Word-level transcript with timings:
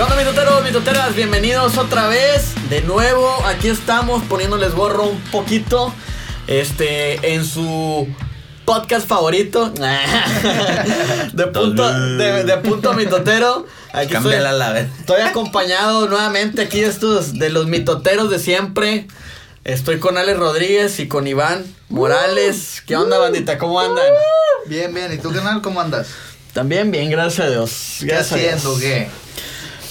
¿Qué 0.00 0.04
onda, 0.04 0.16
mitoteros, 0.16 0.64
mitoteras? 0.64 1.14
Bienvenidos 1.14 1.76
otra 1.76 2.08
vez. 2.08 2.54
De 2.70 2.80
nuevo, 2.80 3.44
aquí 3.44 3.68
estamos 3.68 4.22
poniéndoles 4.22 4.72
gorro 4.72 5.04
un 5.04 5.20
poquito. 5.24 5.92
Este, 6.46 7.34
en 7.34 7.44
su 7.44 8.08
podcast 8.64 9.06
favorito. 9.06 9.68
de 11.34 11.46
punto, 11.48 12.16
de, 12.16 12.44
de 12.44 12.56
punto 12.56 12.94
mitotero. 12.94 13.66
Aquí 13.92 14.14
estoy, 14.14 14.36
estoy 15.00 15.20
acompañado 15.20 16.08
nuevamente 16.08 16.62
aquí 16.62 16.80
estos, 16.80 17.38
de 17.38 17.50
los 17.50 17.66
mitoteros 17.66 18.30
de 18.30 18.38
siempre. 18.38 19.06
Estoy 19.64 19.98
con 19.98 20.16
Alex 20.16 20.38
Rodríguez 20.38 20.98
y 20.98 21.08
con 21.08 21.26
Iván 21.26 21.66
Morales. 21.90 22.82
¿Qué 22.86 22.96
onda, 22.96 23.18
bandita? 23.18 23.58
¿Cómo 23.58 23.78
andan? 23.78 24.06
Bien, 24.64 24.94
bien. 24.94 25.12
¿Y 25.12 25.18
tú, 25.18 25.30
canal, 25.30 25.60
cómo 25.60 25.78
andas? 25.78 26.06
También 26.54 26.90
bien, 26.90 27.10
gracias 27.10 27.46
a 27.46 27.50
Dios. 27.50 27.96
¿Qué 28.00 28.06
Gracias 28.06 28.32
a 28.32 28.36
Dios. 28.36 28.54
haciendo? 28.54 28.80
¿Qué? 28.80 29.20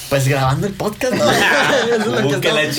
Pues 0.09 0.27
grabando 0.27 0.65
el 0.65 0.73
podcast, 0.73 1.13
¿no? 1.13 1.31
Eso 1.31 2.17
es 2.17 2.31
lo 2.31 2.41
que 2.41 2.51
la 2.51 2.61
que 2.61 2.69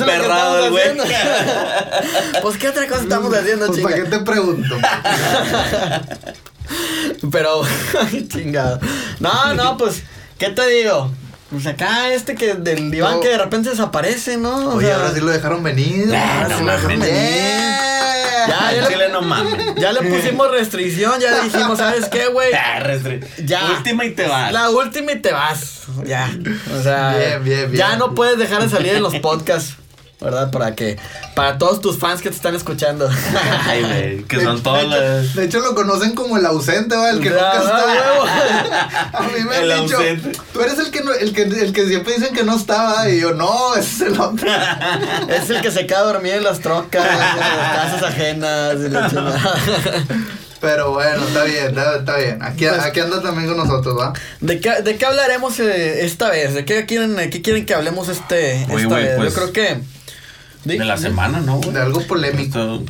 emperrado, 0.00 0.66
estamos 0.66 0.70
güey. 0.70 0.82
haciendo. 0.82 1.04
Pues, 2.42 2.56
¿qué 2.56 2.68
otra 2.68 2.88
cosa 2.88 3.02
estamos 3.02 3.32
haciendo, 3.34 3.66
Pues? 3.66 3.82
¿Para 3.82 3.96
qué 3.96 4.04
te 4.04 4.18
pregunto? 4.20 4.76
Pero, 7.30 7.62
chingado. 8.28 8.80
No, 9.20 9.54
no, 9.54 9.76
pues, 9.76 10.02
¿qué 10.38 10.50
te 10.50 10.66
digo? 10.68 11.12
Pues 11.50 11.66
acá 11.66 12.12
este 12.12 12.34
que 12.36 12.54
del 12.54 12.90
diván 12.92 13.14
No. 13.16 13.20
que 13.20 13.28
de 13.28 13.38
repente 13.38 13.70
desaparece, 13.70 14.36
¿no? 14.36 14.68
O 14.70 14.74
Oye, 14.76 14.86
sea, 14.86 14.96
ahora 14.96 15.12
sí 15.14 15.20
lo 15.20 15.30
dejaron 15.32 15.62
venir. 15.64 16.08
Ah, 16.14 16.42
Ahora 16.42 16.48
no 16.50 16.58
sí 16.58 16.64
lo 16.64 16.72
dejaron 16.72 17.00
venir. 17.00 17.10
Ya, 17.12 18.46
ya 18.48 18.70
En 18.76 18.80
le- 18.84 18.88
Chile 18.88 19.08
no 19.12 19.20
mames. 19.22 19.74
Ya 19.76 19.92
le 19.92 20.02
pusimos 20.02 20.50
restricción, 20.50 21.20
ya 21.20 21.40
dijimos, 21.42 21.76
¿sabes 21.78 22.06
qué, 22.08 22.28
güey? 22.28 22.52
Ah, 22.54 22.80
restri- 22.80 23.24
Ya. 23.44 23.68
Última 23.76 24.04
y 24.04 24.12
te 24.12 24.26
vas. 24.28 24.52
La 24.52 24.70
última 24.70 25.12
y 25.12 25.20
te 25.20 25.32
vas. 25.32 25.82
Ya. 26.06 26.30
O 26.78 26.82
sea, 26.82 27.16
Bien, 27.16 27.44
bien, 27.44 27.70
bien. 27.70 27.74
ya 27.74 27.96
no 27.96 28.14
puedes 28.14 28.38
dejar 28.38 28.62
de 28.62 28.68
salir 28.68 28.94
en 28.94 29.02
los 29.02 29.16
podcasts. 29.16 29.74
¿Verdad? 30.20 30.50
Para 30.50 30.74
que. 30.74 30.98
Para 31.34 31.56
todos 31.56 31.80
tus 31.80 31.98
fans 31.98 32.20
que 32.20 32.28
te 32.28 32.36
están 32.36 32.54
escuchando. 32.54 33.08
Ay, 33.66 33.80
güey. 33.82 34.22
Que 34.24 34.36
De- 34.36 34.44
son 34.44 34.62
todos 34.62 34.84
los. 34.84 35.34
de 35.34 35.44
hecho, 35.44 35.60
lo 35.60 35.74
conocen 35.74 36.14
como 36.14 36.36
el 36.36 36.44
ausente, 36.44 36.94
¿va? 36.94 37.08
El 37.10 37.20
que 37.20 37.30
nunca 37.30 37.52
está. 37.58 37.86
huevo. 37.86 38.24
A 39.14 39.22
mí 39.34 39.44
me 39.48 39.56
El 39.58 39.72
han 39.72 39.82
dicho, 39.86 39.96
ausente. 39.96 40.38
tú 40.52 40.60
eres 40.60 40.78
el 40.78 40.90
que, 40.90 41.00
no- 41.02 41.12
el, 41.14 41.32
que, 41.32 41.42
el 41.42 41.72
que 41.72 41.86
siempre 41.86 42.14
dicen 42.14 42.34
que 42.34 42.44
no 42.44 42.54
estaba. 42.56 43.08
Y 43.08 43.20
yo, 43.20 43.32
no, 43.32 43.74
ese 43.76 44.04
es 44.04 44.12
el 44.12 44.20
otro. 44.20 44.46
Es 45.28 45.48
el 45.48 45.62
que 45.62 45.70
se 45.70 45.86
queda 45.86 46.00
dormido 46.02 46.36
en 46.36 46.44
las 46.44 46.60
trocas, 46.60 47.04
en 47.04 47.18
las 47.18 47.76
casas 47.76 48.02
ajenas. 48.02 48.74
y 48.84 48.88
la 48.90 49.08
chingada. 49.08 49.54
Pero 50.60 50.92
bueno, 50.92 51.26
está 51.26 51.44
bien, 51.44 51.68
está, 51.68 51.96
está 51.96 52.16
bien. 52.18 52.42
Aquí, 52.42 52.66
Pues- 52.66 52.78
aquí 52.82 53.00
anda 53.00 53.22
también 53.22 53.48
con 53.48 53.56
nosotros, 53.56 53.98
¿va? 53.98 54.12
¿De 54.40 54.60
qué, 54.60 54.82
¿De 54.82 54.96
qué 54.98 55.06
hablaremos 55.06 55.58
eh, 55.58 56.04
esta 56.04 56.28
vez? 56.28 56.52
¿De 56.52 56.66
qué 56.66 56.84
quieren, 56.84 57.16
qué 57.30 57.40
quieren 57.40 57.64
que 57.64 57.72
hablemos 57.72 58.08
este, 58.10 58.66
Oye, 58.70 58.82
esta 58.82 58.94
vez? 58.96 59.16
pues, 59.16 59.34
Yo 59.34 59.40
creo 59.40 59.52
que. 59.54 59.80
De 60.64 60.84
la 60.84 60.96
semana, 60.96 61.40
¿no? 61.40 61.56
güey? 61.56 61.72
De 61.72 61.80
algo 61.80 62.02
polémico. 62.06 62.82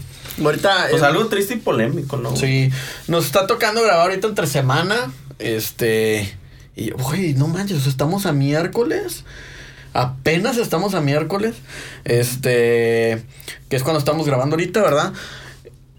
Ahorita. 0.42 0.86
Pues 0.90 1.02
eh, 1.02 1.06
algo 1.06 1.26
triste 1.26 1.54
y 1.54 1.58
polémico, 1.58 2.16
¿no? 2.16 2.36
Sí, 2.36 2.70
nos 3.08 3.26
está 3.26 3.46
tocando 3.46 3.82
grabar 3.82 4.10
ahorita 4.10 4.28
entre 4.28 4.46
semana. 4.46 5.12
Este. 5.38 6.34
Y, 6.76 6.92
uy, 6.92 7.34
no 7.34 7.48
manches, 7.48 7.86
estamos 7.86 8.26
a 8.26 8.32
miércoles. 8.32 9.24
Apenas 9.92 10.56
estamos 10.56 10.94
a 10.94 11.00
miércoles. 11.00 11.56
Este. 12.04 13.24
Que 13.68 13.76
es 13.76 13.82
cuando 13.82 13.98
estamos 13.98 14.26
grabando 14.26 14.54
ahorita, 14.54 14.80
¿verdad? 14.82 15.12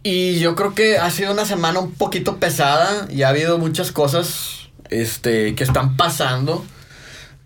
Y 0.04 0.40
yo 0.40 0.56
creo 0.56 0.74
que 0.74 0.98
ha 0.98 1.12
sido 1.12 1.32
una 1.32 1.46
semana 1.46 1.80
un 1.80 1.92
poquito 1.92 2.38
pesada. 2.38 3.08
Y 3.10 3.24
ha 3.24 3.30
habido 3.30 3.58
muchas 3.58 3.92
cosas. 3.92 4.70
Este. 4.90 5.56
que 5.56 5.64
están 5.64 5.96
pasando. 5.98 6.66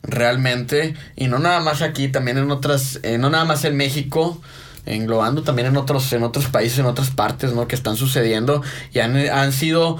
Realmente. 0.08 0.96
Y 1.16 1.28
no 1.28 1.40
nada 1.40 1.60
más 1.60 1.82
aquí, 1.82 2.08
también 2.08 2.38
en 2.38 2.52
otras. 2.52 3.00
eh, 3.04 3.18
no 3.18 3.30
nada 3.30 3.46
más 3.46 3.66
en 3.66 3.76
México 3.76 4.42
englobando 4.86 5.42
también 5.42 5.68
en 5.68 5.78
otros 5.78 6.14
en 6.14 6.22
otros 6.22 6.46
países 6.46 6.78
en 6.78 6.86
otras 6.86 7.10
partes 7.10 7.54
no 7.54 7.68
que 7.68 7.74
están 7.74 7.98
sucediendo 7.98 8.62
y 8.94 9.00
han, 9.00 9.18
han 9.18 9.52
sido 9.52 9.98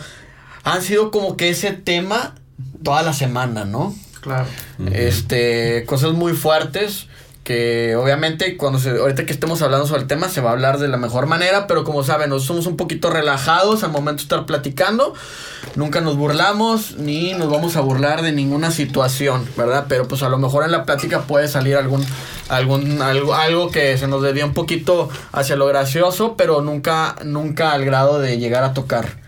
han 0.64 0.84
sido 0.84 1.10
como 1.10 1.38
que 1.38 1.50
ese 1.50 1.72
tema 1.72 2.36
toda 2.84 3.02
la 3.02 3.14
semana 3.14 3.66
no 3.66 3.96
Claro. 4.22 4.48
Este 4.92 5.86
cosas 5.86 6.14
muy 6.14 6.34
fuertes 6.34 7.08
que 7.46 7.96
obviamente 7.96 8.58
cuando 8.58 8.80
se, 8.80 8.90
ahorita 8.90 9.26
que 9.28 9.32
estemos 9.32 9.62
hablando 9.62 9.86
sobre 9.86 10.02
el 10.02 10.08
tema 10.08 10.30
se 10.30 10.42
va 10.42 10.50
a 10.50 10.54
hablar 10.54 10.80
de 10.80 10.88
la 10.88 10.98
mejor 10.98 11.28
manera 11.28 11.68
pero 11.68 11.84
como 11.84 12.04
saben 12.04 12.32
nos 12.32 12.44
somos 12.44 12.66
un 12.66 12.76
poquito 12.76 13.12
relajados 13.12 13.84
al 13.84 13.92
momento 13.92 14.18
de 14.18 14.24
estar 14.24 14.46
platicando. 14.48 15.14
Nunca 15.76 16.02
nos 16.02 16.18
burlamos 16.18 16.98
ni 16.98 17.34
nos 17.34 17.52
vamos 17.52 17.76
a 17.76 17.82
burlar 17.82 18.24
de 18.24 18.32
ninguna 18.32 18.72
situación 18.72 19.48
verdad 19.56 19.86
pero 19.88 20.08
pues 20.08 20.24
a 20.24 20.30
lo 20.30 20.40
mejor 20.40 20.66
en 20.66 20.72
la 20.72 20.86
plática 20.86 21.22
puede 21.22 21.48
salir 21.48 21.78
algún 21.78 22.04
algún 22.50 23.02
algo 23.04 23.36
algo 23.36 23.70
que 23.70 23.96
se 24.00 24.08
nos 24.08 24.24
desvía 24.24 24.46
un 24.46 24.56
poquito 24.56 25.10
hacia 25.32 25.56
lo 25.56 25.68
gracioso 25.68 26.36
pero 26.36 26.62
nunca 26.62 27.16
nunca 27.24 27.74
al 27.74 27.86
grado 27.86 28.20
de 28.20 28.40
llegar 28.40 28.64
a 28.64 28.74
tocar 28.74 29.25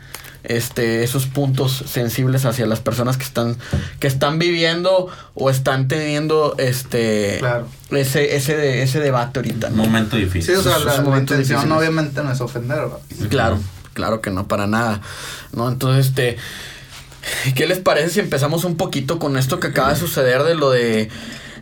este 0.47 1.03
esos 1.03 1.25
puntos 1.25 1.83
sensibles 1.87 2.45
hacia 2.45 2.65
las 2.65 2.79
personas 2.79 3.17
que 3.17 3.23
están 3.25 3.57
que 3.99 4.07
están 4.07 4.39
viviendo 4.39 5.07
o 5.33 5.49
están 5.49 5.87
teniendo 5.87 6.55
este 6.57 7.37
Claro. 7.39 7.67
ese 7.91 8.35
ese 8.35 8.55
de- 8.55 8.81
ese 8.83 8.99
debate 8.99 9.39
ahorita 9.39 9.67
Un 9.67 9.77
¿no? 9.77 9.83
momento 9.83 10.15
difícil. 10.17 10.53
Sí, 10.55 10.59
o 10.59 10.63
sea, 10.63 10.79
la, 10.79 10.95
intención 10.95 11.37
difíciles. 11.39 11.71
obviamente 11.71 12.23
no 12.23 12.31
es 12.31 12.39
ofender. 12.41 12.79
Claro, 13.29 13.59
claro 13.93 14.21
que 14.21 14.29
no, 14.31 14.47
para 14.47 14.67
nada. 14.67 15.01
¿No? 15.53 15.67
Entonces, 15.69 16.07
este. 16.07 16.37
¿Qué 17.55 17.67
les 17.67 17.79
parece 17.79 18.09
si 18.09 18.19
empezamos 18.21 18.63
un 18.63 18.77
poquito 18.77 19.19
con 19.19 19.37
esto 19.37 19.59
que 19.59 19.67
acaba 19.67 19.89
de 19.89 19.99
suceder 19.99 20.43
de 20.43 20.55
lo 20.55 20.69
de. 20.71 21.09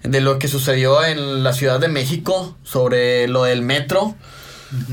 de 0.04 0.22
lo 0.22 0.38
que 0.38 0.48
sucedió 0.48 1.04
en 1.04 1.44
la 1.44 1.54
Ciudad 1.54 1.80
de 1.80 1.88
México 1.88 2.56
sobre 2.64 3.28
lo 3.28 3.44
del 3.46 3.64
metro? 3.64 4.14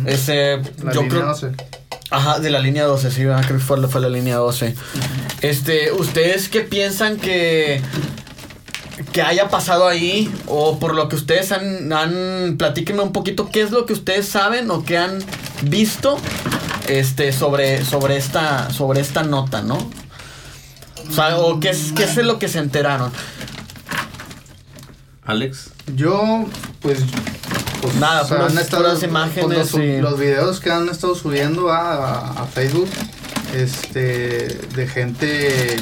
Ese. 0.07 0.59
La 0.83 0.93
yo 0.93 1.03
línea 1.03 1.09
creo. 1.09 1.27
no 1.27 1.35
sé. 1.35 1.51
Ajá, 2.13 2.39
de 2.39 2.51
la 2.51 2.59
línea 2.59 2.85
12, 2.85 3.11
sí, 3.11 3.25
¿verdad? 3.25 3.45
creo 3.47 3.59
que 3.59 3.65
fue, 3.65 3.89
fue 3.89 4.01
la 4.01 4.09
línea 4.09 4.37
12. 4.37 4.75
Este, 5.41 5.93
¿ustedes 5.93 6.49
qué 6.49 6.61
piensan 6.61 7.17
que 7.17 7.83
que 9.13 9.23
haya 9.23 9.49
pasado 9.49 9.89
ahí 9.89 10.33
o 10.47 10.79
por 10.79 10.95
lo 10.95 11.09
que 11.09 11.17
ustedes 11.17 11.51
han, 11.51 11.93
han 11.93 12.57
platíquenme 12.57 13.03
un 13.03 13.13
poquito 13.13 13.51
qué 13.51 13.63
es 13.63 13.71
lo 13.71 13.85
que 13.85 13.93
ustedes 13.95 14.29
saben 14.29 14.71
o 14.71 14.85
qué 14.85 14.97
han 14.99 15.19
visto 15.63 16.19
este 16.89 17.33
sobre 17.33 17.85
sobre 17.85 18.17
esta 18.17 18.71
sobre 18.71 19.01
esta 19.01 19.23
nota, 19.23 19.63
¿no? 19.63 19.79
O 21.09 21.13
sea, 21.13 21.39
o 21.39 21.61
qué 21.61 21.71
es 21.71 21.93
qué 21.97 22.05
es 22.05 22.17
de 22.17 22.23
lo 22.23 22.39
que 22.39 22.49
se 22.49 22.59
enteraron. 22.59 23.13
Alex. 25.25 25.71
Yo, 25.95 26.47
pues. 26.81 26.99
Pues, 27.83 27.95
Nada, 27.97 28.27
puras- 28.27 28.69
puras 28.71 29.03
imágenes 29.03 29.45
pues, 29.45 29.59
los, 29.59 29.69
sub- 29.69 29.83
y- 29.83 30.01
los 30.01 30.19
videos 30.19 30.61
que 30.61 30.71
han 30.71 30.89
estado 30.89 31.15
subiendo 31.15 31.71
a, 31.71 31.81
a- 31.93 32.43
a 32.43 32.47
Facebook, 32.47 32.89
este, 33.55 34.49
de 34.75 34.87
gente 34.89 35.77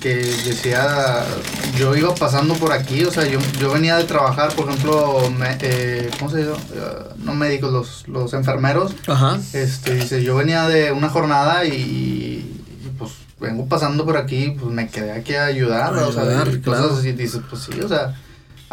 que 0.00 0.16
decía, 0.16 1.24
yo 1.78 1.94
iba 1.96 2.14
pasando 2.14 2.54
por 2.54 2.72
aquí, 2.72 3.04
o 3.04 3.10
sea, 3.10 3.26
yo, 3.26 3.38
yo 3.58 3.72
venía 3.72 3.96
de 3.96 4.04
trabajar, 4.04 4.52
por 4.54 4.68
ejemplo, 4.68 5.30
me- 5.38 5.56
eh, 5.62 6.10
¿cómo 6.18 6.30
se 6.30 6.38
dice? 6.38 6.50
Eh, 6.74 7.14
no 7.18 7.34
médicos, 7.34 7.72
los, 7.72 8.08
los 8.08 8.34
enfermeros, 8.34 8.92
Ajá. 9.06 9.38
este, 9.54 9.94
dice, 9.94 10.22
yo 10.22 10.36
venía 10.36 10.68
de 10.68 10.92
una 10.92 11.08
jornada 11.08 11.64
y, 11.64 12.60
pues 12.98 13.12
vengo 13.40 13.66
pasando 13.66 14.04
por 14.04 14.16
aquí, 14.18 14.54
pues 14.60 14.72
me 14.74 14.88
quedé 14.88 15.12
aquí 15.12 15.34
a 15.34 15.46
ayudar, 15.46 15.94
o 15.94 16.12
sea, 16.12 16.22
Ayudar, 16.22 16.48
y 16.48 16.60
cosas 16.60 16.80
claro. 16.86 16.96
así, 16.98 17.12
dices, 17.12 17.40
pues 17.48 17.62
sí, 17.62 17.80
o 17.80 17.88
sea, 17.88 18.14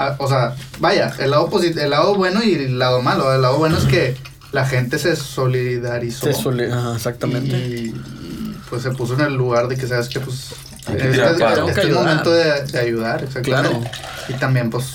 a- 0.07 0.15
o 0.19 0.27
sea, 0.27 0.55
vaya, 0.79 1.13
el 1.19 1.31
lado 1.31 1.49
posit- 1.49 1.77
el 1.77 1.89
lado 1.89 2.15
bueno 2.15 2.43
y 2.43 2.53
el 2.53 2.79
lado 2.79 3.01
malo, 3.01 3.33
el 3.33 3.41
lado 3.41 3.57
bueno 3.57 3.77
es 3.77 3.85
que 3.85 4.15
la 4.51 4.65
gente 4.65 4.99
se 4.99 5.15
solidarizó 5.15 6.31
Se 6.33 6.71
ajá, 6.71 6.95
exactamente. 6.95 7.55
y, 7.57 7.85
y, 7.89 8.57
pues 8.69 8.83
se 8.83 8.91
puso 8.91 9.13
en 9.15 9.21
el 9.21 9.33
lugar 9.35 9.67
de 9.67 9.77
que 9.77 9.87
sabes 9.87 10.07
que 10.09 10.19
pues 10.19 10.49
que 10.85 10.93
este, 10.93 11.09
este 11.11 11.43
que 11.65 11.71
es 11.71 11.77
el 11.77 11.91
momento 11.93 12.31
de, 12.31 12.63
de 12.65 12.79
ayudar, 12.79 13.23
exactamente. 13.23 13.69
Claro. 13.69 13.91
Y 14.29 14.33
también 14.33 14.69
pues 14.69 14.85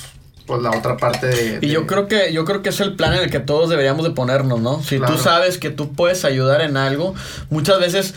pues 0.47 0.63
la 0.63 0.71
otra 0.71 0.97
parte 0.97 1.27
de, 1.27 1.59
Y 1.61 1.69
yo 1.71 1.87
creo 1.89 2.07
que 2.07 2.33
yo 2.33 2.45
creo 2.45 2.63
que 2.63 2.69
es 2.69 2.79
el 2.81 2.95
plan 2.95 3.15
en 3.15 3.21
el 3.25 3.31
que 3.31 3.41
todos 3.41 3.69
deberíamos 3.69 4.05
de 4.05 4.11
ponernos, 4.13 4.61
¿no? 4.61 4.81
Si 4.83 4.99
Claro. 4.99 5.15
tú 5.17 5.21
sabes 5.23 5.59
que 5.59 5.71
tú 5.71 5.93
puedes 5.93 6.25
ayudar 6.25 6.61
en 6.61 6.77
algo, 6.77 7.15
muchas 7.51 7.81
veces 7.81 8.15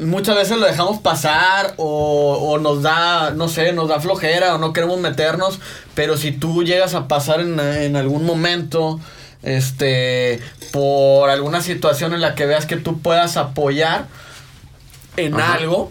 muchas 0.00 0.36
veces 0.36 0.58
lo 0.58 0.66
dejamos 0.66 1.00
pasar 1.00 1.74
o, 1.76 2.38
o 2.40 2.58
nos 2.58 2.82
da, 2.82 3.30
no 3.30 3.48
sé, 3.48 3.72
nos 3.72 3.88
da 3.88 4.00
flojera 4.00 4.54
o 4.54 4.58
no 4.58 4.72
queremos 4.72 4.98
meternos, 5.00 5.60
pero 5.94 6.16
si 6.16 6.32
tú 6.32 6.64
llegas 6.64 6.94
a 6.94 7.08
pasar 7.08 7.40
en, 7.40 7.58
en 7.58 7.96
algún 7.96 8.24
momento 8.24 9.00
este 9.42 10.40
por 10.72 11.28
alguna 11.28 11.62
situación 11.62 12.14
en 12.14 12.20
la 12.20 12.34
que 12.34 12.46
veas 12.46 12.66
que 12.66 12.76
tú 12.76 13.00
puedas 13.00 13.36
apoyar 13.36 14.06
en 15.16 15.34
Ajá. 15.34 15.54
algo, 15.54 15.90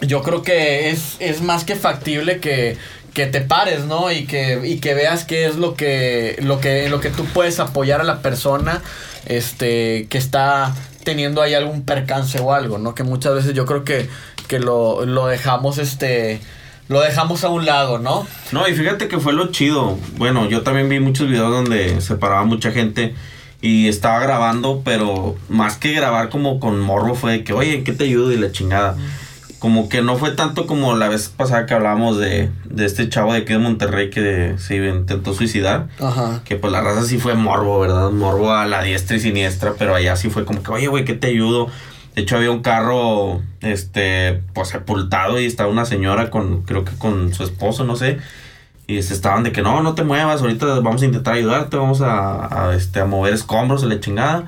yo 0.00 0.22
creo 0.22 0.42
que 0.42 0.90
es, 0.90 1.16
es 1.18 1.42
más 1.42 1.64
que 1.64 1.76
factible 1.76 2.38
que, 2.40 2.76
que 3.12 3.26
te 3.26 3.40
pares, 3.40 3.84
¿no? 3.84 4.10
Y 4.12 4.26
que, 4.26 4.60
y 4.64 4.78
que 4.78 4.94
veas 4.94 5.24
qué 5.24 5.46
es 5.46 5.56
lo 5.56 5.74
que, 5.74 6.36
lo 6.40 6.60
que, 6.60 6.88
lo 6.88 7.00
que 7.00 7.10
tú 7.10 7.24
puedes 7.26 7.60
apoyar 7.60 8.00
a 8.00 8.04
la 8.04 8.20
persona, 8.22 8.82
este, 9.26 10.06
que 10.08 10.18
está 10.18 10.74
teniendo 11.06 11.40
ahí 11.40 11.54
algún 11.54 11.84
percance 11.84 12.40
o 12.40 12.52
algo, 12.52 12.78
¿no? 12.78 12.96
Que 12.96 13.04
muchas 13.04 13.32
veces 13.32 13.54
yo 13.54 13.64
creo 13.64 13.84
que, 13.84 14.08
que 14.48 14.58
lo, 14.58 15.06
lo 15.06 15.28
dejamos, 15.28 15.78
este, 15.78 16.40
lo 16.88 17.00
dejamos 17.00 17.44
a 17.44 17.48
un 17.48 17.64
lado, 17.64 18.00
¿no? 18.00 18.26
No, 18.50 18.66
y 18.66 18.74
fíjate 18.74 19.06
que 19.06 19.20
fue 19.20 19.32
lo 19.32 19.52
chido. 19.52 19.96
Bueno, 20.16 20.48
yo 20.48 20.62
también 20.62 20.88
vi 20.88 20.98
muchos 20.98 21.28
videos 21.28 21.52
donde 21.52 22.00
se 22.00 22.16
paraba 22.16 22.44
mucha 22.44 22.72
gente 22.72 23.14
y 23.62 23.86
estaba 23.86 24.18
grabando, 24.18 24.82
pero 24.84 25.36
más 25.48 25.76
que 25.76 25.92
grabar 25.92 26.28
como 26.28 26.58
con 26.58 26.80
morbo 26.80 27.14
fue 27.14 27.30
de 27.32 27.44
que, 27.44 27.52
oye, 27.52 27.76
¿en 27.76 27.84
qué 27.84 27.92
te 27.92 28.02
ayudo? 28.02 28.32
Y 28.32 28.36
la 28.36 28.50
chingada. 28.50 28.96
Como 29.58 29.88
que 29.88 30.02
no 30.02 30.16
fue 30.16 30.32
tanto 30.32 30.66
como 30.66 30.94
la 30.94 31.08
vez 31.08 31.28
pasada 31.28 31.64
que 31.66 31.74
hablábamos 31.74 32.18
de, 32.18 32.50
de 32.64 32.84
este 32.84 33.08
chavo 33.08 33.32
de 33.32 33.40
aquí 33.40 33.54
de 33.54 33.58
Monterrey 33.58 34.10
que 34.10 34.54
se 34.58 34.76
intentó 34.76 35.32
suicidar. 35.32 35.88
Ajá. 35.98 36.42
Que 36.44 36.56
pues 36.56 36.72
la 36.72 36.82
raza 36.82 37.04
sí 37.04 37.18
fue 37.18 37.34
morbo, 37.34 37.80
¿verdad? 37.80 38.10
Morbo 38.10 38.52
a 38.52 38.66
la 38.66 38.82
diestra 38.82 39.16
y 39.16 39.20
siniestra, 39.20 39.74
pero 39.78 39.94
allá 39.94 40.14
sí 40.16 40.28
fue 40.28 40.44
como 40.44 40.62
que, 40.62 40.70
oye, 40.70 40.88
güey, 40.88 41.04
¿qué 41.04 41.14
te 41.14 41.28
ayudo? 41.28 41.68
De 42.14 42.22
hecho, 42.22 42.36
había 42.36 42.50
un 42.50 42.62
carro, 42.62 43.42
este, 43.60 44.42
pues 44.54 44.68
sepultado 44.68 45.38
y 45.38 45.46
estaba 45.46 45.70
una 45.70 45.84
señora 45.84 46.30
con, 46.30 46.62
creo 46.62 46.84
que 46.84 46.92
con 46.96 47.34
su 47.34 47.42
esposo, 47.42 47.84
no 47.84 47.96
sé. 47.96 48.18
Y 48.86 49.02
se 49.02 49.14
estaban 49.14 49.42
de 49.42 49.52
que 49.52 49.62
no, 49.62 49.82
no 49.82 49.94
te 49.94 50.04
muevas, 50.04 50.40
ahorita 50.40 50.80
vamos 50.80 51.02
a 51.02 51.06
intentar 51.06 51.34
ayudarte, 51.34 51.76
vamos 51.76 52.00
a, 52.00 52.68
a, 52.68 52.74
este, 52.74 53.00
a 53.00 53.04
mover 53.04 53.34
escombros 53.34 53.82
a 53.82 53.86
la 53.86 54.00
chingada. 54.00 54.46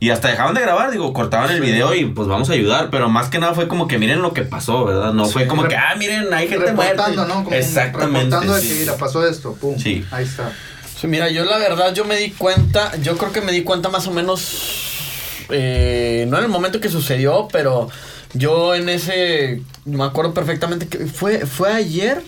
Y 0.00 0.10
hasta 0.10 0.28
dejaban 0.28 0.54
de 0.54 0.60
grabar, 0.60 0.92
digo, 0.92 1.12
cortaban 1.12 1.50
el 1.50 1.60
video 1.60 1.92
y 1.92 2.04
pues 2.04 2.28
vamos 2.28 2.48
a 2.50 2.52
ayudar, 2.52 2.88
pero 2.90 3.08
más 3.08 3.30
que 3.30 3.40
nada 3.40 3.54
fue 3.54 3.66
como 3.66 3.88
que 3.88 3.98
miren 3.98 4.22
lo 4.22 4.32
que 4.32 4.42
pasó, 4.42 4.84
¿verdad? 4.84 5.12
No 5.12 5.24
fue 5.26 5.48
como 5.48 5.66
que, 5.66 5.74
ah, 5.76 5.94
miren, 5.98 6.32
hay 6.32 6.46
gente 6.48 6.70
muerta. 6.72 7.08
¿no? 7.08 7.42
Como 7.44 7.50
Exactamente. 7.52 8.26
Reportando 8.26 8.54
de 8.54 8.60
que, 8.60 8.66
sí. 8.68 8.76
mira, 8.80 8.96
pasó 8.96 9.26
esto, 9.26 9.54
pum. 9.54 9.76
Sí. 9.76 10.04
Ahí 10.12 10.24
está. 10.24 10.52
Sí, 11.00 11.08
mira, 11.08 11.28
yo 11.30 11.44
la 11.44 11.58
verdad, 11.58 11.92
yo 11.94 12.04
me 12.04 12.16
di 12.16 12.30
cuenta, 12.30 12.94
yo 13.02 13.16
creo 13.16 13.32
que 13.32 13.40
me 13.40 13.50
di 13.50 13.62
cuenta 13.62 13.88
más 13.88 14.06
o 14.06 14.12
menos, 14.12 15.44
eh, 15.50 16.26
no 16.28 16.38
en 16.38 16.44
el 16.44 16.50
momento 16.50 16.80
que 16.80 16.88
sucedió, 16.88 17.48
pero 17.52 17.88
yo 18.34 18.74
en 18.76 18.88
ese, 18.88 19.62
me 19.84 20.04
acuerdo 20.04 20.32
perfectamente 20.34 20.86
que 20.86 21.06
fue, 21.06 21.44
fue 21.46 21.72
ayer. 21.72 22.22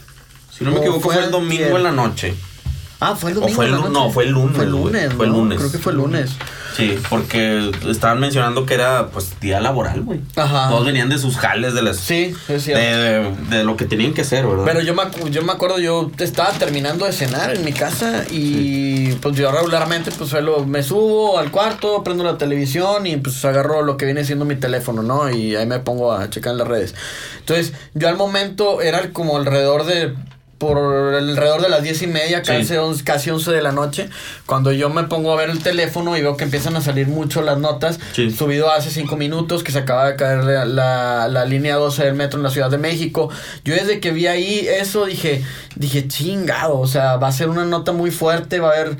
Si 0.56 0.64
no 0.64 0.70
me 0.72 0.78
¿O 0.78 0.80
equivoco, 0.80 1.00
fue 1.02 1.14
fue 1.14 1.24
el 1.24 1.30
domingo 1.30 1.76
en 1.76 1.82
la 1.84 1.92
noche. 1.92 2.34
Ah, 2.98 3.14
fue 3.16 3.30
el 3.30 3.38
O 3.38 3.40
domingo. 3.40 3.56
fue 3.56 3.66
el 3.66 3.70
en 3.74 3.76
la 3.80 3.86
lu- 3.86 3.92
noche. 3.92 4.04
no, 4.06 4.10
fue 4.12 4.24
el 4.24 4.30
lunes, 4.30 4.56
Fue 4.56 4.64
el 4.64 4.70
güey. 4.72 4.82
lunes, 4.84 5.14
Fue 5.14 5.26
el 5.26 5.32
¿no? 5.32 5.38
lunes. 5.38 5.58
Creo 5.58 5.72
que 5.72 5.78
fue 5.78 5.92
el 5.92 5.98
lunes. 5.98 6.30
Sí, 6.80 6.98
porque 7.08 7.70
estaban 7.88 8.20
mencionando 8.20 8.66
que 8.66 8.74
era, 8.74 9.08
pues, 9.08 9.38
día 9.40 9.60
laboral, 9.60 10.02
güey. 10.02 10.20
Ajá. 10.36 10.68
Todos 10.68 10.84
venían 10.86 11.08
de 11.08 11.18
sus 11.18 11.36
jales, 11.36 11.74
de 11.74 11.82
las... 11.82 11.96
Sí, 11.98 12.34
es 12.48 12.48
De, 12.48 12.60
cierto. 12.60 12.82
de, 13.50 13.56
de 13.58 13.64
lo 13.64 13.76
que 13.76 13.84
tenían 13.84 14.14
que 14.14 14.22
hacer, 14.22 14.46
¿verdad? 14.46 14.64
Pero 14.64 14.80
yo 14.80 14.94
me, 14.94 15.02
yo 15.30 15.42
me 15.42 15.52
acuerdo, 15.52 15.78
yo 15.78 16.10
estaba 16.18 16.50
terminando 16.52 17.04
de 17.06 17.12
cenar 17.12 17.54
en 17.54 17.64
mi 17.64 17.72
casa 17.72 18.24
y 18.30 19.12
pues 19.16 19.36
yo 19.36 19.50
regularmente 19.52 20.10
pues 20.10 20.30
suelo, 20.30 20.64
me 20.64 20.82
subo 20.82 21.38
al 21.38 21.50
cuarto, 21.50 22.02
prendo 22.02 22.24
la 22.24 22.38
televisión 22.38 23.06
y 23.06 23.16
pues 23.16 23.44
agarro 23.44 23.82
lo 23.82 23.96
que 23.96 24.04
viene 24.06 24.24
siendo 24.24 24.44
mi 24.44 24.56
teléfono, 24.56 25.02
¿no? 25.02 25.30
Y 25.30 25.56
ahí 25.56 25.66
me 25.66 25.78
pongo 25.80 26.12
a 26.12 26.30
checar 26.30 26.52
en 26.52 26.58
las 26.58 26.68
redes. 26.68 26.94
Entonces 27.40 27.72
yo 27.94 28.08
al 28.08 28.16
momento 28.16 28.80
era 28.80 29.10
como 29.12 29.36
alrededor 29.36 29.84
de, 29.84 30.14
por 30.60 30.76
alrededor 31.14 31.62
de 31.62 31.70
las 31.70 31.82
diez 31.82 32.02
y 32.02 32.06
media, 32.06 32.44
Sí. 32.44 32.52
casi, 32.52 32.76
once, 32.76 33.02
casi 33.02 33.30
11 33.30 33.50
de 33.50 33.62
la 33.62 33.72
noche, 33.72 34.10
cuando 34.44 34.70
yo 34.72 34.90
me 34.90 35.04
pongo 35.04 35.32
a 35.32 35.36
ver 35.36 35.48
el 35.48 35.60
teléfono 35.62 36.18
y 36.18 36.20
veo 36.20 36.36
que 36.36 36.44
empiezan 36.44 36.76
a 36.76 36.82
salir 36.82 37.06
mucho 37.08 37.40
las 37.40 37.58
notas, 37.58 37.98
Sí. 38.12 38.30
subido 38.30 38.70
hace 38.70 38.90
cinco 38.90 39.16
minutos 39.16 39.64
que 39.64 39.72
se 39.72 39.78
acaba 39.78 40.06
de 40.10 40.16
caer 40.16 40.44
la, 40.44 40.66
la, 40.66 41.28
la 41.28 41.44
línea 41.46 41.76
12 41.76 42.04
del 42.04 42.14
metro 42.14 42.38
en 42.38 42.42
la 42.42 42.50
Ciudad 42.50 42.70
de 42.70 42.76
México. 42.76 43.30
Yo 43.64 43.74
desde 43.74 44.00
que 44.00 44.10
vi 44.10 44.26
ahí 44.26 44.68
eso 44.68 45.06
dije, 45.06 45.42
dije, 45.76 46.06
chingado, 46.08 46.78
o 46.78 46.86
sea, 46.86 47.16
va 47.16 47.28
a 47.28 47.32
ser 47.32 47.48
una 47.48 47.64
nota 47.64 47.92
muy 47.92 48.10
fuerte, 48.10 48.60
va 48.60 48.68
a 48.68 48.72
haber... 48.74 48.98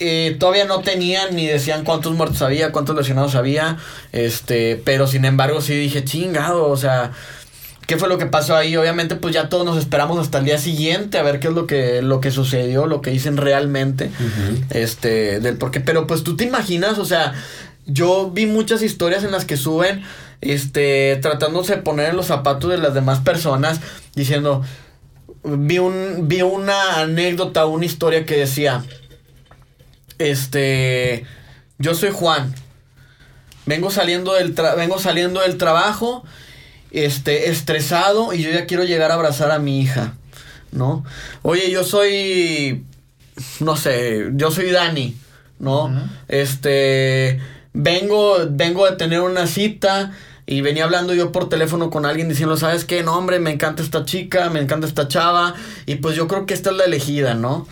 eh, 0.00 0.34
todavía 0.40 0.64
no 0.64 0.80
tenían 0.80 1.36
ni 1.36 1.46
decían 1.46 1.84
cuántos 1.84 2.14
muertos 2.14 2.40
había, 2.40 2.72
cuántos 2.72 2.96
lesionados 2.96 3.34
había, 3.34 3.76
este, 4.12 4.80
pero 4.84 5.06
sin 5.06 5.24
embargo 5.26 5.60
sí 5.60 5.74
dije, 5.76 6.04
chingado, 6.04 6.68
o 6.68 6.76
sea, 6.78 7.12
¿qué 7.86 7.96
fue 7.96 8.08
lo 8.08 8.18
que 8.18 8.26
pasó 8.26 8.56
ahí? 8.56 8.76
Obviamente 8.76 9.16
pues 9.16 9.32
ya 9.34 9.48
todos 9.48 9.64
nos 9.64 9.78
esperamos 9.78 10.18
hasta 10.18 10.38
el 10.38 10.44
día 10.44 10.58
siguiente 10.58 11.18
a 11.18 11.22
ver 11.22 11.40
qué 11.40 11.48
es 11.48 11.54
lo 11.54 11.66
que, 11.66 12.02
lo 12.02 12.20
que 12.20 12.30
sucedió, 12.30 12.86
lo 12.86 13.00
que 13.00 13.10
dicen 13.10 13.36
realmente 13.36 14.10
este, 14.70 15.40
del 15.40 15.56
por 15.56 15.70
qué. 15.70 15.80
Pero 15.80 16.06
pues 16.06 16.22
tú 16.24 16.36
te 16.36 16.44
imaginas, 16.44 16.98
o 16.98 17.04
sea, 17.04 17.34
yo 17.86 18.30
vi 18.30 18.46
muchas 18.46 18.82
historias 18.82 19.22
en 19.24 19.30
las 19.30 19.44
que 19.44 19.56
suben, 19.56 20.02
este, 20.40 21.16
tratándose 21.22 21.76
de 21.76 21.82
poner 21.82 22.10
en 22.10 22.16
los 22.16 22.26
zapatos 22.26 22.70
de 22.70 22.78
las 22.78 22.92
demás 22.94 23.20
personas, 23.20 23.80
diciendo, 24.14 24.62
vi 25.44 25.78
un, 25.78 26.26
vi 26.28 26.42
una 26.42 27.00
anécdota, 27.00 27.66
una 27.66 27.86
historia 27.86 28.26
que 28.26 28.36
decía, 28.36 28.82
este, 30.18 31.24
yo 31.78 31.94
soy 31.94 32.10
Juan, 32.12 32.54
vengo 33.66 33.90
saliendo 33.90 34.34
del, 34.34 34.54
tra- 34.54 34.76
vengo 34.76 34.98
saliendo 34.98 35.40
del 35.40 35.56
trabajo, 35.56 36.24
este, 36.96 37.50
estresado 37.50 38.32
y 38.32 38.42
yo 38.42 38.50
ya 38.50 38.66
quiero 38.66 38.84
llegar 38.84 39.10
a 39.10 39.14
abrazar 39.14 39.50
a 39.50 39.58
mi 39.58 39.80
hija, 39.80 40.14
¿no? 40.72 41.04
Oye, 41.42 41.70
yo 41.70 41.84
soy, 41.84 42.84
no 43.60 43.76
sé, 43.76 44.30
yo 44.32 44.50
soy 44.50 44.70
Dani, 44.70 45.16
¿no? 45.58 45.92
Este, 46.28 47.40
vengo, 47.74 48.38
vengo 48.50 48.90
de 48.90 48.96
tener 48.96 49.20
una 49.20 49.46
cita 49.46 50.12
y 50.46 50.60
venía 50.60 50.84
hablando 50.84 51.12
yo 51.12 51.32
por 51.32 51.48
teléfono 51.48 51.90
con 51.90 52.06
alguien 52.06 52.28
diciendo, 52.28 52.56
¿sabes 52.56 52.84
qué? 52.84 53.02
No, 53.02 53.18
hombre, 53.18 53.40
me 53.40 53.50
encanta 53.50 53.82
esta 53.82 54.04
chica, 54.04 54.48
me 54.48 54.60
encanta 54.60 54.86
esta 54.86 55.08
chava 55.08 55.54
y 55.86 55.96
pues 55.96 56.14
yo 56.14 56.28
creo 56.28 56.46
que 56.46 56.54
esta 56.54 56.70
es 56.70 56.76
la 56.76 56.84
elegida, 56.84 57.34
¿no? 57.34 57.66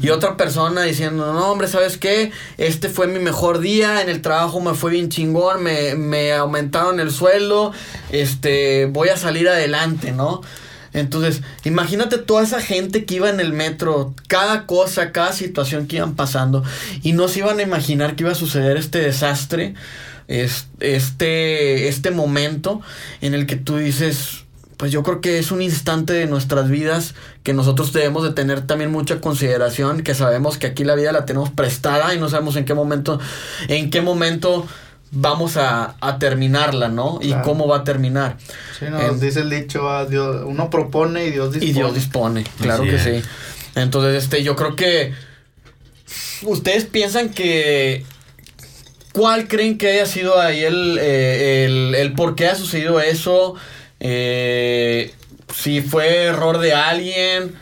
Y 0.00 0.10
otra 0.10 0.36
persona 0.36 0.82
diciendo, 0.82 1.32
no, 1.32 1.52
hombre, 1.52 1.68
¿sabes 1.68 1.96
qué? 1.96 2.32
Este 2.56 2.88
fue 2.88 3.06
mi 3.06 3.20
mejor 3.20 3.60
día, 3.60 4.02
en 4.02 4.08
el 4.08 4.20
trabajo 4.20 4.60
me 4.60 4.74
fue 4.74 4.90
bien 4.90 5.10
chingón, 5.10 5.62
me, 5.62 5.94
me 5.94 6.32
aumentaron 6.32 6.98
el 6.98 7.12
sueldo, 7.12 7.72
este, 8.10 8.86
voy 8.86 9.10
a 9.10 9.16
salir 9.16 9.48
adelante, 9.48 10.10
¿no? 10.10 10.42
Entonces, 10.92 11.42
imagínate 11.64 12.18
toda 12.18 12.42
esa 12.42 12.60
gente 12.60 13.04
que 13.04 13.16
iba 13.16 13.28
en 13.28 13.38
el 13.38 13.52
metro, 13.52 14.14
cada 14.26 14.66
cosa, 14.66 15.12
cada 15.12 15.32
situación 15.32 15.86
que 15.86 15.96
iban 15.96 16.16
pasando, 16.16 16.64
y 17.04 17.12
no 17.12 17.28
se 17.28 17.40
iban 17.40 17.60
a 17.60 17.62
imaginar 17.62 18.16
que 18.16 18.24
iba 18.24 18.32
a 18.32 18.34
suceder 18.34 18.76
este 18.76 18.98
desastre, 18.98 19.74
es- 20.28 20.68
este, 20.80 21.88
este 21.88 22.10
momento 22.10 22.80
en 23.20 23.34
el 23.34 23.46
que 23.46 23.56
tú 23.56 23.76
dices, 23.78 24.44
pues 24.76 24.92
yo 24.92 25.02
creo 25.02 25.20
que 25.20 25.38
es 25.40 25.50
un 25.50 25.60
instante 25.60 26.12
de 26.12 26.26
nuestras 26.26 26.70
vidas 26.70 27.14
que 27.42 27.52
nosotros 27.52 27.92
debemos 27.92 28.22
de 28.22 28.30
tener 28.32 28.60
también 28.66 28.92
mucha 28.92 29.20
consideración, 29.20 30.02
que 30.02 30.14
sabemos 30.14 30.56
que 30.58 30.68
aquí 30.68 30.84
la 30.84 30.94
vida 30.94 31.10
la 31.10 31.24
tenemos 31.26 31.50
prestada 31.50 32.14
y 32.14 32.20
no 32.20 32.28
sabemos 32.28 32.54
en 32.56 32.64
qué 32.64 32.74
momento, 32.74 33.18
en 33.66 33.90
qué 33.90 34.02
momento 34.02 34.66
vamos 35.10 35.56
a, 35.56 35.96
a 36.00 36.18
terminarla, 36.18 36.88
¿no? 36.90 37.18
Y 37.22 37.32
cómo 37.42 37.66
va 37.66 37.78
a 37.78 37.84
terminar. 37.84 38.36
Sí, 38.78 38.84
nos 38.90 39.20
dice 39.20 39.40
el 39.40 39.48
dicho, 39.50 39.88
ah, 39.90 40.04
Dios, 40.04 40.42
uno 40.46 40.68
propone 40.70 41.24
y 41.26 41.30
Dios 41.30 41.52
dispone. 41.54 41.70
y 41.70 41.72
Dios 41.72 41.94
dispone, 41.94 42.44
claro 42.60 42.82
Así 42.82 42.90
que 42.90 42.96
es. 42.96 43.02
sí. 43.24 43.28
Entonces, 43.74 44.22
este, 44.22 44.42
yo 44.44 44.54
creo 44.54 44.76
que 44.76 45.14
ustedes 46.42 46.84
piensan 46.84 47.30
que 47.30 48.04
¿cuál 49.18 49.48
creen 49.48 49.78
que 49.78 49.90
haya 49.90 50.06
sido 50.06 50.40
ahí 50.40 50.62
el, 50.62 50.96
eh, 51.00 51.64
el, 51.64 51.94
el 51.96 52.12
por 52.12 52.36
qué 52.36 52.46
ha 52.46 52.54
sucedido 52.54 53.00
eso? 53.00 53.56
Eh, 53.98 55.12
si 55.52 55.80
fue 55.80 56.26
error 56.26 56.58
de 56.58 56.72
alguien, 56.72 57.56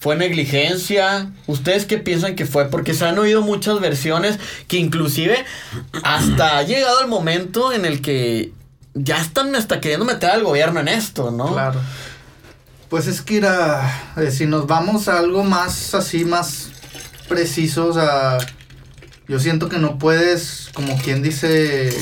fue 0.00 0.16
negligencia. 0.16 1.30
¿Ustedes 1.46 1.84
qué 1.84 1.98
piensan 1.98 2.36
que 2.36 2.46
fue? 2.46 2.70
Porque 2.70 2.94
se 2.94 3.04
han 3.04 3.18
oído 3.18 3.42
muchas 3.42 3.80
versiones 3.80 4.38
que 4.66 4.78
inclusive 4.78 5.44
hasta 6.02 6.56
ha 6.56 6.62
llegado 6.62 7.02
el 7.02 7.08
momento 7.08 7.70
en 7.74 7.84
el 7.84 8.00
que 8.00 8.52
ya 8.94 9.18
están 9.18 9.54
hasta 9.56 9.82
queriendo 9.82 10.06
meter 10.06 10.30
al 10.30 10.42
gobierno 10.42 10.80
en 10.80 10.88
esto, 10.88 11.30
¿no? 11.30 11.52
Claro. 11.52 11.80
Pues 12.88 13.08
es 13.08 13.20
que 13.20 13.36
era, 13.36 14.14
si 14.30 14.46
nos 14.46 14.66
vamos 14.66 15.08
a 15.08 15.18
algo 15.18 15.44
más 15.44 15.94
así, 15.94 16.24
más 16.24 16.70
preciso, 17.28 17.88
o 17.88 17.92
sea, 17.92 18.38
yo 19.28 19.38
siento 19.38 19.68
que 19.68 19.78
no 19.78 19.98
puedes, 19.98 20.68
como 20.74 20.96
quien 20.98 21.22
dice, 21.22 21.92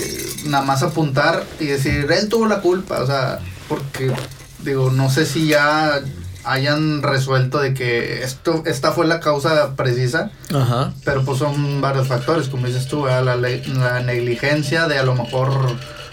nada 0.47 0.65
más 0.65 0.83
apuntar 0.83 1.45
y 1.61 1.67
decir, 1.67 2.11
él 2.11 2.29
tuvo 2.29 2.47
la 2.47 2.61
culpa, 2.61 3.01
o 3.01 3.07
sea, 3.07 3.39
porque, 3.69 4.13
digo, 4.65 4.91
no 4.91 5.09
sé 5.11 5.25
si 5.27 5.49
ya 5.49 6.01
hayan 6.45 7.03
resuelto 7.03 7.61
de 7.61 7.73
que 7.75 8.25
esto, 8.25 8.65
esta 8.67 8.91
fue 8.91 9.07
la 9.07 9.21
causa 9.21 9.77
precisa, 9.77 10.33
Ajá. 10.53 10.93
pero 11.05 11.25
pues 11.25 11.39
son 11.39 11.81
varios 11.81 12.09
factores, 12.09 12.49
como 12.49 12.67
dices 12.67 12.89
tú, 12.89 13.07
la, 13.07 13.23
la 13.23 14.01
negligencia 14.03 14.89
de 14.89 14.99
a 14.99 15.05
lo 15.05 15.15
mejor 15.15 15.53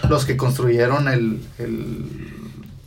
los 0.08 0.24
que 0.24 0.36
construyeron 0.36 1.08
el, 1.08 1.42
el 1.58 2.06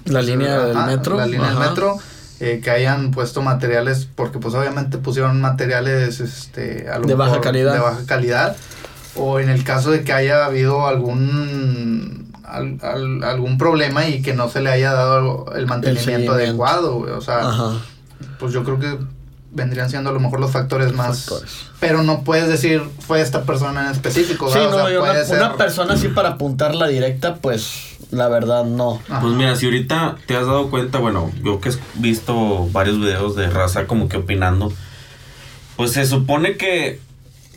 La 0.06 0.22
línea 0.22 0.60
del 0.60 0.78
Ajá, 0.78 0.86
metro. 0.88 1.18
La 1.18 1.26
línea 1.26 1.50
del 1.50 1.60
metro. 1.60 1.98
Eh, 2.40 2.62
que 2.64 2.70
hayan 2.72 3.12
puesto 3.12 3.42
materiales, 3.42 4.08
porque 4.16 4.40
pues 4.40 4.54
obviamente 4.56 4.98
pusieron 4.98 5.40
materiales 5.42 6.20
este, 6.20 6.90
a 6.90 7.00
lo 7.00 7.08
De 7.08 7.16
baja 7.16 7.40
calidad. 7.42 7.74
de 7.74 7.80
baja 7.80 8.02
calidad. 8.06 8.56
O 9.16 9.40
en 9.40 9.50
el 9.50 9.64
caso 9.64 9.92
de 9.92 10.04
que 10.04 10.12
haya 10.12 10.46
habido 10.46 10.88
algún 10.88 12.32
al- 12.44 12.80
al- 12.82 13.24
algún 13.24 13.58
problema 13.58 14.08
y 14.08 14.22
que 14.22 14.34
no 14.34 14.50
se 14.50 14.62
le 14.62 14.70
haya 14.72 14.94
dado 14.94 15.54
el 15.56 15.66
mantenimiento 15.68 16.34
adecuado, 16.34 16.96
güey, 17.00 17.12
O 17.14 17.22
sea, 17.22 17.40
Ajá. 17.48 17.74
pues 18.40 18.54
yo 18.54 18.64
creo 18.64 18.80
que 18.80 18.98
vendrían 19.54 19.90
siendo 19.90 20.10
a 20.10 20.14
lo 20.14 20.20
mejor 20.20 20.40
los 20.40 20.52
factores 20.52 20.94
más... 20.94 21.26
Factores. 21.26 21.52
Pero 21.80 22.04
no 22.04 22.24
puedes 22.24 22.48
decir 22.48 22.82
fue 23.00 23.22
esta 23.22 23.44
persona 23.44 23.86
en 23.86 23.92
específico. 23.92 24.52
Sí, 24.52 24.60
¿verdad? 24.60 24.74
O 24.74 24.80
no, 24.80 24.88
sea, 24.88 25.00
una, 25.00 25.12
puede 25.12 25.26
ser- 25.26 25.38
una 25.38 25.56
persona 25.58 25.94
así 25.94 26.08
para 26.10 26.30
apuntar 26.30 26.76
la 26.76 26.88
directa, 26.88 27.36
pues 27.36 27.98
La 28.12 28.28
verdad, 28.30 28.64
no. 28.66 29.02
Ajá. 29.10 29.22
Pues 29.22 29.34
mira, 29.34 29.56
si 29.56 29.66
ahorita 29.66 30.18
te 30.28 30.36
has 30.36 30.46
dado 30.46 30.70
cuenta, 30.70 31.00
bueno, 31.00 31.32
yo 31.44 31.60
que 31.60 31.70
he 31.70 31.74
visto 31.96 32.68
varios 32.72 33.00
videos 33.00 33.36
de 33.36 33.50
raza 33.50 33.86
como 33.88 34.08
que 34.08 34.18
opinando, 34.18 34.72
pues 35.76 35.92
se 35.94 36.06
supone 36.06 36.56
que 36.58 37.00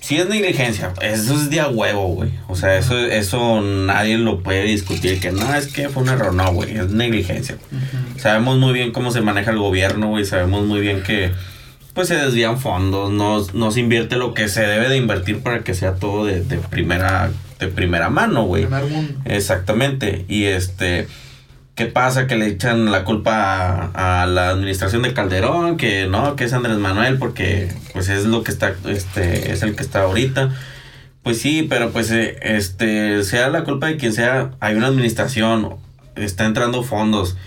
sí 0.00 0.16
es 0.16 0.28
negligencia, 0.28 0.92
eso 1.02 1.34
es 1.34 1.50
de 1.50 1.60
a 1.60 1.68
huevo, 1.68 2.08
güey. 2.14 2.30
O 2.48 2.56
sea, 2.56 2.78
eso, 2.78 2.96
eso 2.98 3.60
nadie 3.60 4.16
lo 4.18 4.42
puede 4.42 4.62
discutir, 4.62 5.20
que 5.20 5.30
no, 5.32 5.54
es 5.54 5.66
que 5.66 5.88
fue 5.90 6.02
un 6.04 6.08
error, 6.08 6.32
no, 6.32 6.52
güey, 6.52 6.76
es 6.76 6.88
negligencia. 6.90 7.58
Sabemos 8.18 8.56
muy 8.58 8.72
bien 8.72 8.92
cómo 8.92 9.10
se 9.10 9.20
maneja 9.20 9.50
el 9.50 9.58
gobierno, 9.58 10.08
güey, 10.08 10.24
sabemos 10.24 10.64
muy 10.64 10.80
bien 10.80 11.02
que 11.02 11.32
pues 11.96 12.08
se 12.08 12.14
desvían 12.14 12.60
fondos, 12.60 13.10
no, 13.10 13.42
no 13.54 13.70
se 13.70 13.80
invierte 13.80 14.16
lo 14.16 14.34
que 14.34 14.48
se 14.50 14.60
debe 14.60 14.90
de 14.90 14.98
invertir 14.98 15.40
para 15.40 15.60
que 15.60 15.72
sea 15.72 15.94
todo 15.94 16.26
de, 16.26 16.42
de 16.42 16.58
primera, 16.58 17.30
de 17.58 17.68
primera 17.68 18.10
mano, 18.10 18.44
güey. 18.44 18.66
Primer 18.66 18.84
mundo. 18.84 19.14
Exactamente. 19.24 20.26
Y 20.28 20.44
este, 20.44 21.08
¿qué 21.74 21.86
pasa? 21.86 22.26
Que 22.26 22.36
le 22.36 22.48
echan 22.48 22.92
la 22.92 23.04
culpa 23.04 23.90
a, 23.94 24.22
a 24.22 24.26
la 24.26 24.50
administración 24.50 25.00
de 25.00 25.14
Calderón, 25.14 25.78
que 25.78 26.06
no, 26.06 26.36
que 26.36 26.44
es 26.44 26.52
Andrés 26.52 26.76
Manuel, 26.76 27.16
porque 27.16 27.72
pues 27.94 28.10
es 28.10 28.26
lo 28.26 28.42
que 28.42 28.50
está, 28.50 28.74
este, 28.86 29.52
es 29.52 29.62
el 29.62 29.74
que 29.74 29.82
está 29.82 30.02
ahorita. 30.02 30.50
Pues 31.22 31.40
sí, 31.40 31.66
pero 31.66 31.92
pues 31.92 32.10
eh, 32.10 32.36
este, 32.42 33.24
sea 33.24 33.48
la 33.48 33.64
culpa 33.64 33.86
de 33.86 33.96
quien 33.96 34.12
sea, 34.12 34.50
hay 34.60 34.74
una 34.74 34.88
administración, 34.88 35.76
está 36.14 36.44
entrando 36.44 36.82
fondos. 36.82 37.38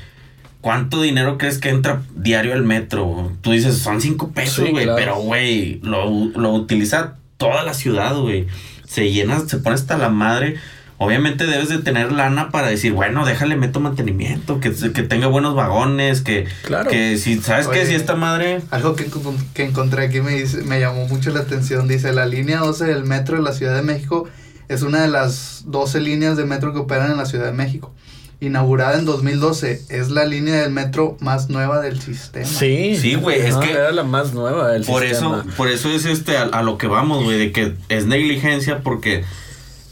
¿Cuánto 0.62 1.02
dinero 1.02 1.38
crees 1.38 1.58
que 1.58 1.70
entra 1.70 2.02
diario 2.16 2.54
al 2.54 2.64
metro? 2.64 3.32
Tú 3.42 3.52
dices, 3.52 3.78
son 3.78 4.02
cinco 4.02 4.32
pesos, 4.32 4.66
Sí, 4.66 4.72
güey, 4.72 4.84
claro. 4.84 4.98
pero 5.00 5.16
güey, 5.22 5.80
lo, 5.84 6.10
lo 6.36 6.54
utiliza 6.54 7.16
toda 7.38 7.64
la 7.64 7.74
ciudad, 7.74 8.16
güey. 8.18 8.48
Se 8.86 9.10
llena, 9.12 9.40
se 9.48 9.58
pone 9.60 9.76
hasta 9.76 9.98
la 9.98 10.10
madre. 10.10 10.56
Obviamente 10.98 11.46
debes 11.46 11.70
de 11.70 11.78
tener 11.78 12.12
lana 12.12 12.50
para 12.50 12.68
decir, 12.68 12.92
bueno, 12.92 13.26
déjale, 13.26 13.56
meto 13.56 13.80
mantenimiento, 13.80 14.60
que, 14.60 14.74
que 14.74 15.04
tenga 15.04 15.28
buenos 15.28 15.56
vagones, 15.56 16.20
que, 16.20 16.46
Claro. 16.66 16.90
que 16.90 17.18
si, 17.18 17.40
¿sabes 17.40 17.68
qué? 17.68 17.80
Oye. 17.80 17.86
Si 17.88 17.96
esta 17.96 18.16
madre... 18.16 18.60
Algo 18.70 18.98
que, 18.98 19.06
que 19.54 19.64
encontré 19.64 20.08
aquí 20.08 20.20
me, 20.20 20.32
dice- 20.34 20.64
me 20.64 20.78
llamó 20.82 21.08
mucho 21.08 21.30
la 21.32 21.40
atención. 21.40 21.88
Dice, 21.88 22.12
la 22.12 22.26
línea 22.26 22.60
12 22.60 22.84
del 22.84 23.06
metro 23.06 23.38
de 23.38 23.44
la 23.44 23.54
Ciudad 23.54 23.76
de 23.78 23.82
México 23.82 24.28
es 24.68 24.82
una 24.82 25.02
de 25.02 25.08
las 25.08 25.64
12 25.68 26.02
líneas 26.02 26.36
de 26.36 26.44
metro 26.44 26.74
que 26.74 26.80
operan 26.80 27.12
en 27.12 27.18
la 27.18 27.26
Ciudad 27.26 27.46
de 27.46 27.54
México. 27.54 27.94
Inaugurada 28.42 28.98
en 28.98 29.04
2012, 29.06 29.82
es 29.90 30.10
la 30.12 30.24
línea 30.26 30.62
del 30.62 30.72
metro 30.72 31.18
más 31.20 31.50
nueva 31.50 31.82
del 31.82 32.00
sistema. 32.02 32.46
Sí. 32.46 32.96
Sí, 32.98 33.16
güey, 33.16 33.42
es 33.42 33.56
que- 33.58 33.72
Era 33.72 33.92
la 33.92 34.04
más 34.04 34.34
nueva 34.34 34.70
del 34.72 34.86
Por 34.86 35.02
sistema. 35.06 35.44
eso, 35.46 35.56
por 35.58 35.68
eso 35.70 35.90
es 35.92 36.06
este 36.06 36.38
a, 36.38 36.44
a 36.44 36.64
lo 36.64 36.78
que 36.78 36.88
vamos, 36.88 37.24
güey, 37.26 37.38
de 37.38 37.52
que 37.52 37.74
es 37.90 38.06
negligencia 38.06 38.80
porque 38.80 39.26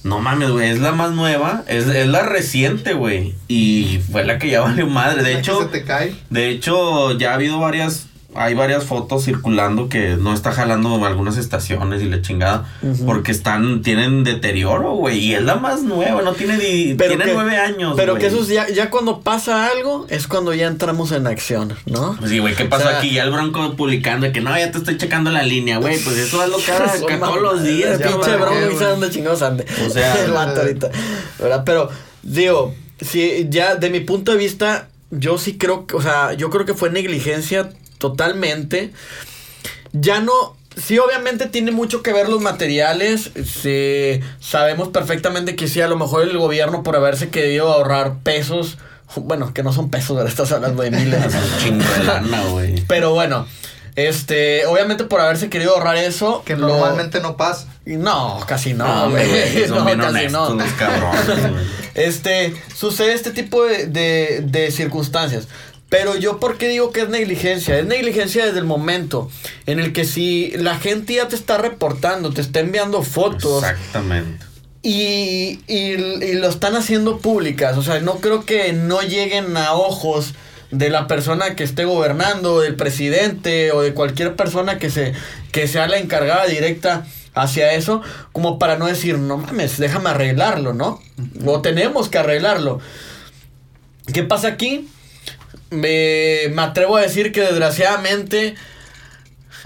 no 0.03 0.19
mames, 0.19 0.49
güey, 0.51 0.69
es 0.69 0.79
la 0.79 0.93
más 0.93 1.11
nueva, 1.11 1.65
es, 1.67 1.87
es 1.87 2.07
la 2.07 2.23
reciente, 2.23 2.93
güey, 2.93 3.35
y 3.49 3.99
fue 4.09 4.23
la 4.23 4.37
que 4.39 4.49
ya 4.49 4.61
valió 4.61 4.87
madre. 4.87 5.23
De 5.23 5.31
¿Es 5.31 5.35
la 5.37 5.41
que 5.41 5.51
hecho, 5.51 5.61
se 5.63 5.67
te 5.67 5.83
cae. 5.83 6.15
de 6.29 6.49
hecho 6.49 7.17
ya 7.17 7.31
ha 7.31 7.33
habido 7.33 7.59
varias 7.59 8.06
hay 8.37 8.53
varias 8.53 8.83
fotos 8.83 9.25
circulando 9.25 9.89
que 9.89 10.15
no 10.17 10.33
está 10.33 10.51
jalando 10.51 11.03
algunas 11.05 11.37
estaciones 11.37 12.01
y 12.01 12.05
la 12.05 12.21
chingada 12.21 12.65
porque 13.05 13.31
están 13.31 13.81
tienen 13.81 14.23
deterioro, 14.23 14.93
güey, 14.93 15.19
y 15.19 15.35
es 15.35 15.43
la 15.43 15.55
más 15.55 15.83
nueva, 15.83 16.21
no 16.21 16.33
tiene 16.33 16.57
Pero 16.97 17.09
tiene 17.15 17.25
que- 17.25 17.33
nueve 17.33 17.57
años, 17.57 17.93
Pero 17.97 18.15
que 18.15 18.27
eso 18.27 18.41
es 18.41 18.47
ya, 18.47 18.69
ya 18.69 18.89
cuando 18.89 19.21
pasa 19.21 19.67
algo, 19.67 20.05
es 20.09 20.27
cuando 20.27 20.53
ya 20.53 20.67
entramos 20.67 21.11
en 21.11 21.27
acción, 21.27 21.73
¿no? 21.85 22.15
Pues 22.19 22.31
sí, 22.31 22.39
güey, 22.39 22.55
¿qué 22.55 22.65
pasó 22.65 22.85
O 22.85 22.89
sea, 22.89 22.99
aquí? 22.99 23.11
Ya 23.13 23.23
el 23.23 23.31
bronco 23.31 23.75
publicando 23.75 24.31
que 24.31 24.41
no, 24.41 24.57
ya 24.57 24.71
te 24.71 24.77
estoy 24.77 24.97
checando 24.97 25.31
la 25.31 25.43
línea, 25.43 25.77
güey. 25.77 25.97
Pues 25.99 26.17
eso 26.17 26.43
es 26.43 26.49
lo 26.49 26.57
que 26.57 26.71
acá 27.15 27.19
todos 27.19 27.41
los 27.41 27.63
días, 27.63 27.99
Pinche 27.99 28.35
bronco, 28.37 28.71
y 28.71 28.75
dónde 28.75 29.09
chingados 29.09 29.41
ande. 29.41 29.65
O 29.85 29.89
sea, 29.89 30.23
el 30.23 30.31
vato 30.31 30.61
ahorita. 30.61 30.89
¿verdad? 31.39 31.63
Pero, 31.65 31.89
digo, 32.23 32.73
si 33.01 33.47
ya 33.49 33.75
de 33.75 33.89
mi 33.89 33.99
punto 34.01 34.31
de 34.31 34.37
vista, 34.37 34.89
yo 35.11 35.37
sí 35.37 35.57
creo 35.57 35.87
que, 35.87 35.95
o 35.95 36.01
sea, 36.01 36.33
yo 36.33 36.49
creo 36.49 36.65
que 36.65 36.73
fue 36.73 36.89
negligencia 36.89 37.69
totalmente. 37.97 38.91
Ya 39.93 40.19
no. 40.21 40.55
Sí, 40.75 40.99
obviamente 40.99 41.47
tiene 41.47 41.71
mucho 41.71 42.03
que 42.03 42.13
ver 42.13 42.29
los 42.29 42.39
materiales. 42.39 43.31
Sí, 43.45 44.19
sabemos 44.39 44.89
perfectamente 44.89 45.55
que 45.55 45.67
sí, 45.67 45.81
a 45.81 45.87
lo 45.87 45.97
mejor 45.97 46.21
el 46.23 46.37
gobierno 46.37 46.83
por 46.83 46.95
haberse 46.95 47.29
querido 47.29 47.71
ahorrar 47.73 48.19
pesos. 48.23 48.77
Bueno, 49.15 49.53
que 49.53 49.63
no 49.63 49.73
son 49.73 49.89
pesos, 49.89 50.15
¿verdad? 50.15 50.29
Estás 50.31 50.51
hablando 50.51 50.83
de 50.83 50.91
miles. 50.91 51.25
Es 51.25 51.33
un 51.53 51.59
chingo 51.63 51.85
de 51.97 52.03
lana, 52.03 52.43
güey. 52.51 52.83
Pero 52.87 53.13
bueno, 53.13 53.47
este, 53.95 54.67
obviamente 54.67 55.05
por 55.05 55.19
haberse 55.19 55.49
querido 55.49 55.73
ahorrar 55.75 55.97
eso. 55.97 56.43
Que 56.45 56.55
lo- 56.55 56.67
normalmente 56.67 57.21
no 57.21 57.37
pasa. 57.37 57.67
No, 57.85 58.39
casi 58.45 58.73
no, 58.75 58.85
No, 58.85 59.09
güey. 59.11 59.25
No, 59.69 59.85
bien 59.85 59.97
casi 59.99 60.27
no. 60.27 60.53
los 60.53 60.71
cabrones. 60.73 61.51
Este, 61.95 62.53
sucede 62.75 63.13
este 63.13 63.31
tipo 63.31 63.63
de, 63.65 63.87
de, 63.87 64.41
de 64.45 64.69
circunstancias. 64.71 65.47
Pero 65.89 66.17
yo, 66.17 66.39
¿por 66.39 66.57
qué 66.57 66.67
digo 66.67 66.91
que 66.91 67.01
es 67.01 67.09
negligencia? 67.09 67.79
Es 67.79 67.85
negligencia 67.85 68.45
desde 68.45 68.59
el 68.59 68.65
momento 68.65 69.31
en 69.65 69.79
el 69.79 69.93
que 69.93 70.03
si 70.03 70.51
la 70.57 70.77
gente 70.77 71.13
ya 71.13 71.27
te 71.29 71.35
está 71.35 71.57
reportando, 71.57 72.31
te 72.33 72.41
está 72.41 72.59
enviando 72.59 73.03
fotos 73.03 73.63
Exactamente. 73.63 74.45
y, 74.83 75.61
y, 75.67 75.77
y 75.77 76.33
lo 76.33 76.49
están 76.49 76.75
haciendo 76.75 77.19
públicas. 77.19 77.77
O 77.77 77.83
sea, 77.83 78.01
no 78.01 78.15
creo 78.15 78.43
que 78.43 78.73
no 78.73 79.01
lleguen 79.01 79.55
a 79.55 79.73
ojos 79.73 80.33
de 80.71 80.89
la 80.89 81.07
persona 81.07 81.55
que 81.55 81.63
esté 81.63 81.85
gobernando, 81.85 82.59
del 82.59 82.75
presidente 82.75 83.71
o 83.71 83.81
de 83.81 83.93
cualquier 83.93 84.35
persona 84.35 84.79
que, 84.79 84.89
se, 84.89 85.13
que 85.53 85.69
sea 85.69 85.87
la 85.87 85.97
encargada 85.99 86.45
directa 86.47 87.05
hacia 87.33 87.71
eso, 87.73 88.01
como 88.33 88.59
para 88.59 88.77
no 88.77 88.87
decir, 88.87 89.17
no 89.19 89.37
mames, 89.37 89.77
déjame 89.77 90.09
arreglarlo, 90.09 90.73
¿no? 90.73 90.99
O 91.45 91.61
tenemos 91.61 92.09
que 92.09 92.17
arreglarlo. 92.17 92.79
¿Qué 94.11 94.23
pasa 94.23 94.49
aquí? 94.49 94.89
Me, 95.69 96.49
me 96.53 96.61
atrevo 96.61 96.97
a 96.97 97.01
decir 97.01 97.31
que 97.31 97.41
desgraciadamente 97.41 98.55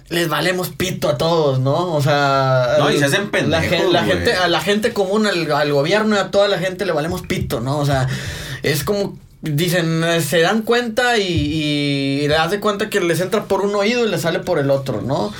les 0.09 0.27
valemos 0.27 0.69
pito 0.69 1.07
a 1.09 1.17
todos, 1.17 1.59
¿no? 1.59 1.93
O 1.93 2.01
sea, 2.01 2.75
No, 2.79 2.91
y 2.91 2.97
se 2.99 3.05
hacen 3.05 3.29
la, 3.31 3.61
gen- 3.61 3.69
pendejos, 3.69 3.93
la 3.93 4.03
gente, 4.03 4.33
a 4.33 4.47
la 4.47 4.59
gente 4.61 4.93
común, 4.93 5.25
al, 5.25 5.49
al 5.51 5.71
gobierno 5.71 6.15
y 6.15 6.19
a 6.19 6.31
toda 6.31 6.47
la 6.47 6.57
gente 6.57 6.85
le 6.85 6.91
valemos 6.91 7.21
pito, 7.21 7.61
¿no? 7.61 7.77
O 7.79 7.85
sea, 7.85 8.07
es 8.63 8.83
como 8.83 9.17
dicen, 9.41 10.03
eh, 10.03 10.21
se 10.21 10.41
dan 10.41 10.63
cuenta 10.63 11.17
y, 11.17 11.23
y 11.23 12.27
le 12.27 12.33
das 12.35 12.51
de 12.51 12.59
cuenta 12.59 12.89
que 12.89 12.99
les 12.99 13.21
entra 13.21 13.45
por 13.45 13.61
un 13.61 13.73
oído 13.73 14.05
y 14.05 14.09
les 14.09 14.21
sale 14.21 14.39
por 14.39 14.59
el 14.59 14.69
otro, 14.69 15.01
¿no? 15.01 15.33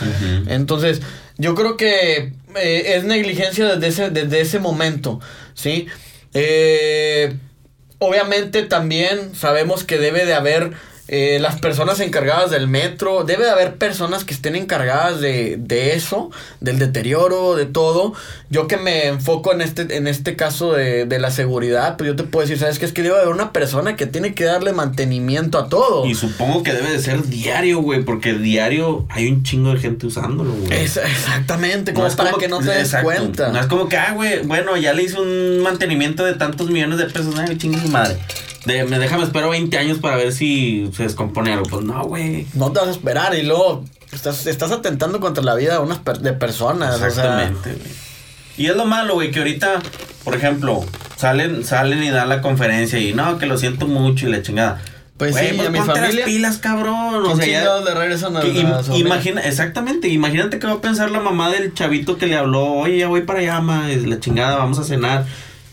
Entonces, 0.48 1.02
yo 1.38 1.54
creo 1.54 1.76
que 1.76 2.32
eh, 2.56 2.94
es 2.96 3.04
negligencia 3.04 3.76
desde 3.76 3.88
ese, 3.88 4.10
desde 4.10 4.42
ese 4.42 4.60
momento, 4.60 5.20
¿sí? 5.54 5.88
Eh, 6.34 7.36
obviamente 8.02 8.64
también 8.64 9.36
sabemos 9.36 9.84
que 9.84 10.00
debe 10.00 10.26
de 10.26 10.34
haber 10.34 10.72
eh, 11.14 11.40
las 11.42 11.60
personas 11.60 12.00
encargadas 12.00 12.52
del 12.52 12.70
metro, 12.70 13.26
debe 13.26 13.44
de 13.44 13.50
haber 13.52 13.76
personas 13.76 14.24
que 14.24 14.34
estén 14.34 14.56
encargadas 14.56 15.20
de, 15.20 15.58
de 15.60 15.94
eso, 15.94 16.32
del 16.62 16.80
deterioro, 16.80 17.56
de 17.58 17.66
todo. 17.66 18.14
Yo 18.50 18.68
que 18.68 18.78
me 18.78 19.08
enfoco 19.08 19.52
en 19.52 19.60
este, 19.60 19.98
en 19.98 20.08
este 20.08 20.38
caso 20.38 20.72
de, 20.72 21.06
de 21.06 21.20
la 21.20 21.30
seguridad, 21.30 21.98
pues 21.98 22.08
yo 22.08 22.16
te 22.16 22.24
puedo 22.24 22.48
decir, 22.48 22.58
¿sabes 22.58 22.80
qué? 22.80 22.86
Es 22.86 22.94
que 22.94 23.04
debe 23.04 23.16
haber 23.18 23.28
una 23.28 23.52
persona 23.52 23.98
que 23.98 24.08
tiene 24.08 24.34
que 24.34 24.46
darle 24.46 24.72
mantenimiento 24.72 25.58
a 25.60 25.68
todo. 25.68 26.06
Y 26.06 26.16
supongo 26.16 26.64
que 26.64 26.72
debe 26.72 26.90
de 26.92 27.00
ser 27.00 27.24
diario, 27.28 27.82
güey, 27.82 28.04
porque 28.04 28.34
diario 28.34 29.06
hay 29.10 29.28
un 29.28 29.44
chingo 29.44 29.74
de 29.74 29.80
gente 29.82 30.08
usándolo, 30.08 30.54
güey. 30.54 30.82
Es- 30.82 30.96
exactamente, 30.96 31.94
como 31.94 32.08
es 32.08 32.16
para 32.16 32.32
como 32.32 32.42
que 32.42 32.48
no 32.48 32.60
te 32.60 32.72
des 32.72 32.78
exacto. 32.86 33.06
cuenta. 33.06 33.50
No 33.50 33.60
es 33.60 33.68
como 33.68 33.90
que, 33.90 33.98
ah, 33.98 34.14
güey, 34.14 34.44
bueno, 34.44 34.78
ya 34.78 34.94
le 34.94 35.04
hice 35.04 35.20
un 35.20 35.60
mantenimiento 35.60 36.24
de 36.24 36.36
tantos 36.36 36.70
millones 36.70 36.98
de 37.00 37.58
chingue 37.58 37.82
su 37.82 37.90
madre. 37.90 38.18
De, 38.66 38.84
me 38.86 39.00
déjame 39.00 39.24
espero 39.24 39.50
20 39.50 39.76
años 39.78 39.98
para 40.00 40.16
ver 40.18 40.32
si 40.34 40.90
se 40.96 41.04
descompone 41.04 41.54
algo. 41.54 41.66
Pues 41.70 41.84
no, 41.84 42.04
güey. 42.06 42.46
No 42.54 42.72
te 42.72 42.80
vas 42.80 42.90
a 42.90 42.92
esperar 42.92 43.34
y 43.36 43.44
luego 43.44 43.84
estás, 44.12 44.46
estás 44.46 44.72
atentando 44.72 45.20
contra 45.20 45.44
la 45.44 45.56
vida 45.56 45.74
de 45.74 45.80
unas 45.80 45.98
per- 46.00 46.20
de 46.20 46.34
personas. 46.34 46.96
o 46.96 46.98
sea, 47.00 47.08
Exactamente, 47.08 47.74
güey. 47.74 47.92
Y 48.58 48.68
es 48.68 48.76
lo 48.76 48.86
malo, 48.86 49.16
güey, 49.16 49.32
que 49.32 49.40
ahorita, 49.40 49.82
por 50.24 50.36
ejemplo, 50.36 50.86
salen, 51.16 51.64
salen 51.66 52.04
y 52.04 52.12
dan 52.12 52.30
la 52.30 52.42
conferencia 52.42 53.00
y 53.00 53.14
no, 53.14 53.40
que 53.40 53.46
lo 53.48 53.58
siento 53.58 53.88
mucho 53.88 54.28
y 54.28 54.32
la 54.32 54.42
chingada. 54.44 54.82
Pues 55.18 55.36
sí, 55.36 55.48
a 55.60 55.70
mi 55.70 55.78
familia- 55.80 56.02
las 56.12 56.26
pilas, 56.26 56.58
cabrón. 56.58 57.26
O 57.26 57.34
¿quién 57.38 57.62
sea, 57.62 57.64
ya- 57.84 57.94
regresan 57.94 58.38
a 58.38 58.42
que 58.42 58.54
im- 58.54 58.96
imagina, 58.98 59.42
exactamente, 59.42 60.08
imagínate 60.10 60.60
que 60.60 60.68
va 60.68 60.74
a 60.74 60.82
pensar 60.82 61.10
la 61.12 61.20
mamá 61.20 61.50
del 61.50 61.74
chavito 61.74 62.18
que 62.18 62.28
le 62.28 62.36
habló, 62.36 62.66
oye, 62.74 63.00
ya 63.00 63.08
voy 63.08 63.22
para 63.22 63.40
allá, 63.40 63.60
ma, 63.62 63.92
es 63.92 64.06
la 64.06 64.20
chingada, 64.20 64.58
vamos 64.58 64.78
a 64.80 64.84
cenar. 64.84 65.26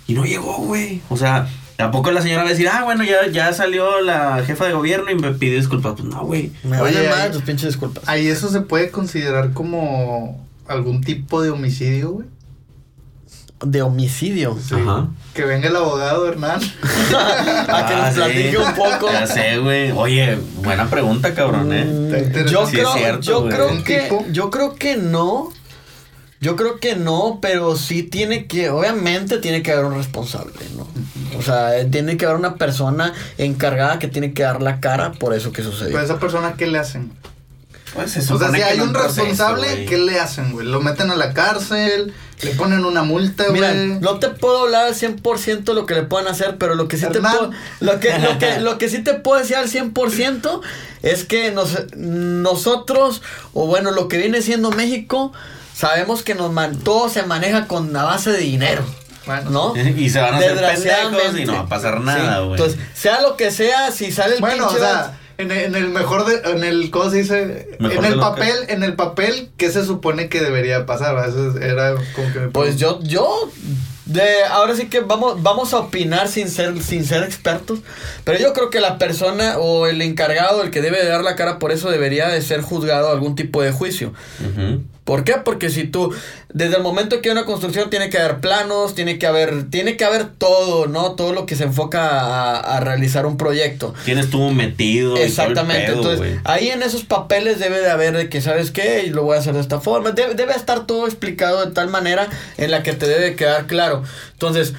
Y 0.07 0.15
no 0.15 0.25
llegó, 0.25 0.57
güey. 0.59 1.01
O 1.11 1.17
sea, 1.17 1.49
tampoco 1.79 2.11
la 2.11 2.21
señora 2.21 2.43
va 2.43 2.49
a 2.49 2.53
decir, 2.53 2.69
ah, 2.69 2.83
bueno, 2.85 3.05
ya, 3.05 3.27
ya 3.33 3.53
salió 3.55 4.01
la 4.03 4.43
jefa 4.45 4.67
de 4.67 4.73
gobierno 4.75 5.11
y 5.11 5.15
me 5.15 5.33
pidió 5.33 5.57
disculpas. 5.57 5.95
Pues 5.97 6.05
no, 6.09 6.25
güey. 6.27 6.53
Me 6.65 6.77
ahí- 6.77 7.09
mal 7.09 7.31
tus 7.31 7.43
pinches 7.43 7.69
disculpas. 7.69 8.05
Ahí 8.07 8.27
eso 8.27 8.51
se 8.51 8.61
puede 8.61 8.91
considerar 8.91 9.53
como 9.53 10.45
algún 10.67 11.01
tipo 11.03 11.41
de 11.41 11.51
homicidio, 11.51 12.11
güey. 12.11 12.27
De 13.65 13.83
homicidio. 13.83 14.57
Sí. 14.63 14.75
Ajá. 14.77 15.09
Que 15.35 15.45
venga 15.45 15.69
el 15.69 15.75
abogado 15.77 16.29
Hernán. 16.29 16.61
A 17.69 17.87
que 17.89 17.95
nos 17.97 18.05
Ah, 18.05 18.11
sí. 18.13 18.17
platique 18.21 18.59
un 18.59 18.75
poco. 18.75 19.11
Ya 19.11 19.27
sé, 19.27 19.59
güey. 19.59 19.91
Oye, 19.93 20.39
buena 20.63 20.89
pregunta, 20.89 21.35
cabrón, 21.35 21.73
eh. 21.73 21.85
Mm, 21.85 22.47
yo 22.49 22.67
Sí, 22.67 22.77
es 22.77 22.83
creo, 22.83 22.93
cierto, 22.95 23.21
yo 23.23 23.49
creo 23.49 23.83
que, 23.85 24.09
yo 24.31 24.51
creo 24.51 24.75
que 24.77 24.97
no. 24.97 25.51
Yo 26.41 26.55
creo 26.55 26.79
que 26.79 26.95
no, 26.95 27.39
pero 27.43 27.77
sí 27.77 28.05
tiene 28.05 28.47
que, 28.47 28.71
obviamente 28.71 29.39
tiene 29.39 29.63
que 29.63 29.73
haber 29.73 29.87
un 29.87 29.97
responsable, 29.97 30.53
¿no? 30.77 30.87
O 31.37 31.43
sea, 31.43 31.73
tiene 31.91 32.17
que 32.17 32.27
haber 32.27 32.37
una 32.39 32.55
persona 32.55 33.13
encargada 33.39 33.99
que 33.99 34.07
tiene 34.07 34.33
que 34.33 34.45
dar 34.45 34.63
la 34.63 34.79
cara 34.79 35.13
por 35.13 35.35
eso 35.35 35.53
que 35.53 35.63
sucedió. 35.63 35.89
Pero 35.89 36.01
a 36.01 36.05
esa 36.05 36.19
persona, 36.21 36.55
¿qué 36.57 36.69
le 36.69 36.79
hacen? 36.79 37.13
Pues 37.95 38.13
se 38.13 38.33
O 38.33 38.39
sea, 38.39 38.53
si 38.53 38.61
hay 38.61 38.81
un 38.81 38.93
proceso, 38.93 39.23
responsable. 39.23 39.87
¿qué 39.87 39.99
le 39.99 40.21
hacen, 40.21 40.53
güey? 40.53 40.67
¿Lo 40.67 40.81
meten 40.81 41.11
a 41.11 41.17
la 41.17 41.33
cárcel? 41.33 42.13
¿Le 42.43 42.51
ponen 42.53 42.85
una 42.85 43.03
multa, 43.03 43.47
Mira, 43.51 43.73
güey? 43.73 43.99
no 44.01 44.19
te 44.21 44.29
puedo 44.29 44.63
hablar 44.65 44.87
al 44.87 44.95
100% 44.95 45.65
de 45.65 45.75
lo 45.75 45.87
que 45.87 45.95
le 45.95 46.03
puedan 46.03 46.29
hacer, 46.29 46.57
pero 46.57 46.77
lo 46.77 46.87
que 46.87 46.97
sí 46.97 47.07
te 47.11 47.21
puedo, 47.21 47.51
lo 47.81 47.99
que, 47.99 48.17
lo 48.19 48.39
que, 48.39 48.61
lo 48.61 48.79
que 48.79 48.89
sí 48.89 49.03
te 49.03 49.15
puedo 49.15 49.41
decir 49.41 49.57
al 49.57 49.69
100% 49.69 50.61
es 51.03 51.25
que 51.25 51.51
nos, 51.51 51.77
nosotros, 51.97 53.23
o 53.55 53.67
bueno, 53.67 53.91
lo 53.91 54.07
que 54.07 54.19
viene 54.19 54.41
siendo 54.43 54.71
México, 54.71 55.33
sabemos 55.79 56.23
que 56.23 56.35
nos 56.35 56.53
man- 56.53 56.77
todo 56.79 57.09
se 57.09 57.23
maneja 57.23 57.67
con 57.67 57.93
la 57.93 58.03
base 58.05 58.31
de 58.33 58.39
dinero. 58.39 58.83
Bueno. 59.27 59.51
¿No? 59.51 59.75
Y 59.97 60.11
se 60.11 60.21
van 60.21 60.35
a 60.35 60.39
hacer 60.39 60.55
pendejos 60.57 61.39
y 61.39 61.45
no 61.45 61.53
va 61.53 61.61
a 61.61 61.67
pasar 61.69 61.99
Sí, 61.99 62.05
nada, 62.05 62.41
güey. 62.41 62.53
Entonces, 62.61 62.81
sea 62.95 63.21
lo 63.23 63.37
que 63.37 63.51
sea, 63.51 63.91
si 63.93 64.11
sale 64.11 64.35
el 64.37 64.41
Bueno, 64.41 64.67
o 64.67 64.69
pinche 64.69 64.83
sea, 64.85 65.19
en 65.37 65.53
el, 65.53 65.59
en 65.67 65.75
el 65.77 65.89
mejor 65.91 66.25
de, 66.25 66.51
en 66.51 66.65
el, 66.65 66.91
¿cómo 66.91 67.11
se 67.11 67.19
dice? 67.19 67.69
Mejor 67.79 68.05
en 68.05 68.13
el 68.13 68.19
papel, 68.19 68.55
en 68.69 68.83
el 68.83 68.95
papel, 68.95 69.51
¿qué 69.57 69.71
se 69.71 69.85
supone 69.85 70.29
que 70.29 70.41
debería 70.41 70.85
pasar? 70.87 71.17
Eso 71.29 71.57
era 71.59 71.95
como 72.17 72.33
que 72.33 72.39
me 72.41 72.49
Pues 72.49 72.77
yo, 72.77 72.99
yo, 73.03 73.49
de, 74.07 74.45
ahora 74.51 74.75
sí 74.75 74.89
que 74.89 75.01
vamos, 75.01 75.41
vamos 75.43 75.75
a 75.75 75.79
opinar 75.79 76.27
sin 76.27 76.49
ser, 76.49 76.83
sin 76.83 77.05
ser 77.05 77.23
expertos, 77.23 77.81
pero 78.25 78.39
yo 78.41 78.53
creo 78.53 78.71
que 78.71 78.81
la 78.81 78.99
persona 78.99 79.59
o 79.59 79.87
el 79.87 80.03
encargado, 80.03 80.63
el 80.63 80.71
que 80.73 80.81
debe 80.81 81.01
de 81.05 81.09
dar 81.09 81.23
la 81.23 81.37
cara 81.37 81.59
por 81.61 81.71
eso, 81.71 81.89
debería 81.91 82.27
de 82.29 82.41
ser 82.43 82.63
juzgado 82.63 83.09
a 83.11 83.13
algún 83.13 83.37
tipo 83.37 83.63
de 83.63 83.71
juicio. 83.71 84.13
Ujú. 84.41 84.83
¿Por 85.09 85.25
qué? 85.25 85.37
Porque 85.43 85.71
si 85.71 85.85
tú, 85.85 86.15
desde 86.53 86.77
el 86.77 86.83
momento 86.83 87.23
que 87.23 87.31
hay 87.31 87.33
una 87.33 87.47
construcción, 87.47 87.89
tiene 87.89 88.11
que 88.11 88.19
haber 88.19 88.41
planos, 88.41 88.95
tiene 88.95 89.19
que 89.19 89.27
haber, 89.27 89.71
tiene 89.71 89.97
que 89.97 90.05
haber 90.05 90.27
todo, 90.27 90.87
¿no? 90.87 91.13
Todo 91.13 91.33
lo 91.33 91.47
que 91.47 91.57
se 91.57 91.65
enfoca 91.65 92.11
a, 92.11 92.77
a 92.77 92.81
realizar 92.81 93.25
un 93.25 93.39
proyecto. 93.39 93.95
¿Quién 94.05 94.19
estuvo 94.19 94.51
metido? 94.51 95.13
y 95.13 95.15
todo 95.15 95.23
el 95.23 95.29
Exactamente, 95.31 95.93
pedo, 95.93 96.13
entonces 96.13 96.39
ahí 96.45 96.69
en 96.69 96.83
esos 96.83 97.05
papeles 97.05 97.59
debe 97.59 97.81
de 97.81 97.89
haber 97.89 98.15
de 98.15 98.29
que, 98.29 98.43
¿sabes 98.43 98.71
qué? 98.71 99.05
Y 99.07 99.09
lo 99.09 99.23
voy 99.23 99.37
a 99.37 99.39
hacer 99.39 99.55
de 99.55 99.61
esta 99.61 99.81
forma. 99.81 100.11
Debe, 100.11 100.35
debe 100.35 100.53
estar 100.53 100.87
todo 100.87 101.07
explicado 101.07 101.65
de 101.65 101.73
tal 101.73 101.89
manera 101.89 102.29
en 102.59 102.71
la 102.71 102.83
que 102.83 102.93
te 102.93 103.09
debe 103.09 103.35
quedar 103.35 103.67
claro. 103.67 104.03
Entonces, 104.33 104.75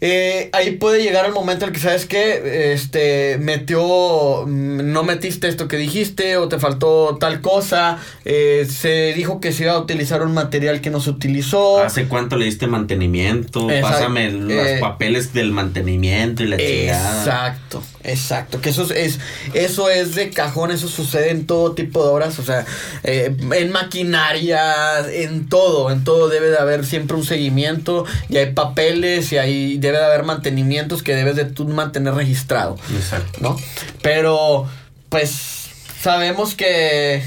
eh, 0.00 0.48
ahí 0.52 0.72
puede 0.76 1.02
llegar 1.02 1.26
el 1.26 1.32
momento 1.32 1.64
en 1.64 1.70
el 1.70 1.74
que, 1.74 1.80
¿sabes 1.80 2.06
qué? 2.06 2.72
Este, 2.72 3.36
metió, 3.38 4.44
mm, 4.46 4.92
no 4.92 5.02
metiste 5.02 5.48
esto 5.48 5.66
que 5.66 5.76
dijiste 5.76 6.36
o 6.36 6.48
te 6.48 6.58
faltó 6.58 7.16
tal 7.20 7.40
cosa. 7.40 7.98
eh, 8.24 8.66
se 8.70 9.12
dijo 9.14 9.40
que 9.40 9.52
se 9.52 9.64
iba 9.64 9.72
a 9.72 9.78
utilizar 9.78 10.22
un 10.22 10.34
material 10.34 10.80
que 10.80 10.90
no 10.90 11.00
se 11.00 11.10
utilizó. 11.10 11.80
¿Hace 11.82 12.04
cuánto 12.06 12.36
le 12.36 12.44
diste 12.44 12.66
mantenimiento? 12.66 13.70
Exacto. 13.70 13.88
Pásame 13.96 14.30
los 14.30 14.52
Eh, 14.52 14.78
papeles 14.80 15.32
del 15.32 15.50
mantenimiento 15.52 16.42
y 16.42 16.46
la 16.48 16.56
chingada. 16.58 17.18
Exacto, 17.18 17.82
exacto. 18.04 18.60
Que 18.60 18.68
eso 18.70 18.82
es, 18.84 18.90
es- 18.90 19.18
eso 19.54 19.90
es 19.90 20.14
de 20.14 20.30
cajón, 20.30 20.70
eso 20.70 20.88
sucede 20.88 21.30
en 21.30 21.46
todo 21.46 21.72
tipo 21.72 22.02
de 22.04 22.10
obras, 22.10 22.38
o 22.38 22.44
sea, 22.44 22.64
eh, 23.02 23.34
en 23.56 23.72
maquinaria, 23.72 25.00
en 25.12 25.48
todo, 25.48 25.90
en 25.90 26.04
todo 26.04 26.28
debe 26.28 26.50
de 26.50 26.58
haber 26.58 26.84
siempre 26.84 27.16
un 27.16 27.24
seguimiento 27.24 28.04
y 28.28 28.36
hay 28.36 28.52
papeles 28.52 29.32
y 29.32 29.38
ahí 29.38 29.78
debe 29.88 29.98
de 29.98 30.04
haber 30.04 30.24
mantenimientos 30.24 31.02
que 31.02 31.14
debes 31.14 31.36
de 31.36 31.44
tú 31.44 31.66
mantener 31.66 32.14
registrado, 32.14 32.76
Exacto. 32.94 33.38
¿no? 33.40 33.56
Pero, 34.02 34.66
pues, 35.08 35.70
sabemos 36.00 36.54
que 36.54 37.22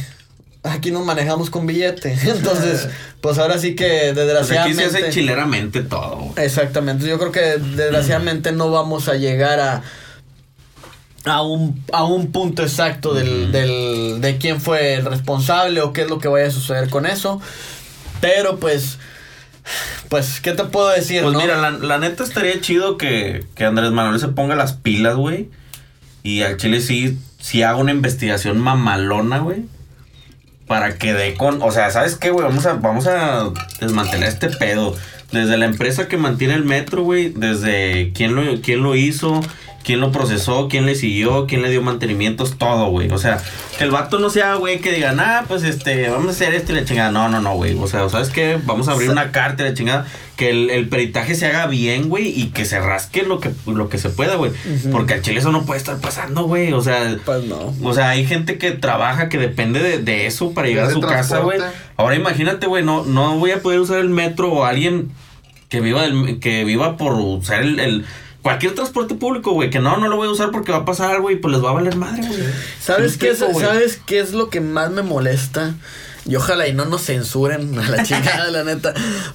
aquí 0.63 0.91
nos 0.91 1.05
manejamos 1.05 1.49
con 1.49 1.65
billete, 1.65 2.17
entonces, 2.23 2.87
pues 3.21 3.37
ahora 3.37 3.57
sí 3.57 3.75
que 3.75 3.85
Pues 3.87 4.07
aquí 4.07 4.13
se 4.13 4.25
desgraciadamente... 4.25 4.85
hace 4.85 5.09
chileramente 5.09 5.81
todo. 5.83 6.33
Exactamente, 6.37 7.07
yo 7.07 7.17
creo 7.19 7.31
que 7.31 7.57
desgraciadamente 7.57 8.51
no 8.51 8.71
vamos 8.71 9.07
a 9.07 9.15
llegar 9.15 9.59
a 9.59 9.83
a 11.25 11.41
un, 11.43 11.83
a 11.93 12.03
un 12.03 12.31
punto 12.31 12.63
exacto 12.63 13.13
del, 13.13 13.51
del, 13.51 14.21
de 14.21 14.37
quién 14.37 14.59
fue 14.59 14.95
el 14.95 15.05
responsable 15.05 15.81
o 15.81 15.93
qué 15.93 16.01
es 16.01 16.09
lo 16.09 16.17
que 16.19 16.27
vaya 16.27 16.47
a 16.47 16.51
suceder 16.51 16.89
con 16.89 17.05
eso. 17.05 17.39
Pero 18.21 18.59
pues, 18.59 18.97
pues, 20.09 20.41
¿qué 20.41 20.51
te 20.51 20.63
puedo 20.65 20.89
decir? 20.89 21.21
Pues 21.21 21.33
no? 21.33 21.39
mira, 21.39 21.57
la, 21.57 21.71
la 21.71 21.97
neta 21.97 22.23
estaría 22.23 22.59
chido 22.61 22.97
que, 22.97 23.45
que 23.55 23.65
Andrés 23.65 23.91
Manuel 23.91 24.19
se 24.19 24.27
ponga 24.29 24.55
las 24.55 24.73
pilas, 24.73 25.15
güey. 25.15 25.49
Y 26.23 26.41
al 26.41 26.57
Chile 26.57 26.81
sí, 26.81 27.17
sí 27.39 27.63
haga 27.63 27.77
una 27.77 27.91
investigación 27.91 28.59
mamalona, 28.59 29.39
güey. 29.39 29.63
Para 30.67 30.97
que 30.97 31.13
dé 31.13 31.33
con. 31.33 31.61
O 31.61 31.71
sea, 31.71 31.89
¿sabes 31.91 32.15
qué, 32.15 32.29
güey? 32.29 32.45
Vamos 32.45 32.65
a, 32.65 32.73
vamos 32.73 33.07
a 33.07 33.49
desmantelar 33.79 34.29
este 34.29 34.49
pedo. 34.49 34.95
Desde 35.31 35.57
la 35.57 35.65
empresa 35.65 36.07
que 36.07 36.17
mantiene 36.17 36.53
el 36.53 36.65
metro, 36.65 37.03
güey. 37.03 37.29
Desde 37.29 38.11
quién 38.13 38.35
lo, 38.35 38.61
quién 38.61 38.83
lo 38.83 38.95
hizo, 38.95 39.41
quién 39.91 39.99
lo 39.99 40.13
procesó, 40.13 40.69
quién 40.69 40.85
le 40.85 40.95
siguió, 40.95 41.47
quién 41.47 41.61
le 41.61 41.69
dio 41.69 41.81
mantenimientos, 41.81 42.57
todo, 42.57 42.85
güey. 42.91 43.11
O 43.11 43.17
sea, 43.17 43.41
que 43.77 43.83
el 43.83 43.91
vato 43.91 44.19
no 44.19 44.29
sea, 44.29 44.55
güey, 44.55 44.79
que 44.79 44.93
diga, 44.93 45.13
ah, 45.19 45.43
pues 45.49 45.63
este, 45.63 46.07
vamos 46.09 46.27
a 46.27 46.31
hacer 46.31 46.53
esto 46.53 46.71
y 46.71 46.75
la 46.75 46.85
chingada. 46.85 47.11
No, 47.11 47.27
no, 47.27 47.41
no, 47.41 47.55
güey. 47.55 47.77
O 47.77 47.87
sea, 47.87 48.07
¿sabes 48.07 48.29
qué? 48.29 48.57
Vamos 48.63 48.87
a 48.87 48.93
abrir 48.93 49.09
una 49.09 49.33
carta 49.33 49.63
y 49.65 49.69
la 49.69 49.73
chingada. 49.73 50.07
Que 50.37 50.49
el, 50.49 50.69
el 50.69 50.87
peritaje 50.87 51.35
se 51.35 51.45
haga 51.45 51.67
bien, 51.67 52.07
güey, 52.07 52.27
y 52.29 52.47
que 52.51 52.63
se 52.63 52.79
rasque 52.79 53.23
lo 53.23 53.41
que, 53.41 53.51
lo 53.67 53.89
que 53.89 53.97
se 53.97 54.09
pueda, 54.09 54.35
güey. 54.37 54.53
Porque 54.93 55.15
al 55.15 55.21
chile 55.21 55.39
eso 55.39 55.51
no 55.51 55.65
puede 55.65 55.77
estar 55.79 55.97
pasando, 55.99 56.43
güey. 56.45 56.71
O 56.71 56.81
sea, 56.81 57.17
Pues 57.25 57.43
no. 57.43 57.73
o 57.83 57.93
sea, 57.93 58.11
hay 58.11 58.25
gente 58.25 58.57
que 58.57 58.71
trabaja, 58.71 59.27
que 59.27 59.37
depende 59.37 59.81
de, 59.83 59.97
de 59.99 60.25
eso 60.25 60.53
para 60.53 60.67
llegar 60.69 60.85
a 60.85 60.91
su 60.91 61.01
casa, 61.01 61.39
güey. 61.39 61.57
transporte. 61.57 61.85
Ahora 61.97 62.15
imagínate, 62.15 62.65
güey, 62.67 62.81
no, 62.83 63.03
no 63.03 63.37
voy 63.39 63.51
a 63.51 63.61
poder 63.61 63.81
usar 63.81 63.99
el 63.99 64.09
metro 64.09 64.51
o 64.53 64.63
alguien 64.63 65.11
que 65.67 65.81
viva, 65.81 66.01
del- 66.03 66.39
que 66.39 66.63
viva 66.63 66.95
por 66.97 67.13
usar 67.13 67.61
el, 67.61 67.79
el- 67.79 68.05
cualquier 68.41 68.73
transporte 68.75 69.15
público, 69.15 69.51
güey, 69.51 69.69
que 69.69 69.79
no, 69.79 69.97
no 69.97 70.07
lo 70.07 70.15
voy 70.15 70.27
a 70.27 70.31
usar 70.31 70.51
porque 70.51 70.71
va 70.71 70.79
a 70.79 70.85
pasar 70.85 71.11
algo 71.11 71.29
y 71.31 71.35
pues 71.37 71.53
les 71.53 71.63
va 71.63 71.69
a 71.69 71.73
valer 71.73 71.95
madre, 71.95 72.23
güey. 72.27 72.39
¿Sabes 72.81 73.13
¿Sí 73.13 73.19
qué, 73.19 73.29
es? 73.31 73.39
¿Sabes 73.39 73.99
qué 74.05 74.19
es 74.19 74.33
lo 74.33 74.49
que 74.49 74.61
más 74.61 74.89
me 74.91 75.01
molesta? 75.03 75.73
Y 76.25 76.35
ojalá 76.35 76.67
y 76.67 76.73
no 76.73 76.85
nos 76.85 77.03
censuren 77.05 77.77
a 77.79 77.89
la 77.89 78.03
chingada, 78.03 78.49
la 78.51 78.63
neta. 78.63 78.93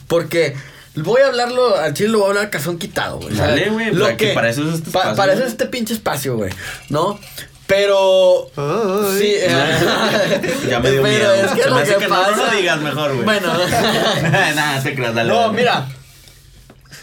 Porque 0.09 0.57
voy 0.95 1.21
a 1.23 1.27
hablarlo, 1.27 1.77
al 1.77 1.95
chile 1.95 2.11
lo 2.11 2.19
voy 2.19 2.27
a 2.27 2.31
hablar 2.31 2.45
a 2.47 2.51
cazón 2.51 2.79
quitado, 2.79 3.19
güey. 3.19 3.35
Dale, 3.35 3.71
güey, 3.71 3.93
Lo 3.95 4.05
para 4.05 4.17
que- 4.17 4.33
para 4.35 4.49
eso 4.51 4.63
es 4.69 4.75
este 4.77 4.91
pa- 4.91 4.99
espacio, 5.01 5.17
para 5.17 5.33
eso 5.35 5.43
es 5.43 5.49
este 5.51 5.67
pinche 5.67 5.95
espacio, 5.95 6.37
güey. 6.37 6.53
¿No? 6.89 7.19
Pero. 7.67 8.49
Ay. 8.57 9.19
Sí, 9.19 9.35
eh, 9.37 9.49
ya 10.71 10.79
me 10.79 10.93
dio 10.93 11.03
pero 11.03 11.17
miedo. 11.19 11.35
es 11.35 11.51
que 11.51 11.63
Se 11.65 11.69
lo 11.69 11.75
me 11.77 11.83
hace 11.83 11.93
que 11.95 11.99
que 11.99 12.09
no, 12.09 12.37
lo 12.37 12.51
digas 12.57 12.81
mejor, 12.81 13.13
güey. 13.15 13.25
Bueno. 13.25 13.53
Nada, 14.55 14.83
te 14.83 14.95
creas, 14.95 15.15
dale. 15.15 15.29
No, 15.33 15.41
dale. 15.41 15.53
mira. 15.57 15.89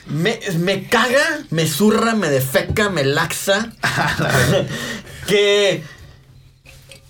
Me, 0.08 0.40
me 0.60 0.88
caga, 0.88 1.40
me 1.50 1.68
zurra, 1.68 2.14
me 2.16 2.30
defeca, 2.30 2.90
me 2.90 3.04
laxa. 3.06 3.72
que 5.28 5.84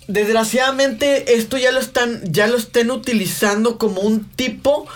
desgraciadamente 0.06 1.34
esto 1.34 1.56
ya 1.58 1.72
lo 1.72 1.80
están, 1.80 2.20
ya 2.24 2.46
lo 2.46 2.56
estén 2.56 2.90
utilizando 2.90 3.78
como 3.78 4.00
un 4.02 4.24
tipo 4.24 4.86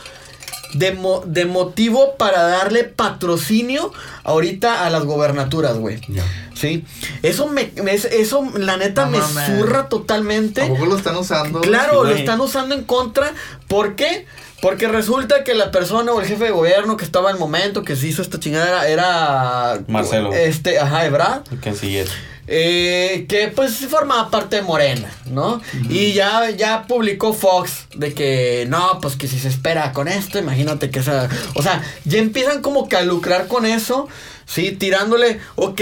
de, 0.75 0.93
mo- 0.93 1.23
de 1.27 1.47
motivo 1.47 2.17
para 2.17 2.43
darle 2.43 2.85
patrocinio 2.85 3.91
ahorita 4.25 4.85
a 4.87 4.91
las 4.91 5.05
gobernaturas, 5.05 5.79
güey. 5.79 6.01
¿Sí? 6.55 6.85
Eso 7.23 7.47
me, 7.47 7.71
me- 7.83 7.95
eso 7.95 8.51
la 8.59 8.77
neta 8.77 9.07
No 9.07 9.13
me 9.13 9.21
zurra 9.59 9.89
totalmente. 9.89 10.69
Lo 10.69 10.97
están 10.97 11.17
usando. 11.17 11.61
Claro, 11.63 12.03
Sí, 12.03 12.09
lo 12.11 12.15
están 12.17 12.41
usando 12.41 12.75
en 12.75 12.85
contra. 12.85 13.33
¿Por 13.67 13.97
qué? 13.97 14.27
Porque 14.61 14.89
resulta 14.89 15.45
que 15.45 15.55
la 15.55 15.71
persona 15.71 16.13
o 16.13 16.21
el 16.21 16.27
jefe 16.27 16.45
de 16.45 16.51
gobierno 16.51 16.97
que 16.97 17.05
estaba 17.05 17.31
al 17.31 17.39
momento 17.39 17.85
que 17.85 17.95
se 17.97 18.09
hizo 18.09 18.23
esta 18.23 18.41
chingada 18.41 18.67
era, 18.67 18.89
era 18.89 19.81
Marcelo. 19.87 20.33
Este, 20.33 20.79
ajá, 20.81 21.07
Ebrard. 21.07 21.43
El 21.53 21.61
canciller. 21.61 22.09
eh, 22.49 23.27
que 23.29 23.49
pues 23.49 23.75
formaba 23.89 24.31
parte 24.31 24.57
de 24.57 24.63
Morena, 24.63 25.13
¿no? 25.27 25.61
Y 25.89 26.13
ya, 26.13 26.51
ya 26.51 26.85
publicó 26.89 27.35
Fox 27.35 27.87
de 27.95 28.15
que 28.15 28.65
no, 28.69 28.99
pues 29.01 29.15
que 29.17 29.29
si 29.29 29.39
se 29.39 29.49
espera 29.49 29.93
con 29.93 30.09
esto, 30.09 30.39
imagínate 30.39 30.91
que 30.91 30.99
esa. 31.01 31.29
O 31.55 31.63
sea, 31.63 31.83
ya 32.05 32.19
empiezan 32.19 32.61
como 32.63 32.89
que 32.89 32.97
a 32.97 33.03
lucrar 33.03 33.47
con 33.47 33.65
eso, 33.67 34.09
¿sí? 34.47 34.73
Tirándole, 34.73 35.39
ok. 35.55 35.81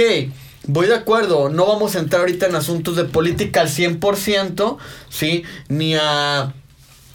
Voy 0.68 0.88
de 0.88 0.96
acuerdo, 0.96 1.48
no 1.48 1.66
vamos 1.66 1.94
a 1.94 2.00
entrar 2.00 2.22
ahorita 2.22 2.46
en 2.46 2.56
asuntos 2.56 2.96
de 2.96 3.04
política 3.04 3.60
al 3.60 3.68
100%, 3.68 4.76
¿sí? 5.08 5.44
Ni 5.68 5.94
a 5.94 6.52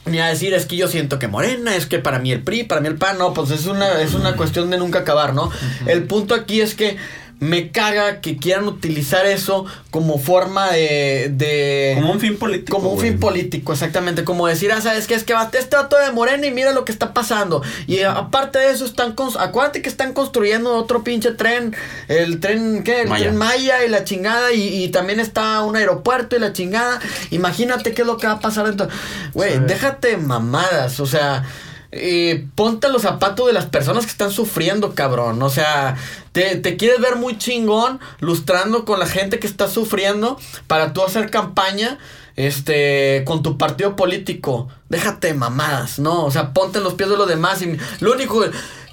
ni 0.06 0.20
a 0.20 0.28
decir 0.28 0.54
es 0.54 0.66
que 0.66 0.76
yo 0.76 0.88
siento 0.88 1.20
que 1.20 1.28
Morena, 1.28 1.76
es 1.76 1.86
que 1.86 2.00
para 2.00 2.20
mí 2.20 2.32
el 2.32 2.42
PRI, 2.42 2.64
para 2.64 2.82
mí 2.82 2.88
el 2.88 2.96
PAN, 2.96 3.18
no, 3.18 3.34
pues 3.34 3.52
es 3.52 3.68
una, 3.68 4.02
es 4.02 4.14
una 4.14 4.36
cuestión 4.36 4.70
de 4.70 4.78
nunca 4.78 5.00
acabar, 5.00 5.34
¿no? 5.34 5.52
El 5.86 6.04
punto 6.04 6.34
aquí 6.34 6.62
es 6.62 6.74
que 6.74 6.98
me 7.42 7.72
caga 7.72 8.22
que 8.22 8.38
quieran 8.38 8.66
utilizar 8.68 9.26
eso 9.26 9.66
como 9.90 10.20
forma 10.20 10.70
de. 10.72 11.30
de 11.34 11.94
Como 11.96 12.12
un 12.14 12.20
fin 12.20 12.38
político. 12.38 12.78
como 12.78 12.90
un 12.92 12.96
güey. 12.98 13.10
fin 13.10 13.20
político, 13.20 13.74
exactamente. 13.74 14.24
Como 14.24 14.46
decir, 14.46 14.72
ah, 14.72 14.80
¿sabes 14.80 15.08
qué? 15.08 15.16
Es 15.16 15.24
que 15.24 15.34
va- 15.34 15.50
este 15.52 15.76
vato 15.76 15.98
de 15.98 16.12
Morena 16.12 16.46
y 16.46 16.52
mira 16.52 16.72
lo 16.72 16.86
que 16.86 16.92
está 16.92 17.14
pasando. 17.16 17.64
Y 17.88 18.02
aparte 18.04 18.60
de 18.60 18.70
eso, 18.70 18.86
están. 18.86 19.16
Acuérdate 19.40 19.82
que 19.82 19.90
están 19.90 20.14
construyendo 20.14 20.72
otro 20.76 21.04
pinche 21.04 21.32
tren. 21.32 21.76
El 22.08 22.40
tren, 22.40 22.84
¿qué? 22.84 23.02
El 23.02 23.10
Maya. 23.10 23.24
tren 23.26 23.38
Maya 23.38 23.86
y 23.86 23.90
la 23.90 24.04
chingada. 24.04 24.54
Y, 24.54 24.84
y 24.84 24.90
también 24.90 25.20
está 25.20 25.62
un 25.64 25.76
aeropuerto 25.76 26.36
y 26.36 26.40
la 26.40 26.54
chingada. 26.54 27.00
Imagínate 27.32 27.94
qué 27.94 28.04
es 28.04 28.08
lo 28.08 28.18
que 28.18 28.28
va 28.28 28.34
a 28.34 28.40
pasar 28.40 28.68
dentro. 28.68 28.88
Güey, 29.34 29.58
déjate 29.66 30.16
mamadas. 30.18 31.00
O 31.00 31.08
sea. 31.08 31.44
Eh, 31.92 32.48
ponte 32.56 32.90
los 32.90 33.02
zapatos 33.02 33.48
de 33.48 33.54
las 33.54 33.66
personas 33.66 34.06
que 34.06 34.12
están 34.12 34.32
sufriendo, 34.32 34.96
cabrón. 34.96 35.42
O 35.42 35.50
sea, 35.50 35.98
te, 36.32 36.56
te 36.56 36.78
quieres 36.78 37.02
ver 37.02 37.18
muy 37.18 37.38
chingón, 37.38 38.00
lustrando 38.20 38.86
con 38.86 39.00
la 39.00 39.08
gente 39.08 39.40
que 39.40 39.48
está 39.48 39.68
sufriendo 39.68 40.40
para 40.68 40.94
tú 40.94 41.04
hacer 41.04 41.30
campaña 41.30 41.98
este 42.38 43.24
con 43.26 43.44
tu 43.44 43.58
partido 43.58 43.96
político. 43.96 44.70
Déjate 44.90 45.34
mamadas, 45.34 46.00
¿no? 46.00 46.26
O 46.26 46.32
sea, 46.32 46.54
ponte 46.54 46.78
en 46.78 46.84
los 46.84 46.94
pies 46.94 47.10
de 47.10 47.18
los 47.18 47.28
demás. 47.28 47.62
Y 47.62 47.78
lo 48.00 48.14
único, 48.14 48.44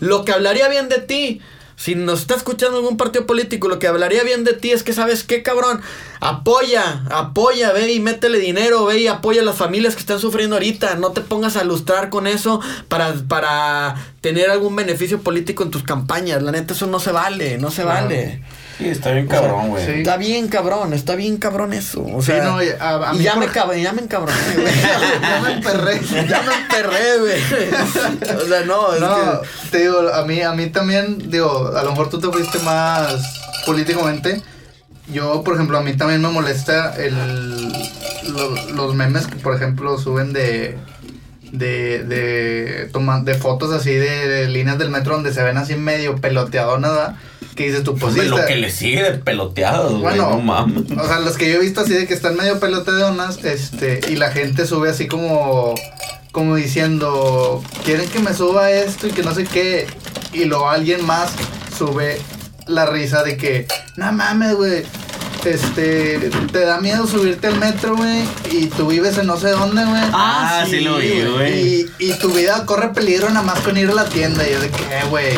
lo 0.00 0.24
que 0.24 0.32
hablaría 0.32 0.68
bien 0.68 0.88
de 0.88 0.98
ti. 0.98 1.40
Si 1.78 1.94
nos 1.94 2.22
está 2.22 2.34
escuchando 2.34 2.78
algún 2.78 2.96
partido 2.96 3.24
político, 3.24 3.68
lo 3.68 3.78
que 3.78 3.86
hablaría 3.86 4.24
bien 4.24 4.42
de 4.42 4.52
ti 4.52 4.72
es 4.72 4.82
que, 4.82 4.92
¿sabes 4.92 5.22
qué, 5.22 5.44
cabrón? 5.44 5.80
Apoya, 6.18 7.04
apoya, 7.08 7.70
ve 7.72 7.92
y 7.92 8.00
métele 8.00 8.40
dinero, 8.40 8.84
ve 8.86 8.98
y 8.98 9.06
apoya 9.06 9.42
a 9.42 9.44
las 9.44 9.54
familias 9.54 9.94
que 9.94 10.00
están 10.00 10.18
sufriendo 10.18 10.56
ahorita. 10.56 10.96
No 10.96 11.12
te 11.12 11.20
pongas 11.20 11.56
a 11.56 11.62
lustrar 11.62 12.10
con 12.10 12.26
eso 12.26 12.60
para, 12.88 13.14
para 13.28 13.94
tener 14.20 14.50
algún 14.50 14.74
beneficio 14.74 15.20
político 15.22 15.62
en 15.62 15.70
tus 15.70 15.82
campañas. 15.84 16.42
La 16.42 16.50
neta, 16.52 16.74
eso 16.74 16.86
no 16.86 16.98
se 17.00 17.12
vale, 17.12 17.58
no 17.58 17.70
se 17.70 17.82
Claro. 17.82 18.02
vale. 18.06 18.42
Sí, 18.78 18.88
está 18.88 19.10
bien 19.10 19.26
cabrón, 19.26 19.70
güey. 19.70 19.84
sí. 19.84 19.92
Está 19.92 20.16
bien 20.16 20.46
cabrón, 20.48 20.92
está 20.92 21.16
bien 21.16 21.36
cabrón 21.38 21.72
eso. 21.72 22.00
O 22.14 22.20
Sí, 22.22 22.26
sea, 22.32 22.44
no, 22.44 22.62
y 22.62 22.68
a- 22.68 23.10
a 23.10 23.14
y 23.14 23.18
ya, 23.24 23.32
por- 23.34 23.40
me 23.40 23.48
cab- 23.48 23.80
ya 23.82 23.92
me 23.92 24.02
encabroné, 24.02 24.38
güey. 24.56 24.72
ya 25.20 25.40
me 25.42 25.52
emperré. 25.54 26.00
ya 26.28 26.42
me 26.42 26.54
emperré, 26.54 27.18
güey. 27.18 27.42
O 28.36 28.46
sea, 28.46 28.60
no, 28.64 28.94
es 28.94 29.00
No, 29.00 29.16
que... 29.42 29.48
te 29.72 29.78
digo, 29.80 30.08
a 30.12 30.24
mí, 30.24 30.40
a 30.42 30.52
mí 30.52 30.66
también, 30.70 31.28
digo, 31.30 31.72
a 31.76 31.82
lo 31.82 31.90
mejor 31.90 32.08
tú 32.08 32.20
te 32.20 32.28
fuiste 32.28 32.58
más 32.60 33.14
políticamente. 33.66 34.40
Yo, 35.12 35.42
por 35.42 35.54
ejemplo, 35.54 35.78
a 35.78 35.80
mí 35.82 35.96
también 35.96 36.20
me 36.22 36.28
molesta 36.28 36.94
el, 36.96 37.72
lo- 38.32 38.72
los 38.74 38.94
memes 38.94 39.26
que, 39.26 39.36
por 39.36 39.54
ejemplo, 39.56 39.98
suben 39.98 40.32
de 40.32 40.76
de 41.52 42.04
de 42.04 42.88
toma- 42.92 43.20
de 43.20 43.34
fotos 43.34 43.72
así 43.72 43.90
de, 43.92 44.28
de 44.28 44.48
líneas 44.48 44.78
del 44.78 44.90
metro 44.90 45.14
donde 45.14 45.32
se 45.32 45.42
ven 45.42 45.56
así 45.56 45.74
medio 45.76 46.16
peloteadonas, 46.16 46.90
¿verdad? 46.92 47.16
Que 47.56 47.66
dices 47.66 47.82
tú, 47.82 47.96
pues 47.96 48.14
lo 48.16 48.44
que 48.46 48.54
le 48.56 48.70
sigue 48.70 49.02
de 49.02 49.18
peloteados, 49.18 49.90
güey. 49.92 50.02
Bueno, 50.02 50.30
no 50.30 50.40
mames. 50.40 50.84
o 50.96 51.06
sea, 51.08 51.18
las 51.18 51.36
que 51.36 51.50
yo 51.50 51.56
he 51.56 51.60
visto 51.60 51.80
así 51.80 51.92
de 51.92 52.06
que 52.06 52.14
están 52.14 52.36
medio 52.36 52.60
peloteadonas, 52.60 53.44
este, 53.44 54.00
y 54.08 54.14
la 54.16 54.30
gente 54.30 54.64
sube 54.66 54.90
así 54.90 55.08
como, 55.08 55.74
como 56.30 56.54
diciendo, 56.54 57.62
quieren 57.84 58.08
que 58.10 58.20
me 58.20 58.32
suba 58.34 58.70
esto 58.70 59.08
y 59.08 59.10
que 59.10 59.22
no 59.24 59.34
sé 59.34 59.44
qué, 59.44 59.86
y 60.32 60.44
luego 60.44 60.68
alguien 60.70 61.04
más 61.04 61.32
sube 61.76 62.20
la 62.66 62.86
risa 62.86 63.24
de 63.24 63.36
que, 63.36 63.66
no 63.96 64.12
mames, 64.12 64.54
güey, 64.54 64.84
este, 65.44 66.30
te 66.52 66.60
da 66.60 66.80
miedo 66.80 67.06
subirte 67.06 67.46
al 67.46 67.58
metro, 67.58 67.96
güey, 67.96 68.24
y 68.50 68.66
tú 68.66 68.88
vives 68.88 69.18
en 69.18 69.26
no 69.26 69.36
sé 69.38 69.50
dónde, 69.50 69.84
güey. 69.84 70.02
Ah, 70.12 70.64
sí 70.68 70.80
lo 70.80 70.96
vi, 70.98 71.22
güey. 71.22 71.58
Y, 71.58 71.90
y 71.98 72.12
tu 72.14 72.30
vida 72.30 72.64
corre 72.66 72.88
peligro 72.88 73.28
nada 73.28 73.42
más 73.42 73.60
con 73.60 73.76
ir 73.76 73.88
a 73.90 73.94
la 73.94 74.04
tienda, 74.04 74.46
y 74.48 74.52
yo 74.52 74.60
de 74.60 74.70
que, 74.70 75.04
güey. 75.10 75.34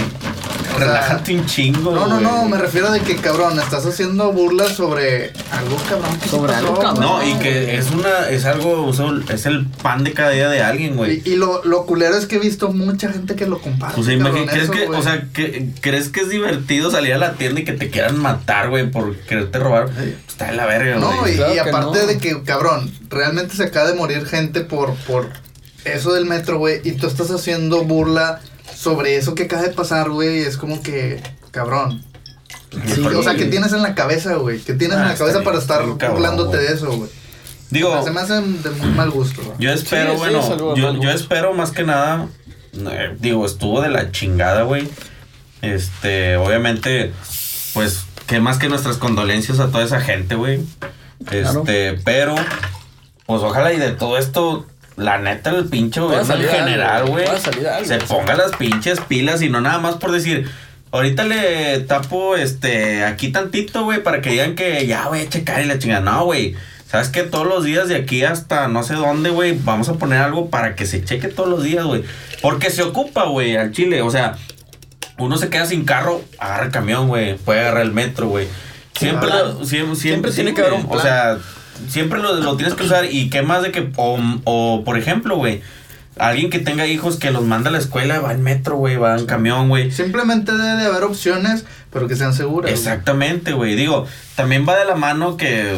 Relájate 0.86 1.34
un 1.34 1.46
chingo, 1.46 1.94
no, 1.94 2.06
no, 2.06 2.20
no, 2.20 2.44
me 2.48 2.58
refiero 2.58 2.90
de 2.90 3.00
que 3.00 3.16
cabrón, 3.16 3.58
estás 3.58 3.86
haciendo 3.86 4.32
burlas 4.32 4.74
sobre 4.74 5.32
algo 5.50 5.76
cabrón 5.88 6.18
Sobre 6.28 6.54
algo 6.54 6.78
cabrón. 6.78 7.00
No, 7.00 7.26
y 7.26 7.34
que 7.34 7.76
es 7.76 7.90
una, 7.90 8.28
es 8.30 8.44
algo, 8.44 8.86
o 8.86 8.92
sea, 8.92 9.06
es 9.32 9.46
el 9.46 9.66
pan 9.66 10.04
de 10.04 10.12
cada 10.12 10.30
día 10.30 10.48
de 10.48 10.62
alguien, 10.62 10.96
güey. 10.96 11.22
Y, 11.24 11.30
y 11.32 11.36
lo, 11.36 11.64
lo 11.64 11.86
culero 11.86 12.16
es 12.16 12.26
que 12.26 12.36
he 12.36 12.38
visto 12.38 12.72
mucha 12.72 13.12
gente 13.12 13.34
que 13.34 13.46
lo 13.46 13.60
comparte. 13.60 14.00
O 14.00 14.04
sea, 14.04 14.18
cabrón, 14.18 14.46
¿crees 14.46 14.64
eso, 14.64 14.72
que, 14.72 14.86
o 14.86 15.02
sea, 15.02 15.26
que, 15.32 15.68
¿crees 15.80 16.08
que 16.08 16.20
es 16.20 16.28
divertido 16.30 16.90
salir 16.90 17.14
a 17.14 17.18
la 17.18 17.34
tienda 17.34 17.60
y 17.60 17.64
que 17.64 17.72
te 17.72 17.90
quieran 17.90 18.18
matar, 18.18 18.70
güey, 18.70 18.90
por 18.90 19.16
quererte 19.16 19.58
robar? 19.58 19.90
Pues 19.90 20.14
está 20.28 20.46
de 20.46 20.56
la 20.56 20.66
verga, 20.66 20.96
No, 20.96 21.28
y, 21.28 21.34
claro 21.34 21.52
y 21.52 21.54
que 21.54 21.60
aparte 21.60 21.98
no. 21.98 22.06
de 22.06 22.18
que, 22.18 22.42
cabrón, 22.42 22.92
realmente 23.08 23.54
se 23.54 23.64
acaba 23.64 23.88
de 23.88 23.94
morir 23.94 24.26
gente 24.26 24.60
por, 24.60 24.94
por 25.06 25.28
eso 25.84 26.12
del 26.12 26.26
metro, 26.26 26.58
güey, 26.58 26.80
y 26.84 26.92
tú 26.92 27.06
estás 27.06 27.30
haciendo 27.30 27.84
burla 27.84 28.40
sobre 28.80 29.16
eso 29.16 29.34
que 29.34 29.42
acaba 29.44 29.62
de 29.62 29.70
pasar, 29.70 30.08
güey, 30.10 30.38
es 30.38 30.56
como 30.56 30.82
que, 30.82 31.20
cabrón. 31.50 32.02
Sí, 32.94 33.00
o 33.02 33.22
sea, 33.22 33.34
¿qué 33.34 33.46
tienes 33.46 33.72
en 33.72 33.82
la 33.82 33.94
cabeza, 33.94 34.36
güey? 34.36 34.60
¿Qué 34.60 34.72
tienes 34.74 34.96
Ah, 34.96 35.00
en 35.02 35.06
la 35.08 35.12
está 35.12 35.24
cabeza 35.24 35.42
para 35.44 35.58
estar 35.58 35.78
cabrón, 35.98 35.98
burlándote 36.12 36.56
de 36.56 36.72
eso, 36.72 36.90
güey? 36.92 37.10
Digo, 37.70 38.02
Se 38.02 38.10
me 38.10 38.20
hacen 38.20 38.62
de 38.62 38.70
muy 38.70 38.88
mal 38.90 39.10
gusto, 39.10 39.42
güey. 39.42 39.56
Yo 39.58 39.70
espero, 39.72 40.12
Sí, 40.12 40.18
bueno, 40.18 40.56
yo, 40.58 40.74
mal 40.74 40.76
yo 40.76 40.92
gusto. 40.94 41.10
espero 41.10 41.52
más 41.52 41.72
que 41.72 41.82
nada, 41.84 42.28
eh, 42.72 43.16
digo, 43.18 43.44
estuvo 43.44 43.80
de 43.82 43.90
la 43.90 44.12
chingada, 44.12 44.62
güey. 44.62 44.88
Este, 45.62 46.36
obviamente, 46.36 47.12
pues, 47.74 48.04
que 48.26 48.40
más 48.40 48.58
que 48.58 48.68
nuestras 48.68 48.96
condolencias 48.96 49.60
a 49.60 49.70
toda 49.70 49.84
esa 49.84 50.00
gente, 50.00 50.36
güey. 50.36 50.60
Este, 51.30 51.94
pero, 52.04 52.34
pues 53.26 53.42
ojalá 53.42 53.72
y 53.72 53.78
de 53.78 53.90
todo 53.90 54.16
esto, 54.16 54.66
la 55.00 55.18
neta, 55.18 55.50
el 55.50 55.66
pinche 55.66 56.00
gobierno 56.00 56.34
en 56.34 56.42
general, 56.48 57.06
güey, 57.06 57.26
se 57.84 57.98
ponga 57.98 58.34
las 58.34 58.54
pinches 58.56 59.00
pilas 59.00 59.40
y 59.42 59.48
no 59.48 59.60
nada 59.60 59.78
más 59.78 59.96
por 59.96 60.12
decir, 60.12 60.50
ahorita 60.92 61.24
le 61.24 61.80
tapo, 61.80 62.36
este, 62.36 63.04
aquí 63.04 63.32
tantito, 63.32 63.84
güey, 63.84 64.02
para 64.02 64.20
que 64.20 64.30
digan 64.30 64.54
que 64.54 64.86
ya 64.86 65.08
voy 65.08 65.20
a 65.20 65.28
checar 65.28 65.62
y 65.62 65.66
la 65.66 65.78
chingada. 65.78 66.00
No, 66.02 66.24
güey. 66.24 66.54
¿Sabes 66.90 67.08
que 67.08 67.22
Todos 67.22 67.46
los 67.46 67.64
días 67.64 67.86
de 67.88 67.94
aquí 67.94 68.24
hasta 68.24 68.66
no 68.66 68.82
sé 68.82 68.94
dónde, 68.94 69.30
güey, 69.30 69.56
vamos 69.62 69.88
a 69.88 69.94
poner 69.94 70.18
algo 70.20 70.50
para 70.50 70.74
que 70.74 70.86
se 70.86 71.04
cheque 71.04 71.28
todos 71.28 71.48
los 71.48 71.62
días, 71.62 71.84
güey. 71.84 72.02
Porque 72.42 72.68
se 72.70 72.82
ocupa, 72.82 73.24
güey, 73.26 73.56
al 73.56 73.70
chile. 73.70 74.02
O 74.02 74.10
sea, 74.10 74.34
uno 75.16 75.36
se 75.38 75.48
queda 75.50 75.66
sin 75.66 75.84
carro, 75.84 76.20
agarra 76.38 76.64
el 76.64 76.72
camión, 76.72 77.06
güey, 77.06 77.36
puede 77.36 77.60
agarrar 77.60 77.82
el 77.82 77.92
metro, 77.92 78.28
güey. 78.28 78.48
Siempre, 78.98 79.30
siempre, 79.64 79.96
Siempre 79.96 80.32
tiene 80.32 80.52
que 80.52 80.60
haber 80.62 80.74
un 80.74 80.84
O 80.86 80.90
plan. 80.90 81.02
sea, 81.02 81.38
siempre 81.88 82.20
lo, 82.20 82.34
lo 82.34 82.56
tienes 82.56 82.74
que 82.74 82.84
usar. 82.84 83.06
Y 83.10 83.30
qué 83.30 83.42
más 83.42 83.62
de 83.62 83.72
que, 83.72 83.90
o, 83.96 84.18
o, 84.44 84.84
por 84.84 84.98
ejemplo, 84.98 85.36
güey, 85.36 85.62
alguien 86.20 86.50
que 86.50 86.58
tenga 86.58 86.86
hijos 86.86 87.16
que 87.16 87.30
los 87.30 87.44
manda 87.44 87.70
a 87.70 87.72
la 87.72 87.78
escuela, 87.78 88.20
va 88.20 88.32
en 88.32 88.42
metro, 88.42 88.76
güey, 88.76 88.96
va 88.96 89.18
en 89.18 89.26
camión, 89.26 89.68
güey. 89.68 89.90
Simplemente 89.90 90.52
debe 90.52 90.76
de 90.76 90.86
haber 90.86 91.04
opciones, 91.04 91.64
pero 91.90 92.08
que 92.08 92.16
sean 92.16 92.34
seguras. 92.34 92.70
Exactamente, 92.70 93.52
güey. 93.52 93.74
Digo, 93.74 94.06
también 94.36 94.66
va 94.68 94.78
de 94.78 94.84
la 94.84 94.96
mano 94.96 95.36
que 95.36 95.70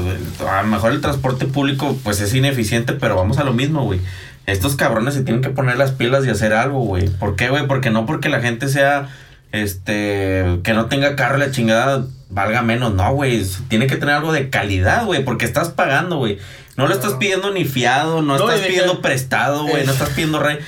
a 0.46 0.62
lo 0.62 0.68
mejor 0.68 0.92
el 0.92 1.00
transporte 1.00 1.46
público 1.46 1.96
pues 2.02 2.20
es 2.20 2.34
ineficiente, 2.34 2.92
pero 2.92 3.16
vamos 3.16 3.38
a 3.38 3.44
lo 3.44 3.52
mismo, 3.52 3.84
güey. 3.84 4.00
Estos 4.46 4.74
cabrones 4.74 5.14
se 5.14 5.22
tienen 5.22 5.42
que 5.42 5.50
poner 5.50 5.76
las 5.76 5.92
pilas 5.92 6.26
y 6.26 6.30
hacer 6.30 6.52
algo, 6.52 6.80
güey. 6.80 7.08
¿Por 7.08 7.36
qué, 7.36 7.48
güey? 7.48 7.66
Porque 7.68 7.90
no 7.90 8.06
porque 8.06 8.28
la 8.28 8.40
gente 8.40 8.68
sea, 8.68 9.08
este, 9.52 10.60
que 10.64 10.72
no 10.72 10.86
tenga 10.86 11.14
carro 11.16 11.36
la 11.38 11.50
chingada 11.50 12.04
valga 12.30 12.62
menos, 12.62 12.94
no, 12.94 13.12
güey. 13.14 13.44
Tiene 13.68 13.86
que 13.86 13.96
tener 13.96 14.14
algo 14.14 14.32
de 14.32 14.48
calidad, 14.50 15.04
güey, 15.04 15.24
porque 15.24 15.44
estás 15.44 15.68
pagando, 15.68 16.16
güey. 16.16 16.38
No 16.76 16.86
lo 16.86 16.94
estás 16.94 17.12
pidiendo 17.14 17.50
ni 17.50 17.66
fiado, 17.66 18.22
no, 18.22 18.36
estás 18.36 18.60
pidiendo 18.60 18.96
que- 18.96 19.02
prestado, 19.02 19.62
güey, 19.64 19.84
no 19.84 19.92
Es- 19.92 20.00
estás 20.00 20.08
pidiendo 20.10 20.38
rey. 20.40 20.58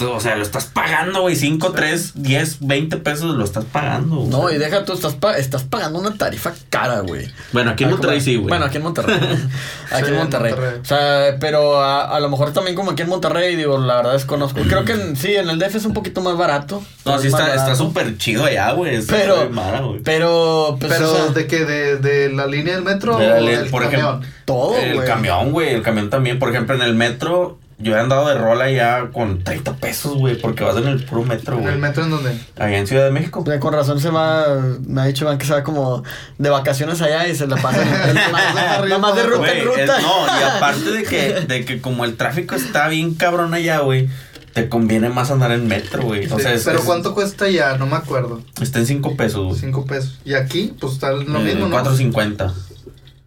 Esto, 0.00 0.14
o 0.14 0.20
sea, 0.20 0.34
lo 0.36 0.42
estás 0.42 0.64
pagando, 0.64 1.20
güey, 1.20 1.36
5, 1.36 1.72
3, 1.72 2.12
10, 2.14 2.56
20 2.66 2.96
pesos 2.96 3.36
lo 3.36 3.44
estás 3.44 3.66
pagando. 3.66 4.16
güey. 4.16 4.28
No, 4.30 4.50
y 4.50 4.56
deja 4.56 4.84
tú, 4.86 4.94
estás, 4.94 5.12
pa- 5.14 5.36
estás 5.36 5.64
pagando 5.64 5.98
una 5.98 6.14
tarifa 6.16 6.54
cara, 6.70 7.00
güey. 7.00 7.30
Bueno, 7.52 7.72
aquí 7.72 7.84
en 7.84 7.90
Monterrey 7.90 8.20
sí, 8.22 8.36
güey. 8.36 8.48
Bueno, 8.48 8.64
aquí 8.64 8.78
en 8.78 8.82
Monterrey. 8.82 9.14
aquí 9.90 10.02
Sí, 10.02 10.08
en 10.08 10.14
en 10.14 10.16
Monterrey. 10.16 10.54
O 10.80 10.84
sea, 10.86 11.36
pero 11.38 11.80
a, 11.82 12.16
a 12.16 12.20
lo 12.20 12.30
mejor 12.30 12.52
también 12.54 12.74
como 12.76 12.92
aquí 12.92 13.02
en 13.02 13.10
Monterrey, 13.10 13.56
digo, 13.56 13.76
la 13.78 13.96
verdad 13.96 14.12
desconozco. 14.14 14.60
Creo 14.62 14.86
que 14.86 14.92
en- 14.92 15.16
sí, 15.16 15.34
en 15.36 15.50
el 15.50 15.58
DF 15.58 15.74
es 15.76 15.84
un 15.84 15.92
poquito 15.92 16.22
más 16.22 16.36
barato. 16.36 16.82
No, 17.04 17.16
Es 17.16 17.20
sí 17.22 17.28
está 17.28 17.54
está 17.54 17.74
súper 17.74 18.16
chido 18.16 18.44
allá, 18.46 18.72
güey. 18.72 18.96
Está 18.96 19.16
Pero, 19.16 19.48
güey. 19.50 20.00
pero, 20.02 20.76
pues, 20.80 20.92
Pero 20.94 21.12
o 21.12 21.14
sea, 21.14 21.26
de 21.26 21.46
que 21.46 21.64
de, 21.66 21.96
de 21.98 22.32
la 22.32 22.46
línea 22.46 22.74
del 22.74 22.84
metro 22.84 23.18
De 23.18 23.28
la 23.28 23.34
o 23.36 23.40
ley, 23.40 23.56
del 23.56 23.68
por 23.70 23.82
camión. 23.82 24.00
ejemplo, 24.08 24.28
todo, 24.46 24.76
el 24.78 24.94
güey. 24.94 25.06
camión, 25.06 25.52
güey. 25.52 25.74
El 25.74 25.82
camión 25.82 26.08
también. 26.10 26.38
Por 26.38 26.48
ejemplo, 26.50 26.74
en 26.74 26.82
el 26.82 26.94
metro, 26.94 27.58
yo 27.80 27.96
he 27.96 27.98
andado 28.00 28.28
de 28.28 28.34
rola 28.36 28.70
ya 28.70 29.08
con 29.12 29.42
30 29.42 29.76
pesos, 29.76 30.14
güey. 30.16 30.36
Porque 30.40 30.64
vas 30.64 30.76
en 30.76 30.86
el 30.88 31.04
puro 31.04 31.24
metro, 31.24 31.54
En 31.56 31.62
güey. 31.62 31.74
el 31.74 31.80
metro 31.80 32.04
en 32.04 32.10
donde. 32.10 32.30
Allá 32.58 32.78
en 32.78 32.86
Ciudad 32.86 33.04
de 33.04 33.10
México. 33.10 33.44
Con 33.60 33.72
razón 33.72 34.00
se 34.00 34.10
va, 34.10 34.46
me 34.86 35.00
ha 35.00 35.06
dicho 35.06 35.24
Iván 35.24 35.38
que 35.38 35.46
se 35.46 35.52
va 35.52 35.62
como 35.62 36.02
de 36.38 36.50
vacaciones 36.50 37.00
allá 37.02 37.26
y 37.28 37.34
se 37.34 37.46
la 37.46 37.56
pasa 37.56 37.84
nada 37.84 38.28
más, 38.30 38.54
nada 38.88 38.98
más 38.98 39.16
de 39.16 39.22
ruta 39.24 39.52
en 39.52 39.58
es- 39.58 39.64
ruta. 39.64 40.00
no, 40.00 40.26
y 40.26 40.42
aparte 40.56 40.90
de 40.90 41.02
que, 41.04 41.32
de 41.46 41.64
que 41.64 41.80
como 41.80 42.04
el 42.04 42.16
tráfico 42.16 42.54
está 42.54 42.88
bien 42.88 43.14
cabrón 43.14 43.54
allá, 43.54 43.78
güey. 43.80 44.08
Te 44.52 44.68
conviene 44.68 45.10
más 45.10 45.30
andar 45.30 45.52
en 45.52 45.68
metro, 45.68 46.02
güey. 46.02 46.26
O 46.26 46.36
Sí, 46.36 46.42
sea, 46.42 46.52
es- 46.54 46.64
pero 46.64 46.80
es- 46.80 46.84
¿cuánto 46.84 47.14
cuesta 47.14 47.48
ya? 47.48 47.76
No 47.78 47.86
me 47.86 47.94
acuerdo. 47.94 48.42
Está 48.60 48.80
en 48.80 48.86
5 48.86 49.16
pesos, 49.16 49.46
güey. 49.46 49.60
Cinco 49.60 49.84
pesos. 49.86 50.18
Y 50.24 50.34
aquí, 50.34 50.74
pues 50.80 50.94
está 50.94 51.12
lo 51.12 51.20
Eh, 51.22 51.44
mismo, 51.44 51.68
¿no? 51.68 51.70
4.50. 51.76 52.52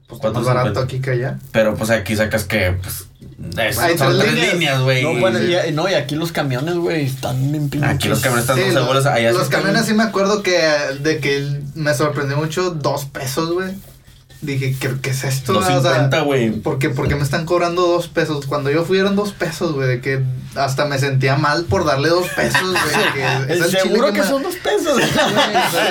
Pues 0.08 0.20
está 0.20 0.32
más 0.32 0.44
barato 0.44 0.82
aquí 0.82 1.00
que 1.00 1.12
allá. 1.12 1.40
Pero 1.54 1.76
pues 1.76 1.90
aquí 1.92 2.16
sacas 2.18 2.44
que, 2.44 2.74
pues, 2.82 3.08
Es- 3.58 3.78
Hay 3.78 3.98
son 3.98 4.18
tres 4.20 4.32
tres 4.34 4.54
líneas. 4.54 4.82
güey. 4.82 5.04
No, 5.04 5.20
bueno, 5.20 5.40
y, 5.42 5.72
no, 5.72 5.90
y 5.90 5.94
aquí 5.94 6.16
los 6.16 6.32
camiones, 6.32 6.76
güey, 6.76 7.06
están 7.06 7.52
bien 7.52 7.70
pinches. 7.70 7.90
Aquí 7.90 8.08
los 8.08 8.20
camiones 8.20 8.50
están 8.50 8.58
Sí, 8.64 8.72
seguros. 8.72 9.06
Allá 9.06 9.32
los 9.32 9.50
camiones 9.50 9.86
sí 9.86 9.94
me 9.94 10.04
acuerdo 10.04 10.42
que 10.44 10.58
de 11.02 11.20
que 11.20 11.60
me 11.76 11.94
sorprendió 11.94 12.38
mucho 12.38 12.72
dos 12.72 13.06
pesos, 13.06 13.52
güey. 13.52 13.74
Dije, 14.44 14.76
¿qué, 14.80 14.92
qué 15.02 15.10
es 15.12 15.24
esto? 15.24 15.54
Dos 15.54 15.64
O 15.64 15.68
sea, 15.68 15.80
cincuenta, 15.82 16.22
güey. 16.22 16.52
¿por 16.52 16.78
qué, 16.80 16.90
por 16.90 17.08
qué 17.08 17.16
me 17.16 17.24
están 17.24 17.46
cobrando 17.46 17.82
dos 17.88 18.08
pesos? 18.08 18.46
Cuando 18.46 18.70
yo 18.70 18.84
fui 18.84 18.98
eran 19.00 19.16
dos 19.16 19.32
pesos, 19.32 19.74
güey. 19.74 19.88
De 19.88 20.02
que 20.02 20.22
hasta 20.56 20.86
me 20.86 21.00
sentía 21.00 21.36
mal 21.38 21.64
por 21.66 21.86
darle 21.86 22.10
dos 22.10 22.28
pesos, 22.30 22.62
güey. 22.62 23.26
es 23.50 23.58
el 23.62 23.66
chile 23.68 23.80
Seguro 23.82 24.14
que 24.14 24.22
me- 24.22 24.28
son 24.28 24.44
dos 24.44 24.56
pesos. 24.58 25.00
Es, 25.00 25.10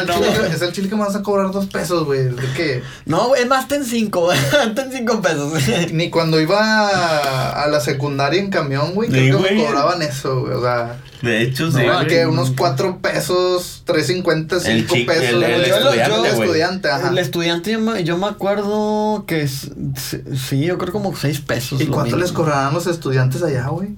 el 0.00 0.06
No, 0.06 0.14
chile, 0.14 0.28
que- 0.48 0.54
es 0.54 0.62
el 0.62 0.72
chile 0.72 0.88
que 0.88 0.94
me 0.96 1.02
vas 1.04 1.16
a 1.16 1.22
cobrar 1.22 1.50
dos 1.50 1.66
pesos, 1.66 2.04
güey. 2.04 2.24
De 2.24 2.52
que 2.54 2.82
No, 3.06 3.28
güey, 3.28 3.42
es 3.42 3.48
más, 3.48 3.66
ten 3.68 3.84
cinco, 3.84 4.28
ten 4.74 4.92
cinco 4.92 5.20
pesos. 5.22 5.52
ni 5.92 6.10
cuando 6.10 6.40
iba 6.40 6.60
a, 6.88 7.62
a 7.62 7.66
la 7.68 7.80
secundaria 7.80 8.40
en 8.40 8.50
camión, 8.50 8.92
güey, 8.94 9.08
creo 9.08 9.42
que 9.42 9.54
me 9.54 9.64
cobraban 9.64 10.02
eso, 10.02 10.40
güey. 10.42 10.52
O 10.54 10.60
sea, 10.62 10.98
De 11.22 11.42
hecho, 11.42 11.70
sí. 11.70 11.78
no, 11.86 11.94
güey. 11.94 12.06
que 12.08 12.26
unos 12.26 12.50
cuatro 12.56 12.98
pesos, 13.00 13.82
tres 13.86 14.08
cincuenta, 14.08 14.56
El 14.56 14.62
cinco 14.80 14.94
chic- 14.96 15.06
pesos. 15.06 15.24
el- 15.24 15.42
el 15.42 15.54
güey. 15.56 15.68
Yo 15.68 15.76
estudiante, 15.76 16.10
yo- 16.10 16.18
güey. 16.34 16.40
estudiante, 16.48 16.90
ajá. 16.90 17.08
El 17.10 17.18
estudiante, 17.18 17.70
yo 17.72 17.78
me, 17.80 18.04
yo 18.04 18.18
me 18.18 18.26
acuerdo 18.26 19.24
que 19.26 19.42
es- 19.42 19.70
sí, 20.48 20.64
yo 20.64 20.78
creo 20.78 20.92
como 20.92 21.14
seis 21.16 21.40
pesos. 21.40 21.80
¿Y 21.80 21.86
cuánto 21.86 22.04
mínimo. 22.16 22.22
les 22.22 22.32
cobrarán 22.32 22.74
los 22.74 22.86
estudiantes 22.86 23.42
allá, 23.42 23.68
güey? 23.68 23.90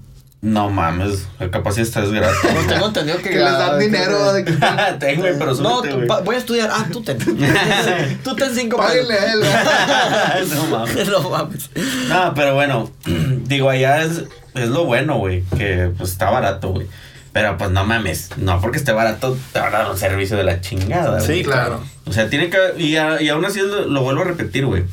No 0.42 0.68
mames, 0.68 1.26
capaz 1.50 1.72
si 1.72 1.80
estás 1.80 2.10
gratis. 2.12 2.36
No 2.54 2.60
tengo 2.68 2.86
entendido 2.88 3.16
que, 3.16 3.30
Que 3.30 3.36
les 3.38 3.44
dan 3.52 3.78
dinero 3.78 4.30
de 4.34 4.44
que 4.44 4.52
Ten, 5.00 5.18
güey, 5.20 5.38
pero 5.38 5.54
No, 5.54 5.80
tú, 5.80 5.88
voy 6.22 6.34
a 6.34 6.38
estudiar. 6.38 6.68
Ah, 6.70 6.86
tú 6.92 7.00
ten. 7.02 7.16
tú 8.22 8.36
ten 8.36 8.54
cinco 8.54 8.76
Páguenle 8.76 9.14
a 9.14 9.32
él. 9.32 9.38
güey. 9.38 9.50
no 10.54 10.66
mames. 10.66 11.08
no 11.08 11.30
mames. 11.30 11.70
No, 12.10 12.34
pero 12.34 12.54
bueno, 12.54 12.90
digo, 13.46 13.70
allá 13.70 14.02
es, 14.02 14.24
es 14.54 14.68
lo 14.68 14.84
bueno, 14.84 15.16
güey, 15.16 15.44
que 15.56 15.90
pues 15.96 16.10
está 16.10 16.28
barato, 16.28 16.72
güey. 16.72 16.88
Pero 17.34 17.58
pues 17.58 17.70
no 17.72 17.84
mames, 17.84 18.30
no 18.38 18.60
porque 18.62 18.78
esté 18.78 18.92
barato, 18.92 19.36
te 19.52 19.58
van 19.58 19.74
a 19.74 19.78
dar 19.80 19.90
un 19.90 19.98
servicio 19.98 20.36
de 20.38 20.44
la 20.44 20.60
chingada, 20.62 21.18
güey. 21.20 21.38
Sí, 21.38 21.42
claro. 21.44 21.82
O 22.06 22.12
sea, 22.12 22.30
tiene 22.30 22.48
que. 22.48 22.56
Y, 22.78 22.96
a- 22.96 23.20
y 23.20 23.28
aún 23.28 23.44
así 23.44 23.58
lo, 23.60 23.84
lo 23.86 24.02
vuelvo 24.02 24.22
a 24.22 24.24
repetir, 24.24 24.64
güey. 24.64 24.84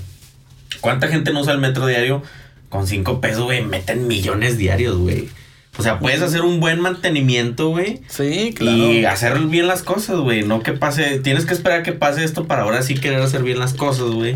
¿Cuánta 0.82 1.08
gente 1.08 1.32
no 1.32 1.42
usa 1.42 1.54
el 1.54 1.60
metro 1.60 1.86
diario? 1.86 2.24
Con 2.70 2.88
cinco 2.88 3.22
pesos, 3.22 3.44
güey, 3.44 3.64
meten 3.64 4.08
millones 4.08 4.58
diarios, 4.58 4.98
güey. 4.98 5.30
O 5.78 5.84
sea, 5.84 6.00
puedes 6.00 6.22
hacer 6.22 6.42
un 6.42 6.60
buen 6.60 6.80
mantenimiento, 6.82 7.70
güey. 7.70 8.02
Sí, 8.10 8.54
claro. 8.58 8.76
Y 8.76 9.06
hacer 9.06 9.38
bien 9.42 9.68
las 9.68 9.84
cosas, 9.84 10.18
güey. 10.18 10.44
No 10.44 10.62
que 10.64 10.74
pase. 10.74 11.20
Tienes 11.20 11.46
que 11.46 11.54
esperar 11.54 11.80
a 11.82 11.84
que 11.84 11.94
pase 11.94 12.24
esto 12.24 12.46
para 12.48 12.64
ahora 12.64 12.82
sí 12.82 12.96
querer 12.96 13.22
hacer 13.22 13.44
bien 13.44 13.60
las 13.60 13.74
cosas, 13.74 14.08
güey. 14.10 14.36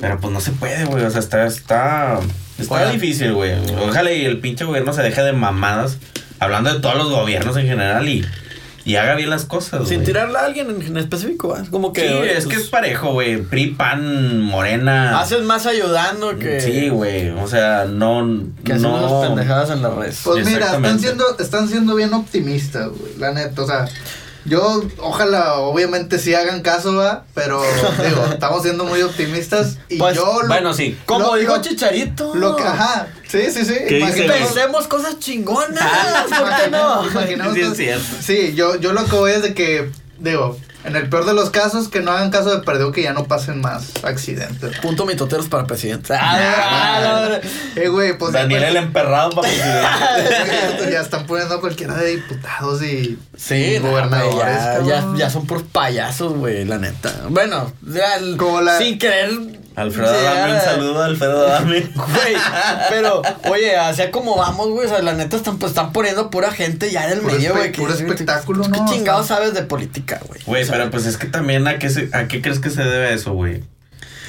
Pero 0.00 0.20
pues 0.20 0.32
no 0.32 0.40
se 0.40 0.52
puede, 0.52 0.84
güey. 0.84 1.04
O 1.04 1.10
sea, 1.10 1.20
está. 1.20 1.46
Está, 1.46 2.20
está 2.58 2.90
difícil, 2.90 3.32
güey. 3.32 3.52
Ojalá 3.86 4.12
y 4.12 4.24
el 4.24 4.40
pinche 4.40 4.64
gobierno 4.64 4.92
se 4.92 5.02
deje 5.02 5.22
de 5.22 5.32
mamadas. 5.32 5.98
Hablando 6.40 6.72
de 6.72 6.80
todos 6.80 6.96
los 6.96 7.10
gobiernos 7.10 7.56
en 7.56 7.66
general 7.66 8.08
y. 8.08 8.24
Y 8.86 8.96
haga 8.96 9.14
bien 9.14 9.30
las 9.30 9.46
cosas, 9.46 9.88
Sin 9.88 10.00
güey. 10.00 10.06
tirarle 10.08 10.36
a 10.38 10.44
alguien 10.44 10.68
en, 10.68 10.82
en 10.82 10.98
específico, 10.98 11.56
¿eh? 11.56 11.60
Es 11.62 11.70
como 11.70 11.94
que. 11.94 12.06
Sí, 12.06 12.14
oye, 12.14 12.36
es 12.36 12.44
pues, 12.44 12.56
que 12.56 12.62
es 12.62 12.68
parejo, 12.68 13.12
güey. 13.12 13.38
PRI, 13.40 13.68
PAN, 13.68 14.42
Morena. 14.42 15.20
Haces 15.20 15.42
más 15.42 15.64
ayudando 15.64 16.38
que. 16.38 16.60
Sí, 16.60 16.90
güey. 16.90 17.30
O 17.30 17.48
sea, 17.48 17.86
no. 17.86 18.42
Que 18.62 18.74
no. 18.74 19.00
las 19.00 19.26
pendejadas 19.26 19.70
en 19.70 19.80
las 19.80 19.94
redes. 19.94 20.20
Pues 20.22 20.44
mira, 20.44 20.74
están 20.74 21.00
siendo, 21.00 21.24
están 21.38 21.68
siendo 21.68 21.94
bien 21.94 22.12
optimistas, 22.12 22.88
güey, 22.88 23.16
la 23.16 23.32
neta, 23.32 23.62
o 23.62 23.66
sea, 23.66 23.86
yo, 24.44 24.82
ojalá, 24.98 25.54
obviamente 25.54 26.18
sí 26.18 26.34
hagan 26.34 26.60
caso, 26.62 26.94
va, 26.94 27.24
pero, 27.34 27.62
digo, 28.06 28.24
estamos 28.32 28.62
siendo 28.62 28.84
muy 28.84 29.00
optimistas 29.02 29.78
y 29.88 29.96
Pues, 29.98 30.16
yo... 30.16 30.42
lo- 30.42 30.48
Bueno, 30.48 30.74
sí. 30.74 30.98
Como 31.06 31.20
lo- 31.26 31.34
dijo 31.34 31.56
lo- 31.56 31.62
Chicharito. 31.62 32.34
Lo 32.34 32.56
que, 32.56 32.62
ajá, 32.64 33.06
sí, 33.28 33.50
sí, 33.50 33.64
sí. 33.64 33.74
Pensemos 33.88 34.86
cosas 34.86 35.18
chingonas. 35.18 35.82
¿Por 36.28 36.56
qué 36.56 36.70
no? 36.70 37.06
Imaginemos 37.06 37.54
Sí, 37.54 37.60
es 37.60 37.76
cierto. 37.76 38.04
Sí, 38.20 38.52
yo, 38.54 38.76
yo 38.76 38.92
lo 38.92 39.04
que 39.04 39.16
voy 39.16 39.32
es 39.32 39.42
de 39.42 39.54
que, 39.54 39.90
digo, 40.18 40.58
en 40.84 40.96
el 40.96 41.08
peor 41.08 41.24
de 41.24 41.32
los 41.34 41.50
casos, 41.50 41.88
que 41.88 42.00
no 42.00 42.10
hagan 42.12 42.30
caso 42.30 42.54
de 42.54 42.62
perdido, 42.62 42.92
que 42.92 43.02
ya 43.02 43.12
no 43.12 43.24
pasen 43.24 43.60
más 43.60 43.92
accidentes. 44.04 44.76
¿no? 44.76 44.82
Punto 44.82 45.06
mitoteros 45.06 45.48
para 45.48 45.66
presidente. 45.66 46.14
Ah, 46.18 47.00
no, 47.02 47.28
no. 47.30 47.34
Eh, 47.82 47.88
güey, 47.88 48.16
pues... 48.18 48.32
Daniel 48.32 48.64
el 48.64 48.76
emperrado 48.76 49.30
para 49.30 49.48
presidente. 49.48 50.90
ya 50.92 51.00
están 51.00 51.26
poniendo 51.26 51.54
a 51.54 51.60
cualquiera 51.60 51.94
de 51.94 52.16
diputados 52.16 52.82
y 52.82 53.18
Sí, 53.36 53.78
gobernadores. 53.78 54.56
ya, 54.56 54.82
ya, 54.84 55.04
ya 55.16 55.30
son 55.30 55.46
por 55.46 55.64
payasos, 55.64 56.34
güey, 56.34 56.64
la 56.64 56.78
neta. 56.78 57.12
Bueno, 57.30 57.72
ya, 57.82 58.18
Como 58.36 58.60
la- 58.60 58.78
sin 58.78 58.98
querer. 58.98 59.30
Alfredo, 59.76 60.12
dame 60.22 60.52
un 60.52 60.56
a- 60.56 60.60
saludo, 60.60 61.02
Alfredo, 61.02 61.46
dame. 61.48 61.80
Güey, 61.94 62.36
pero, 62.90 63.22
oye, 63.50 63.76
hacia 63.76 64.10
como 64.12 64.36
vamos, 64.36 64.68
güey, 64.68 64.86
o 64.86 64.88
sea, 64.88 65.02
la 65.02 65.14
neta 65.14 65.36
están, 65.36 65.58
pues, 65.58 65.70
están 65.70 65.92
poniendo 65.92 66.30
pura 66.30 66.52
gente 66.52 66.90
ya 66.92 67.06
en 67.06 67.12
el 67.14 67.20
Puro 67.20 67.32
medio, 67.34 67.50
espe- 67.54 67.56
güey. 67.58 67.72
que- 67.72 67.80
puro 67.80 67.92
espectáculo, 67.94 68.62
¿Qué 68.64 68.68
¿no? 68.78 68.86
chingados 68.88 69.26
sabes 69.26 69.52
de 69.54 69.62
política, 69.62 70.20
güey? 70.28 70.40
Güey, 70.46 70.62
O 70.62 70.66
sea, 70.66 70.76
pero 70.76 70.90
pues 70.90 71.06
es 71.06 71.16
que 71.16 71.26
también 71.26 71.66
a 71.66 71.78
qué, 71.78 71.90
se- 71.90 72.08
a 72.12 72.28
qué 72.28 72.40
crees 72.40 72.60
que 72.60 72.70
se 72.70 72.84
debe 72.84 73.12
eso, 73.14 73.32
güey. 73.32 73.64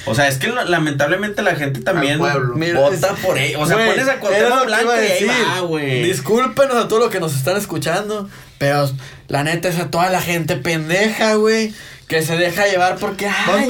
O 0.08 0.14
sea, 0.14 0.28
es 0.28 0.38
que 0.38 0.48
lo- 0.48 0.64
lamentablemente 0.66 1.42
la 1.42 1.56
gente 1.56 1.82
también. 1.82 2.20
Mira, 2.56 2.80
vota 2.80 2.96
es- 3.14 3.20
por 3.26 3.38
él. 3.40 3.56
O 3.58 3.66
sea, 3.66 3.76
Güey, 3.76 3.90
pones 3.90 4.08
a 4.08 4.20
Cuauhtémoc 4.20 4.60
lo 4.60 4.66
Blanco 4.66 4.92
a 4.92 5.04
y 5.04 5.08
ahí 5.08 5.26
va, 5.26 5.60
güey. 5.62 6.04
Discúlpenos 6.04 6.76
a 6.76 6.88
todos 6.88 7.02
los 7.04 7.12
que 7.12 7.20
nos 7.20 7.36
están 7.36 7.58
escuchando, 7.58 8.30
pero 8.58 8.90
la 9.28 9.44
neta 9.44 9.70
es 9.70 9.80
a 9.80 9.90
toda 9.90 10.10
la 10.10 10.22
gente 10.22 10.56
pendeja, 10.56 11.36
güey, 11.36 11.74
que 12.08 12.22
se 12.22 12.38
deja 12.38 12.68
llevar 12.68 12.98
porque, 12.98 13.28
ay, 13.28 13.68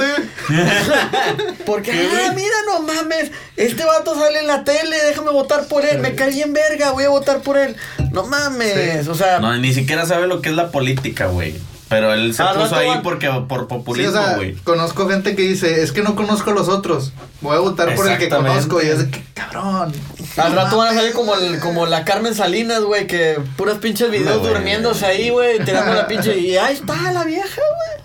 porque, 1.66 1.90
¿Qué, 1.92 2.08
ah, 2.26 2.32
mira, 2.34 2.56
no 2.66 2.82
mames, 2.82 3.30
este 3.56 3.84
vato 3.84 4.14
sale 4.18 4.40
en 4.40 4.46
la 4.46 4.64
tele, 4.64 4.96
déjame 5.08 5.30
votar 5.30 5.66
por 5.68 5.84
él, 5.84 5.98
me 5.98 6.14
cae 6.14 6.30
bien 6.30 6.52
verga, 6.52 6.90
voy 6.92 7.04
a 7.04 7.08
votar 7.08 7.40
por 7.40 7.56
él. 7.58 7.76
No 8.12 8.26
mames, 8.26 9.04
Sí. 9.04 9.08
o 9.10 9.14
sea, 9.14 9.38
No, 9.40 9.56
ni 9.56 9.72
siquiera 9.72 10.06
sabe 10.06 10.26
lo 10.26 10.40
que 10.42 10.50
es 10.50 10.54
la 10.54 10.70
política, 10.70 11.26
güey. 11.26 11.54
Pero 11.88 12.12
él 12.12 12.34
se 12.34 12.42
Al 12.42 12.56
puso 12.56 12.74
ahí 12.74 12.88
van- 12.88 13.02
porque 13.02 13.28
por 13.48 13.60
Sí, 13.60 13.64
o 13.64 13.68
populismo, 13.68 14.12
sea, 14.12 14.34
güey. 14.36 14.54
conozco 14.56 15.08
gente 15.08 15.36
que 15.36 15.42
dice, 15.42 15.82
es 15.82 15.92
que 15.92 16.02
no 16.02 16.16
conozco 16.16 16.50
a 16.50 16.54
los 16.54 16.68
otros, 16.68 17.12
voy 17.40 17.56
a 17.56 17.60
votar 17.60 17.94
por 17.94 18.08
el 18.10 18.18
que 18.18 18.28
conozco 18.28 18.82
y 18.82 18.86
es 18.86 18.98
de 18.98 19.10
que, 19.10 19.22
cabrón. 19.34 19.92
al 20.36 20.54
no 20.54 20.62
rato 20.62 20.76
van 20.78 20.88
a 20.88 20.94
salir 20.98 21.12
como, 21.12 21.34
el, 21.36 21.60
como 21.60 21.86
la 21.86 22.04
Carmen 22.04 22.34
Salinas, 22.34 22.80
güey, 22.82 23.06
que 23.06 23.38
puras 23.56 23.78
pinches 23.78 24.10
videos 24.10 24.42
No, 24.42 24.48
durmiéndose 24.48 25.06
ahí, 25.06 25.30
güey, 25.30 25.60
tirando 25.64 25.94
la 25.94 26.08
pinche, 26.08 26.36
y 26.36 26.56
ahí 26.56 26.74
está 26.74 27.12
la 27.12 27.22
vieja, 27.22 27.46
güey. 27.54 27.95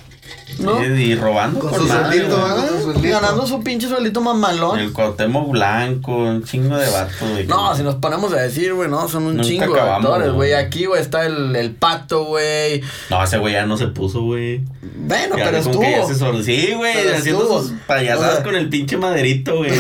¿No? 0.61 0.83
Y, 0.83 1.01
y 1.01 1.15
robando 1.15 1.59
Con 1.59 1.69
por 1.71 1.79
su 1.79 1.87
madre, 1.87 2.03
sueldito, 2.17 2.37
güey. 2.37 2.49
¿verdad? 2.51 2.67
con 2.69 2.77
su 2.77 2.83
sueldito. 2.91 3.19
ganando 3.21 3.47
su 3.47 3.63
pinche 3.63 3.87
suelito 3.87 4.21
mamalón. 4.21 4.79
El 4.79 4.93
Cuauhtémoc 4.93 5.49
Blanco, 5.51 6.15
un 6.15 6.43
chingo 6.43 6.77
de 6.77 6.89
vatos, 6.89 7.29
güey. 7.31 7.47
No, 7.47 7.75
si 7.75 7.83
nos 7.83 7.95
ponemos 7.95 8.31
a 8.33 8.37
decir, 8.37 8.73
güey, 8.73 8.89
no, 8.89 9.07
son 9.07 9.23
un 9.23 9.37
Nunca 9.37 9.47
chingo 9.49 9.73
de 9.73 9.79
acabamos, 9.79 10.05
actores, 10.05 10.33
güey. 10.33 10.51
güey. 10.51 10.65
Aquí, 10.65 10.85
güey, 10.85 11.01
está 11.01 11.25
el, 11.25 11.55
el 11.55 11.71
pato, 11.75 12.25
güey. 12.25 12.81
No, 13.09 13.23
ese 13.23 13.37
güey 13.37 13.53
ya 13.53 13.65
no 13.65 13.77
se 13.77 13.87
puso, 13.87 14.21
güey. 14.21 14.61
Bueno, 14.95 15.37
Ya 15.37 15.45
pero 15.45 15.57
como 15.59 15.71
estuvo. 15.71 15.81
que 15.81 15.91
ya 15.91 16.05
se 16.05 16.15
sor- 16.15 16.43
Sí, 16.43 16.73
güey, 16.75 16.93
Pero 16.93 17.17
haciendo 17.17 17.41
estuvo. 17.43 17.61
sus 17.61 17.71
payasadas 17.87 18.31
O 18.31 18.33
sea- 18.35 18.43
con 18.43 18.55
el 18.55 18.69
pinche 18.69 18.97
maderito, 18.97 19.57
güey. 19.57 19.71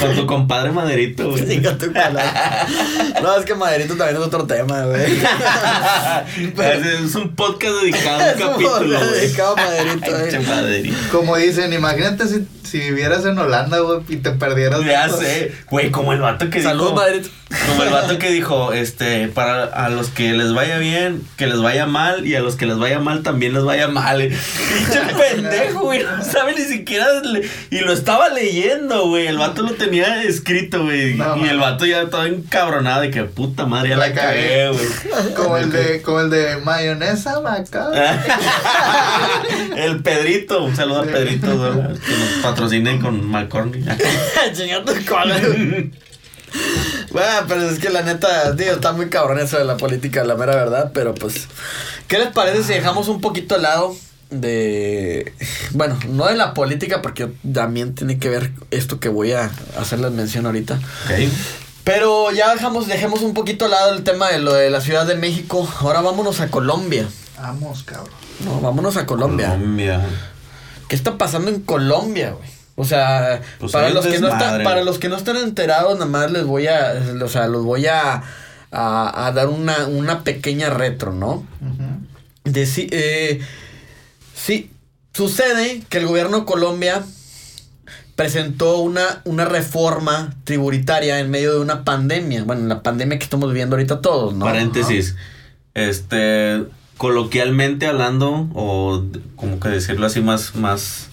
con 0.00 0.14
tu 0.16 0.26
compadre 0.26 0.72
maderito, 0.72 1.30
güey. 1.30 1.48
Chinga 1.48 1.76
tu 1.78 1.86
cola. 1.92 2.66
No, 3.22 3.36
es 3.36 3.44
que 3.44 3.54
Maderito 3.54 3.94
también 3.96 4.16
es 4.20 4.26
otro 4.26 4.44
tema, 4.46 4.82
güey. 4.86 5.02
es 7.04 7.14
un 7.14 7.34
podcast 7.34 7.74
dedicado 7.82 8.20
a 8.20 8.24
un 8.24 8.30
Es 8.30 8.34
un 8.34 8.40
capítulo, 8.52 8.70
podcast 8.78 9.08
güey. 9.10 9.20
dedicado 9.20 9.52
a 9.52 9.56
Maderito, 9.56 10.11
Como 11.10 11.36
dicen, 11.36 11.72
imagínate 11.72 12.26
si, 12.28 12.46
si 12.64 12.78
vivieras 12.80 13.24
en 13.24 13.38
Holanda, 13.38 13.78
güey, 13.80 14.00
y 14.08 14.16
te 14.16 14.30
perdieras. 14.32 14.80
de 14.80 14.86
Ya 14.86 15.08
sé, 15.08 15.52
güey, 15.70 15.90
como 15.90 16.12
el 16.12 16.20
vato 16.20 16.48
que 16.50 16.62
Salud, 16.62 16.84
dijo. 16.84 16.96
Maderito. 16.96 17.28
Como 17.68 17.82
el 17.82 17.90
vato 17.90 18.18
que 18.18 18.30
dijo, 18.30 18.72
este, 18.72 19.28
para 19.28 19.64
a 19.64 19.90
los 19.90 20.08
que 20.08 20.32
les 20.32 20.54
vaya 20.54 20.78
bien, 20.78 21.22
que 21.36 21.46
les 21.46 21.60
vaya 21.60 21.84
mal, 21.84 22.26
y 22.26 22.34
a 22.34 22.40
los 22.40 22.56
que 22.56 22.64
les 22.64 22.78
vaya 22.78 22.98
mal 22.98 23.22
también 23.22 23.52
les 23.52 23.62
vaya 23.62 23.88
mal. 23.88 24.22
eh. 24.22 24.30
Pinche 24.78 25.00
pendejo, 25.34 25.80
güey, 25.80 26.02
no 26.02 26.24
sabe 26.24 26.54
ni 26.56 26.64
siquiera. 26.64 27.06
le- 27.22 27.46
y 27.70 27.80
lo 27.80 27.92
estaba 27.92 28.30
leyendo, 28.30 29.06
güey. 29.08 29.26
El 29.26 29.36
vato 29.36 29.62
lo 29.62 29.72
tenía 29.72 30.22
escrito, 30.22 30.82
güey. 30.84 31.14
No, 31.14 31.36
y 31.36 31.48
el 31.48 31.58
vato 31.58 31.84
ya 31.84 32.08
todo 32.08 32.24
encabronado 32.24 33.02
de 33.02 33.10
que 33.10 33.24
puta 33.24 33.66
madre, 33.66 33.90
ya 33.90 33.96
la, 33.98 34.08
La 34.08 34.14
cagué, 34.14 34.32
cagué. 34.40 34.68
güey. 34.70 35.34
Como 35.34 35.56
el 35.58 35.70
de, 35.70 36.00
como 36.00 36.20
el 36.20 36.30
de 36.30 36.56
mayonesa, 36.56 37.40
maca. 37.42 37.90
el 39.76 40.01
Pedrito, 40.02 40.64
un 40.64 40.74
saludo 40.76 41.00
a 41.00 41.04
Pedrito, 41.04 41.46
que 41.46 42.12
nos 42.12 42.28
patrocinen 42.42 43.00
con 43.00 43.24
McCormick. 43.28 43.84
Chinga 44.54 44.84
tu 44.84 44.92
cola. 45.06 45.40
Bueno, 47.10 47.28
pero 47.48 47.68
es 47.68 47.78
que 47.78 47.90
la 47.90 48.02
neta, 48.02 48.54
tío, 48.56 48.72
está 48.72 48.92
muy 48.92 49.08
cabrón 49.08 49.38
eso 49.38 49.58
de 49.58 49.64
la 49.64 49.76
política, 49.76 50.24
la 50.24 50.34
mera 50.34 50.54
verdad, 50.54 50.90
pero 50.94 51.14
pues, 51.14 51.46
¿qué 52.08 52.18
les 52.18 52.28
parece 52.28 52.62
si 52.62 52.72
dejamos 52.74 53.08
un 53.08 53.20
poquito 53.20 53.54
al 53.54 53.62
lado 53.62 53.96
de, 54.30 55.32
bueno, 55.72 55.98
no 56.08 56.26
de 56.26 56.36
la 56.36 56.54
política, 56.54 57.02
porque 57.02 57.28
también 57.52 57.94
tiene 57.94 58.18
que 58.18 58.28
ver 58.28 58.52
esto 58.70 58.98
que 59.00 59.08
voy 59.08 59.32
a 59.32 59.50
hacerles 59.78 60.12
mención 60.12 60.46
ahorita, 60.46 60.74
Ok. 60.74 61.28
pero 61.84 62.30
ya 62.32 62.52
dejamos, 62.54 62.86
dejemos 62.86 63.20
un 63.20 63.34
poquito 63.34 63.66
al 63.66 63.72
lado 63.72 63.94
el 63.94 64.04
tema 64.04 64.30
de 64.30 64.38
lo 64.38 64.54
de 64.54 64.70
la 64.70 64.80
Ciudad 64.80 65.06
de 65.06 65.14
México, 65.16 65.70
ahora 65.80 66.00
vámonos 66.00 66.40
a 66.40 66.48
Colombia, 66.48 67.06
Vamos, 67.42 67.82
cabrón. 67.82 68.08
no, 68.44 68.60
vámonos 68.60 68.96
a 68.96 69.04
Colombia, 69.06 69.50
Colombia. 69.50 70.00
¿qué 70.88 70.96
está 70.96 71.18
pasando 71.18 71.50
en 71.50 71.60
Colombia, 71.60 72.30
güey? 72.32 72.48
O 72.76 72.84
sea, 72.84 73.40
Pues 73.58 73.70
para 73.72 73.90
los 73.90 74.06
que 74.06 74.18
no 74.18 74.28
están, 74.28 74.62
para 74.64 74.82
los 74.84 74.98
que 74.98 75.08
no 75.08 75.16
están 75.16 75.36
enterados, 75.36 75.94
nada 75.94 76.06
más 76.10 76.30
les 76.30 76.44
voy 76.44 76.68
a, 76.68 76.94
o 77.22 77.28
sea, 77.28 77.46
los 77.46 77.64
voy 77.64 77.86
a, 77.86 78.22
a, 78.70 79.26
a 79.26 79.32
dar 79.32 79.48
una, 79.48 79.86
una 79.86 80.24
pequeña 80.24 80.70
retro, 80.70 81.12
¿no? 81.12 81.44
Deci- 82.44 82.88
eh, 82.90 83.40
sí, 84.34 84.70
sucede 85.12 85.82
que 85.88 85.98
el 85.98 86.06
gobierno 86.06 86.40
de 86.40 86.44
Colombia 86.46 87.02
presentó 88.16 88.78
una, 88.78 89.20
una 89.24 89.44
reforma 89.44 90.34
tributaria 90.44 91.18
en 91.20 91.30
medio 91.30 91.52
de 91.54 91.60
una 91.60 91.84
pandemia. 91.84 92.44
Bueno, 92.44 92.66
la 92.66 92.82
pandemia 92.82 93.18
que 93.18 93.24
estamos 93.24 93.48
viviendo 93.50 93.76
ahorita 93.76 94.00
todos, 94.00 94.34
¿no? 94.34 94.44
Paréntesis. 94.44 95.16
Este, 95.74 96.64
coloquialmente 97.02 97.88
hablando, 97.88 98.48
o 98.54 99.02
como 99.34 99.58
que 99.58 99.68
decirlo 99.70 100.06
así 100.06 100.20
más, 100.20 100.54
más, 100.54 101.08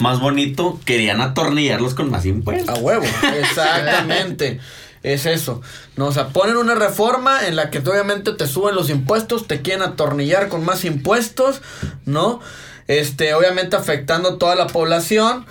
más 0.00 0.18
bonito, 0.18 0.80
querían 0.84 1.20
atornillarlos 1.20 1.94
con 1.94 2.10
más 2.10 2.24
A 2.24 2.28
impuestos. 2.28 2.80
huevo, 2.80 3.04
exactamente. 3.40 4.58
Es 5.04 5.24
eso. 5.26 5.62
No, 5.94 6.06
o 6.06 6.12
sea, 6.12 6.30
ponen 6.30 6.56
una 6.56 6.74
reforma 6.74 7.46
en 7.46 7.54
la 7.54 7.70
que 7.70 7.78
obviamente 7.78 8.32
te 8.32 8.48
suben 8.48 8.74
los 8.74 8.90
impuestos, 8.90 9.46
te 9.46 9.62
quieren 9.62 9.82
atornillar 9.84 10.48
con 10.48 10.64
más 10.64 10.84
impuestos, 10.84 11.62
¿no? 12.04 12.40
Este, 12.88 13.34
obviamente 13.34 13.76
afectando 13.76 14.30
a 14.30 14.38
toda 14.38 14.56
la 14.56 14.66
población. 14.66 15.46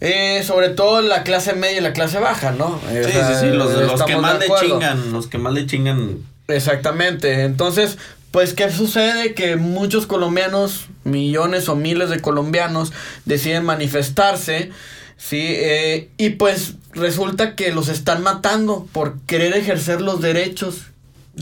eh, 0.00 0.42
sobre 0.44 0.70
todo 0.70 1.00
la 1.02 1.22
clase 1.22 1.52
media 1.52 1.78
y 1.78 1.80
la 1.82 1.92
clase 1.92 2.18
baja, 2.18 2.50
¿no? 2.50 2.80
Eh, 2.90 3.02
o 3.04 3.06
Sí, 3.06 3.12
sea, 3.12 3.28
sí, 3.38 3.46
sí, 3.46 3.56
los, 3.56 3.72
los 3.72 4.02
que 4.02 4.16
más 4.16 4.40
le 4.40 4.46
chingan, 4.60 5.12
los 5.12 5.28
que 5.28 5.38
más 5.38 5.52
le 5.52 5.66
chingan. 5.66 6.18
Exactamente. 6.48 7.44
Entonces, 7.44 7.98
pues, 8.32 8.54
¿qué 8.54 8.70
sucede? 8.70 9.34
Que 9.34 9.56
muchos 9.56 10.06
colombianos, 10.06 10.86
millones 11.04 11.68
o 11.68 11.76
miles 11.76 12.10
de 12.10 12.20
colombianos, 12.20 12.92
deciden 13.26 13.64
manifestarse, 13.64 14.70
¿sí? 15.16 15.38
Eh, 15.40 16.10
y 16.16 16.30
pues 16.30 16.74
resulta 16.92 17.54
que 17.54 17.72
los 17.72 17.88
están 17.88 18.22
matando 18.22 18.88
por 18.90 19.20
querer 19.20 19.54
ejercer 19.54 20.00
los 20.00 20.20
derechos 20.20 20.86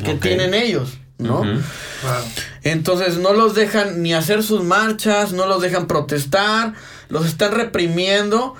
que 0.05 0.15
tienen 0.15 0.53
ellos, 0.53 0.99
¿no? 1.19 1.43
Entonces 2.63 3.19
no 3.19 3.33
los 3.33 3.55
dejan 3.55 4.03
ni 4.03 4.13
hacer 4.13 4.43
sus 4.43 4.63
marchas, 4.63 5.33
no 5.33 5.47
los 5.47 5.63
dejan 5.63 5.87
protestar, 5.87 6.75
los 7.09 7.27
están 7.27 7.53
reprimiendo 7.53 8.57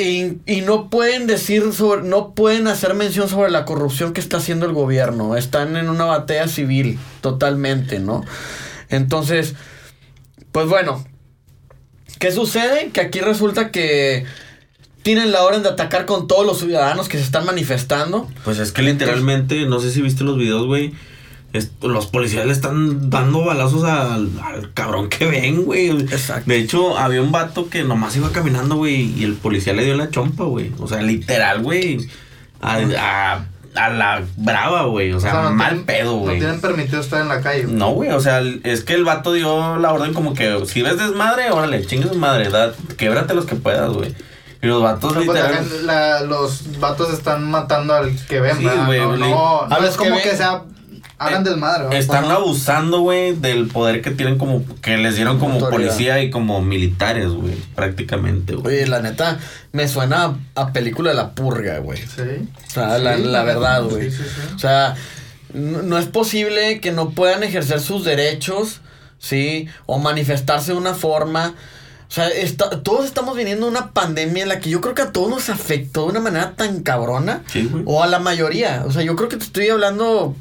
y, 0.00 0.60
no 0.60 0.90
pueden 0.90 1.26
decir 1.26 1.72
sobre, 1.72 2.02
no 2.02 2.32
pueden 2.32 2.68
hacer 2.68 2.94
mención 2.94 3.28
sobre 3.28 3.50
la 3.50 3.64
corrupción 3.64 4.12
que 4.12 4.20
está 4.20 4.36
haciendo 4.36 4.64
el 4.64 4.72
gobierno. 4.72 5.36
Están 5.36 5.76
en 5.76 5.88
una 5.88 6.04
batalla 6.04 6.46
civil 6.46 7.00
totalmente, 7.20 7.98
¿no? 7.98 8.24
Entonces, 8.90 9.56
pues 10.52 10.68
bueno, 10.68 11.04
¿qué 12.20 12.30
sucede? 12.30 12.90
Que 12.92 13.00
aquí 13.00 13.20
resulta 13.20 13.72
que 13.72 14.24
tienen 15.02 15.32
la 15.32 15.42
orden 15.42 15.64
de 15.64 15.70
atacar 15.70 16.06
con 16.06 16.28
todos 16.28 16.46
los 16.46 16.60
ciudadanos 16.60 17.08
que 17.08 17.18
se 17.18 17.24
están 17.24 17.44
manifestando. 17.44 18.28
Pues 18.44 18.60
es 18.60 18.70
que 18.70 18.82
literalmente, 18.82 19.66
no 19.66 19.80
sé 19.80 19.90
si 19.90 20.00
viste 20.00 20.22
los 20.22 20.38
videos, 20.38 20.64
güey. 20.66 20.94
Los 21.82 22.06
policías 22.06 22.44
le 22.46 22.52
están 22.52 23.08
dando 23.10 23.44
balazos 23.44 23.82
al, 23.84 24.30
al 24.44 24.72
cabrón 24.74 25.08
que 25.08 25.24
ven, 25.26 25.64
güey. 25.64 25.88
Exacto. 25.90 26.44
De 26.50 26.58
hecho, 26.58 26.98
había 26.98 27.22
un 27.22 27.32
vato 27.32 27.68
que 27.70 27.84
nomás 27.84 28.14
iba 28.16 28.30
caminando, 28.30 28.76
güey, 28.76 29.12
y 29.18 29.24
el 29.24 29.34
policía 29.34 29.72
le 29.72 29.84
dio 29.84 29.96
la 29.96 30.10
chompa, 30.10 30.44
güey. 30.44 30.72
O 30.78 30.86
sea, 30.86 31.00
literal, 31.00 31.62
güey. 31.62 32.06
A, 32.60 32.76
a- 32.98 33.44
a 33.74 33.90
la 33.90 34.22
brava, 34.36 34.82
güey. 34.86 35.12
O 35.12 35.20
sea, 35.20 35.30
O 35.30 35.32
sea, 35.34 35.42
no 35.44 35.50
mal 35.52 35.68
tienen- 35.68 35.86
pedo, 35.86 36.12
No 36.12 36.18
güey. 36.18 36.38
tienen 36.38 36.60
permitido 36.60 37.00
estar 37.00 37.22
en 37.22 37.28
la 37.28 37.40
calle. 37.40 37.62
güey. 37.62 37.74
No, 37.76 37.90
güey, 37.92 38.10
o 38.10 38.18
sea, 38.20 38.42
es 38.64 38.82
que 38.82 38.94
el 38.94 39.04
vato 39.04 39.32
dio 39.32 39.76
la 39.76 39.92
orden 39.92 40.12
como 40.14 40.34
que 40.34 40.64
si 40.66 40.82
ves 40.82 40.98
desmadre, 40.98 41.50
órale, 41.52 41.86
chingue 41.86 42.08
su 42.08 42.16
madre, 42.16 42.48
da, 42.50 42.72
québrate 42.96 43.34
los 43.34 43.44
que 43.46 43.54
puedas, 43.54 43.90
güey. 43.92 44.14
Y 44.60 44.66
los 44.66 44.82
vatos 44.82 45.14
No, 45.14 45.22
pues, 45.22 45.38
la 45.38 45.62
la- 45.84 46.20
los 46.22 46.80
vatos 46.80 47.12
están 47.12 47.48
matando 47.48 47.94
al 47.94 48.10
que 48.26 48.40
ven, 48.40 48.58
Sí, 48.58 48.64
güey, 48.86 48.98
no, 49.00 49.16
no, 49.16 49.66
no 49.68 49.80
los 49.80 49.90
es 49.90 49.96
como 49.96 50.16
que 50.16 50.36
sea 50.36 50.62
hagan 51.18 51.46
Eh, 51.46 51.50
desmadre. 51.50 51.98
Están 51.98 52.24
abusando, 52.26 53.00
güey, 53.00 53.34
del 53.34 53.66
poder 53.68 54.02
que 54.02 54.10
tienen 54.10 54.38
como, 54.38 54.64
que 54.80 54.96
les 54.96 55.16
dieron 55.16 55.38
como 55.38 55.54
Autoridad. 55.54 55.70
policía 55.90 56.22
y 56.22 56.30
como 56.30 56.62
militares, 56.62 57.28
güey, 57.30 57.54
prácticamente, 57.74 58.54
güey. 58.54 58.76
Oye, 58.76 58.86
la 58.86 59.00
neta, 59.00 59.38
me 59.72 59.88
suena 59.88 60.36
a, 60.54 60.72
película 60.72 61.10
de 61.10 61.16
la 61.16 61.30
purga, 61.34 61.78
güey. 61.78 61.98
Sí. 61.98 62.48
O 62.68 62.70
sea, 62.70 62.98
la, 62.98 63.16
Sí, 63.16 63.22
la 63.24 63.42
verdad, 63.42 63.82
güey. 63.84 64.10
Sí, 64.10 64.16
sí, 64.18 64.22
sí. 64.24 64.54
O 64.54 64.58
sea, 64.58 64.94
no, 65.54 65.82
no 65.82 65.98
es 65.98 66.06
posible 66.06 66.80
que 66.80 66.92
no 66.92 67.10
puedan 67.10 67.42
ejercer 67.42 67.80
sus 67.80 68.04
derechos, 68.04 68.80
¿sí? 69.18 69.66
O 69.86 69.98
manifestarse 69.98 70.72
de 70.72 70.78
una 70.78 70.94
forma. 70.94 71.54
O 72.08 72.10
sea, 72.10 72.28
está- 72.28 72.82
todos 72.82 73.04
estamos 73.04 73.36
viniendo 73.36 73.66
de 73.66 73.72
una 73.72 73.90
pandemia 73.90 74.42
en 74.44 74.48
la 74.48 74.60
que 74.60 74.70
yo 74.70 74.80
creo 74.80 74.94
que 74.94 75.02
a 75.02 75.12
todos 75.12 75.28
nos 75.28 75.48
afectó 75.50 76.04
de 76.04 76.10
una 76.12 76.20
manera 76.20 76.52
tan 76.56 76.82
cabrona. 76.82 77.42
Sí, 77.52 77.68
güey. 77.70 77.82
O 77.86 78.02
a 78.02 78.06
la 78.06 78.18
mayoría. 78.18 78.84
O 78.86 78.92
sea, 78.92 79.02
yo 79.02 79.14
creo 79.16 79.28
que 79.28 79.36
te 79.36 79.44
estoy 79.44 79.68
hablando. 79.68 80.34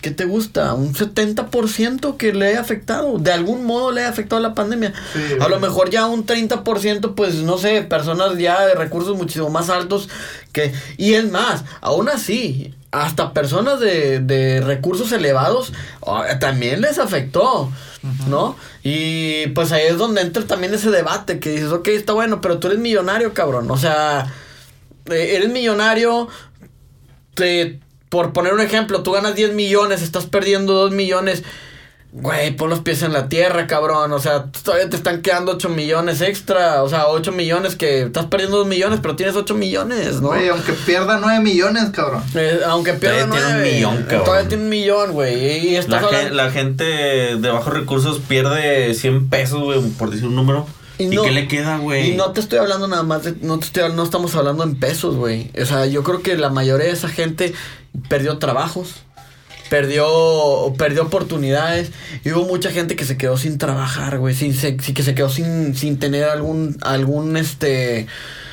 ¿Qué 0.00 0.10
te 0.10 0.24
gusta? 0.24 0.74
Un 0.74 0.94
70% 0.94 2.16
que 2.16 2.32
le 2.32 2.48
haya 2.48 2.60
afectado. 2.60 3.18
De 3.18 3.32
algún 3.32 3.64
modo 3.64 3.92
le 3.92 4.02
haya 4.02 4.10
afectado 4.10 4.40
la 4.40 4.54
pandemia. 4.54 4.92
Sí, 5.12 5.20
a 5.40 5.48
lo 5.48 5.58
mejor 5.58 5.90
ya 5.90 6.06
un 6.06 6.26
30%, 6.26 7.14
pues 7.14 7.34
no 7.36 7.58
sé, 7.58 7.82
personas 7.82 8.36
ya 8.38 8.66
de 8.66 8.74
recursos 8.74 9.16
muchísimo 9.16 9.48
más 9.48 9.70
altos 9.70 10.08
que... 10.52 10.72
Y 10.98 11.14
es 11.14 11.30
más, 11.30 11.64
aún 11.80 12.08
así, 12.08 12.74
hasta 12.90 13.32
personas 13.32 13.80
de, 13.80 14.20
de 14.20 14.60
recursos 14.60 15.12
elevados 15.12 15.72
ah, 16.06 16.38
también 16.38 16.80
les 16.80 16.98
afectó, 16.98 17.70
¿no? 18.28 18.56
Y 18.82 19.48
pues 19.48 19.72
ahí 19.72 19.86
es 19.86 19.98
donde 19.98 20.22
entra 20.22 20.44
también 20.44 20.72
ese 20.72 20.90
debate 20.90 21.40
que 21.40 21.50
dices, 21.50 21.72
ok, 21.72 21.88
está 21.88 22.12
bueno, 22.12 22.40
pero 22.40 22.58
tú 22.58 22.68
eres 22.68 22.78
millonario, 22.78 23.34
cabrón. 23.34 23.70
O 23.70 23.76
sea, 23.76 24.32
eh, 25.10 25.36
eres 25.36 25.50
millonario, 25.50 26.28
te, 27.34 27.80
por 28.08 28.32
poner 28.32 28.52
un 28.54 28.60
ejemplo, 28.60 29.02
tú 29.02 29.12
ganas 29.12 29.34
10 29.34 29.52
millones, 29.54 30.02
estás 30.02 30.26
perdiendo 30.26 30.72
2 30.74 30.92
millones. 30.92 31.42
Güey, 32.12 32.56
pon 32.56 32.70
los 32.70 32.78
pies 32.80 33.02
en 33.02 33.12
la 33.12 33.28
tierra, 33.28 33.66
cabrón. 33.66 34.10
O 34.12 34.18
sea, 34.18 34.44
todavía 34.46 34.88
te 34.88 34.96
están 34.96 35.20
quedando 35.20 35.52
8 35.52 35.68
millones 35.68 36.22
extra. 36.22 36.82
O 36.82 36.88
sea, 36.88 37.08
8 37.08 37.30
millones 37.32 37.76
que 37.76 38.02
estás 38.04 38.24
perdiendo 38.26 38.56
2 38.58 38.66
millones, 38.68 39.00
pero 39.02 39.16
tienes 39.16 39.36
8 39.36 39.54
millones, 39.54 40.22
¿no? 40.22 40.28
Güey, 40.28 40.48
aunque 40.48 40.72
pierda 40.72 41.18
9 41.20 41.40
millones, 41.44 41.90
cabrón. 41.92 42.22
Eh, 42.34 42.60
aunque 42.66 42.94
pierda 42.94 43.26
Todavía 43.26 43.34
tiene 43.36 43.46
un 43.46 43.52
nueve, 43.60 43.72
millón, 43.74 44.02
cabrón. 44.04 44.24
Todavía 44.24 44.48
tiene 44.48 44.62
un 44.64 44.68
millón, 44.70 45.12
güey. 45.12 45.68
Y 45.68 45.76
estás 45.76 46.00
La, 46.02 46.08
gen- 46.08 46.16
hablando- 46.16 46.34
la 46.36 46.50
gente 46.52 46.84
de 46.84 47.50
bajos 47.50 47.72
recursos 47.74 48.18
pierde 48.26 48.94
100 48.94 49.28
pesos, 49.28 49.62
güey, 49.62 49.80
por 49.98 50.08
decir 50.10 50.26
un 50.26 50.36
número. 50.36 50.66
Y 50.98 51.04
¿Y, 51.04 51.08
no- 51.08 51.22
qué 51.22 51.32
le 51.32 51.48
queda, 51.48 51.76
güey? 51.76 52.12
Y 52.12 52.16
no 52.16 52.32
te 52.32 52.40
estoy 52.40 52.60
hablando 52.60 52.88
nada 52.88 53.02
más 53.02 53.24
de, 53.24 53.34
no 53.42 53.58
te 53.58 53.66
estoy 53.66 53.92
no 53.92 54.02
estamos 54.04 54.34
hablando 54.36 54.62
en 54.62 54.76
pesos, 54.76 55.16
güey. 55.16 55.50
O 55.60 55.66
sea, 55.66 55.84
yo 55.84 56.02
creo 56.02 56.22
que 56.22 56.38
la 56.38 56.48
mayoría 56.48 56.86
de 56.86 56.92
esa 56.92 57.08
gente 57.10 57.52
perdió 58.08 58.38
trabajos, 58.38 59.02
perdió 59.70 60.72
perdió 60.78 61.02
oportunidades 61.02 61.90
y 62.24 62.32
hubo 62.32 62.44
mucha 62.46 62.70
gente 62.70 62.96
que 62.96 63.04
se 63.04 63.16
quedó 63.16 63.36
sin 63.36 63.58
trabajar, 63.58 64.18
güey, 64.18 64.34
sin 64.34 64.54
se- 64.54 64.76
sí, 64.80 64.92
que 64.94 65.02
se 65.02 65.14
quedó 65.14 65.28
sin 65.28 65.74
sin 65.74 65.98
tener 65.98 66.24
algún 66.24 66.76
algún 66.82 67.36
este 67.36 68.06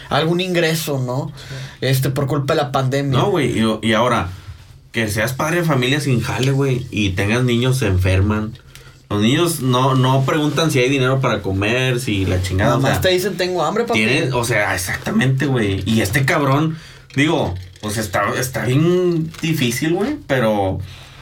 algún 0.10 0.42
ingreso, 0.42 1.00
¿no? 1.00 1.32
Este 1.82 2.10
por 2.10 2.28
culpa 2.28 2.54
de 2.56 2.62
la 2.62 2.72
pandemia. 2.72 3.18
No, 3.20 3.30
güey, 3.32 3.60
y, 3.60 3.80
y 3.82 3.94
ahora, 3.94 4.30
que 4.92 5.08
seas 5.08 5.34
padre 5.34 5.58
de 5.62 5.64
familia 5.64 6.00
sin 6.00 6.22
jale, 6.22 6.52
güey, 6.52 6.86
y 6.92 7.12
tengas 7.12 7.44
niños 7.44 7.78
se 7.80 7.88
enferman. 7.88 8.54
Los 9.10 9.22
niños 9.22 9.60
no, 9.60 9.94
no 9.96 10.24
preguntan 10.26 10.72
si 10.72 10.80
hay 10.80 10.90
dinero 10.90 11.20
para 11.22 11.42
comer, 11.44 12.00
si 12.00 12.26
la 12.26 12.42
chingada. 12.42 12.72
Nada 12.72 12.78
o 12.78 12.82
más 12.82 12.92
sea, 12.94 13.02
te 13.02 13.10
dicen 13.10 13.38
tengo 13.38 13.64
hambre, 13.64 13.84
papi. 13.86 14.00
tiene, 14.00 14.32
o 14.34 14.44
sea, 14.44 14.74
exactamente, 14.74 15.46
güey. 15.46 15.84
Y 15.86 16.02
este 16.02 16.26
cabrón, 16.26 16.78
digo, 17.16 17.54
pues 17.84 17.98
está, 17.98 18.24
está 18.40 18.66
bien 18.66 19.30
difícil, 19.42 19.94
güey, 19.94 20.16
pero 20.26 20.80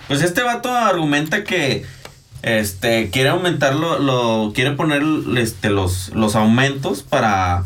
pues 0.07 0.21
este 0.21 0.41
vato 0.43 0.73
argumenta 0.73 1.43
que 1.43 1.83
este 2.43 3.09
quiere 3.11 3.29
aumentar 3.29 3.75
lo, 3.75 3.99
lo 3.99 4.53
quiere 4.53 4.71
poner 4.71 5.03
este 5.37 5.69
los 5.69 6.09
los 6.15 6.35
aumentos 6.35 7.03
para 7.03 7.65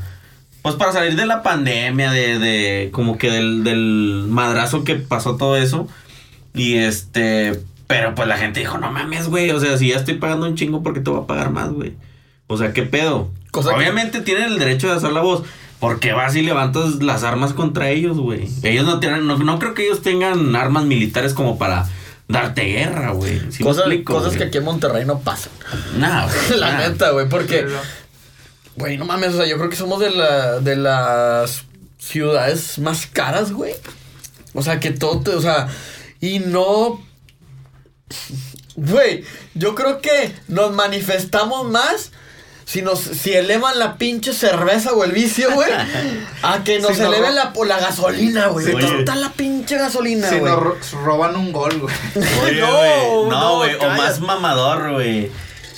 pues 0.62 0.75
para 0.75 0.91
salir 0.93 1.15
de 1.15 1.27
la 1.27 1.43
pandemia, 1.43 2.10
de, 2.12 2.39
de 2.39 2.89
como 2.91 3.19
que 3.19 3.29
del, 3.29 3.63
del 3.63 4.25
madrazo 4.27 4.84
que 4.84 4.95
pasó 4.95 5.36
todo 5.38 5.58
eso. 5.58 5.88
Y 6.55 6.77
este, 6.77 7.60
pero 7.86 8.15
pues 8.15 8.27
la 8.27 8.38
gente 8.38 8.62
dijo, 8.62 8.79
no 8.79 8.91
mames, 8.91 9.27
güey, 9.27 9.51
o 9.51 9.60
sea, 9.60 9.77
si 9.77 9.89
ya 9.89 9.97
estoy 9.97 10.15
pagando 10.15 10.47
un 10.47 10.55
chingo, 10.55 10.81
¿por 10.81 10.95
qué 10.95 11.01
te 11.01 11.12
voy 11.12 11.21
a 11.21 11.27
pagar 11.27 11.51
más, 11.51 11.69
güey? 11.71 11.93
O 12.47 12.58
sea, 12.58 12.73
¿qué 12.73 12.81
pedo? 12.81 13.29
Cosa 13.51 13.69
que- 13.69 13.75
Obviamente 13.75 14.21
tienen 14.21 14.45
el 14.45 14.58
derecho 14.58 14.88
de 14.88 14.95
hacer 14.95 15.12
la 15.12 15.21
voz. 15.21 15.43
Porque 15.88 16.13
vas 16.13 16.36
y 16.36 16.41
levantas 16.41 16.95
las 17.04 17.24
armas 17.24 17.54
contra 17.54 17.89
ellos, 17.89 18.17
güey. 18.17 18.48
Ellos 18.63 18.86
no 18.86 19.00
tienen, 19.00 19.28
no, 19.28 19.38
no 19.38 19.60
creo 19.60 19.74
que 19.74 19.86
ellos 19.86 20.02
tengan 20.02 20.56
armas 20.56 20.86
militares 20.86 21.34
como 21.34 21.58
para 21.58 21.88
darte 22.28 22.63
guerra, 22.63 23.12
güey. 23.12 23.39
¿Sí 23.52 23.63
me 23.63 23.69
cosas 23.69 23.86
explico, 23.86 24.13
cosas 24.13 24.30
güey? 24.30 24.38
que 24.39 24.43
aquí 24.45 24.58
en 24.58 24.63
Monterrey 24.63 25.06
no 25.06 25.19
pasan. 25.19 25.52
Nah, 25.98 26.26
güey, 26.26 26.38
la 26.60 26.71
nah. 26.71 26.88
neta, 26.89 27.12
güey, 27.12 27.30
porque 27.30 27.67
Güey, 28.78 28.98
no 28.98 29.06
mames, 29.06 29.34
o 29.34 29.38
sea, 29.38 29.45
yo 29.45 29.58
creo 29.58 29.69
que 29.69 29.76
somos 29.78 30.00
de, 30.02 30.10
la, 30.10 30.60
de 30.60 30.76
las 30.76 31.63
ciudades 31.98 32.78
más 32.80 33.06
caras, 33.06 33.54
güey. 33.54 33.74
O 34.54 34.62
sea, 34.62 34.80
que 34.80 34.91
todo, 34.91 35.22
te- 35.22 35.32
o 35.36 35.41
sea, 35.41 35.68
y 36.20 36.39
no... 36.39 37.01
Güey, 38.76 39.24
yo 39.53 39.76
creo 39.76 40.01
que 40.01 40.34
nos 40.47 40.74
manifestamos 40.74 41.70
más 41.70 42.12
si 42.66 42.82
nos 42.82 42.99
si 42.99 43.32
elevan 43.34 43.78
la 43.80 43.95
pinche 43.97 44.34
cerveza 44.34 44.91
o 44.93 45.03
el 45.03 45.11
vicio, 45.11 45.51
güey, 45.53 45.70
a 46.41 46.63
que 46.63 46.80
nos 46.80 46.93
Si 46.95 47.01
nos 47.01 47.13
eleven 47.13 47.36
la, 47.36 47.53
por 47.53 47.68
la 47.68 47.80
gasolina, 47.80 48.47
güey. 48.47 48.66
¿Dónde 48.72 48.99
está 48.99 49.16
la 49.16 49.32
pinche 49.34 49.78
gasolina, 49.78 50.28
Si 50.30 50.39
güey? 50.39 50.51
nos 50.51 50.61
ro- 50.63 50.78
roban 51.03 51.36
un 51.36 51.51
gol, 51.51 51.80
güey. 51.80 51.95
No, 52.59 52.78
güey. 52.78 53.30
no, 53.30 53.55
güey. 53.57 53.76
o 53.76 53.89
más 53.91 54.20
mamador, 54.20 54.93
güey. 54.93 55.32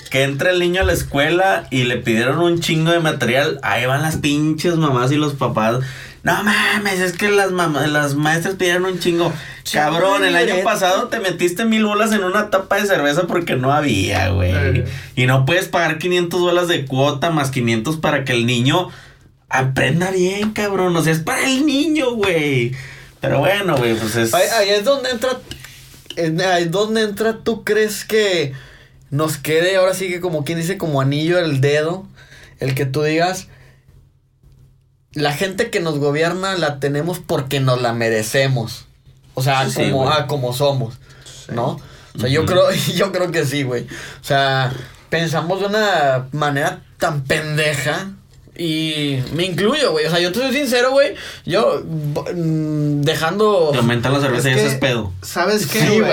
Que 0.10 0.24
entra 0.24 0.52
el 0.52 0.60
niño 0.62 0.82
a 0.82 0.86
la 0.86 0.94
escuela 0.94 1.68
y 1.70 1.84
le 1.84 1.98
pidieron 1.98 2.40
un 2.40 2.62
chingo 2.62 2.92
de 2.92 3.00
material. 3.02 3.60
Ahí 3.62 3.86
van 3.86 4.02
las 4.04 4.16
pinches 4.16 4.78
mamás 4.78 5.12
y 5.12 5.16
los 5.18 5.34
papás. 5.34 5.80
No 6.28 6.44
mames, 6.44 7.00
es 7.00 7.14
que 7.14 7.30
las 7.30 7.52
mamás, 7.52 7.90
las 7.90 8.16
maestras 8.16 8.56
pidieron 8.56 8.84
un 8.86 9.00
chingo. 9.00 9.32
Cabrón, 9.72 10.26
el 10.26 10.36
año 10.36 10.56
pasado 10.64 11.08
te 11.08 11.20
metiste 11.22 11.64
mil 11.64 11.86
bolas 11.86 12.12
en 12.12 12.24
una 12.26 12.50
tapa 12.50 12.76
de 12.82 12.86
cerveza 12.86 13.24
porque 13.28 13.56
no 13.56 13.72
había, 13.72 14.30
güey. 14.30 14.52
Eh. 14.54 14.86
Y 15.16 15.26
no 15.26 15.46
puedes 15.46 15.70
pagar 15.70 15.98
500 16.00 16.40
bolas 16.42 16.68
de 16.68 16.86
cuota 16.86 17.30
más 17.30 17.50
500 17.52 17.98
para 17.98 18.26
que 18.26 18.34
el 18.34 18.46
niño 18.46 18.90
aprenda 19.50 20.12
bien, 20.12 20.52
cabrón. 20.52 20.96
O 20.98 21.02
sea, 21.02 21.14
es 21.14 21.20
para 21.20 21.46
el 21.46 21.66
niño, 21.66 22.12
güey. 22.16 22.74
Pero 23.22 23.40
bueno, 23.40 23.78
güey, 23.78 23.96
pues 23.96 24.16
es. 24.18 24.34
Ahí, 24.34 24.48
ahí 24.60 24.70
es 24.72 24.84
donde 24.84 25.10
entra. 25.12 25.32
en- 26.18 26.42
Ahí 26.42 26.64
es 26.64 26.72
donde 26.72 27.04
entra, 27.04 27.38
¿tú 27.44 27.64
crees 27.64 28.04
que 28.04 28.52
nos 29.12 29.38
quede 29.38 29.78
ahora 29.78 29.94
sí 29.94 30.10
que 30.10 30.20
como 30.20 30.44
quien 30.44 30.60
dice, 30.60 30.78
como 30.78 31.00
anillo 31.00 31.40
el 31.40 31.62
dedo? 31.62 32.06
El 32.60 32.76
que 32.76 32.86
tú 32.86 33.04
digas. 33.04 33.48
La 35.18 35.34
gente 35.34 35.72
que 35.72 35.80
nos 35.80 35.98
gobierna 35.98 36.56
la 36.56 36.80
tenemos 36.80 37.18
porque 37.18 37.60
nos 37.60 37.82
la 37.82 37.92
merecemos. 37.92 38.86
O 39.34 39.42
sea, 39.42 39.68
Sí, 39.68 39.90
como, 39.90 40.10
ah, 40.10 40.28
como 40.28 40.54
somos. 40.54 41.00
¿No? 41.52 41.80
O 42.16 42.20
sea, 42.20 42.30
yo 42.30 42.46
creo, 42.46 42.70
yo 42.96 43.12
creo 43.12 43.32
que 43.32 43.44
sí, 43.44 43.64
güey. 43.64 43.84
O 43.84 44.24
sea, 44.24 44.72
pensamos 45.10 45.60
de 45.60 45.66
una 45.66 46.28
manera 46.32 46.82
tan 47.00 47.24
pendeja. 47.24 48.12
Y 48.60 49.20
me 49.34 49.46
incluyo, 49.46 49.92
güey. 49.92 50.06
O 50.06 50.10
sea, 50.12 50.20
yo 50.20 50.32
te 50.32 50.40
soy 50.40 50.52
sincero, 50.54 50.92
güey. 50.92 51.16
Yo, 51.46 51.82
mm, 51.84 53.02
dejando. 53.02 53.70
Te 53.72 53.80
aumentan 53.80 54.14
la 54.14 54.20
cerveza 54.20 54.50
Es 54.50 54.56
y 54.56 54.60
eso 54.60 54.68
es 54.70 54.76
pedo. 54.76 55.14
¿Sabes 55.24 55.66
qué, 55.66 55.80
Sí, 55.80 56.00
güey? 56.00 56.12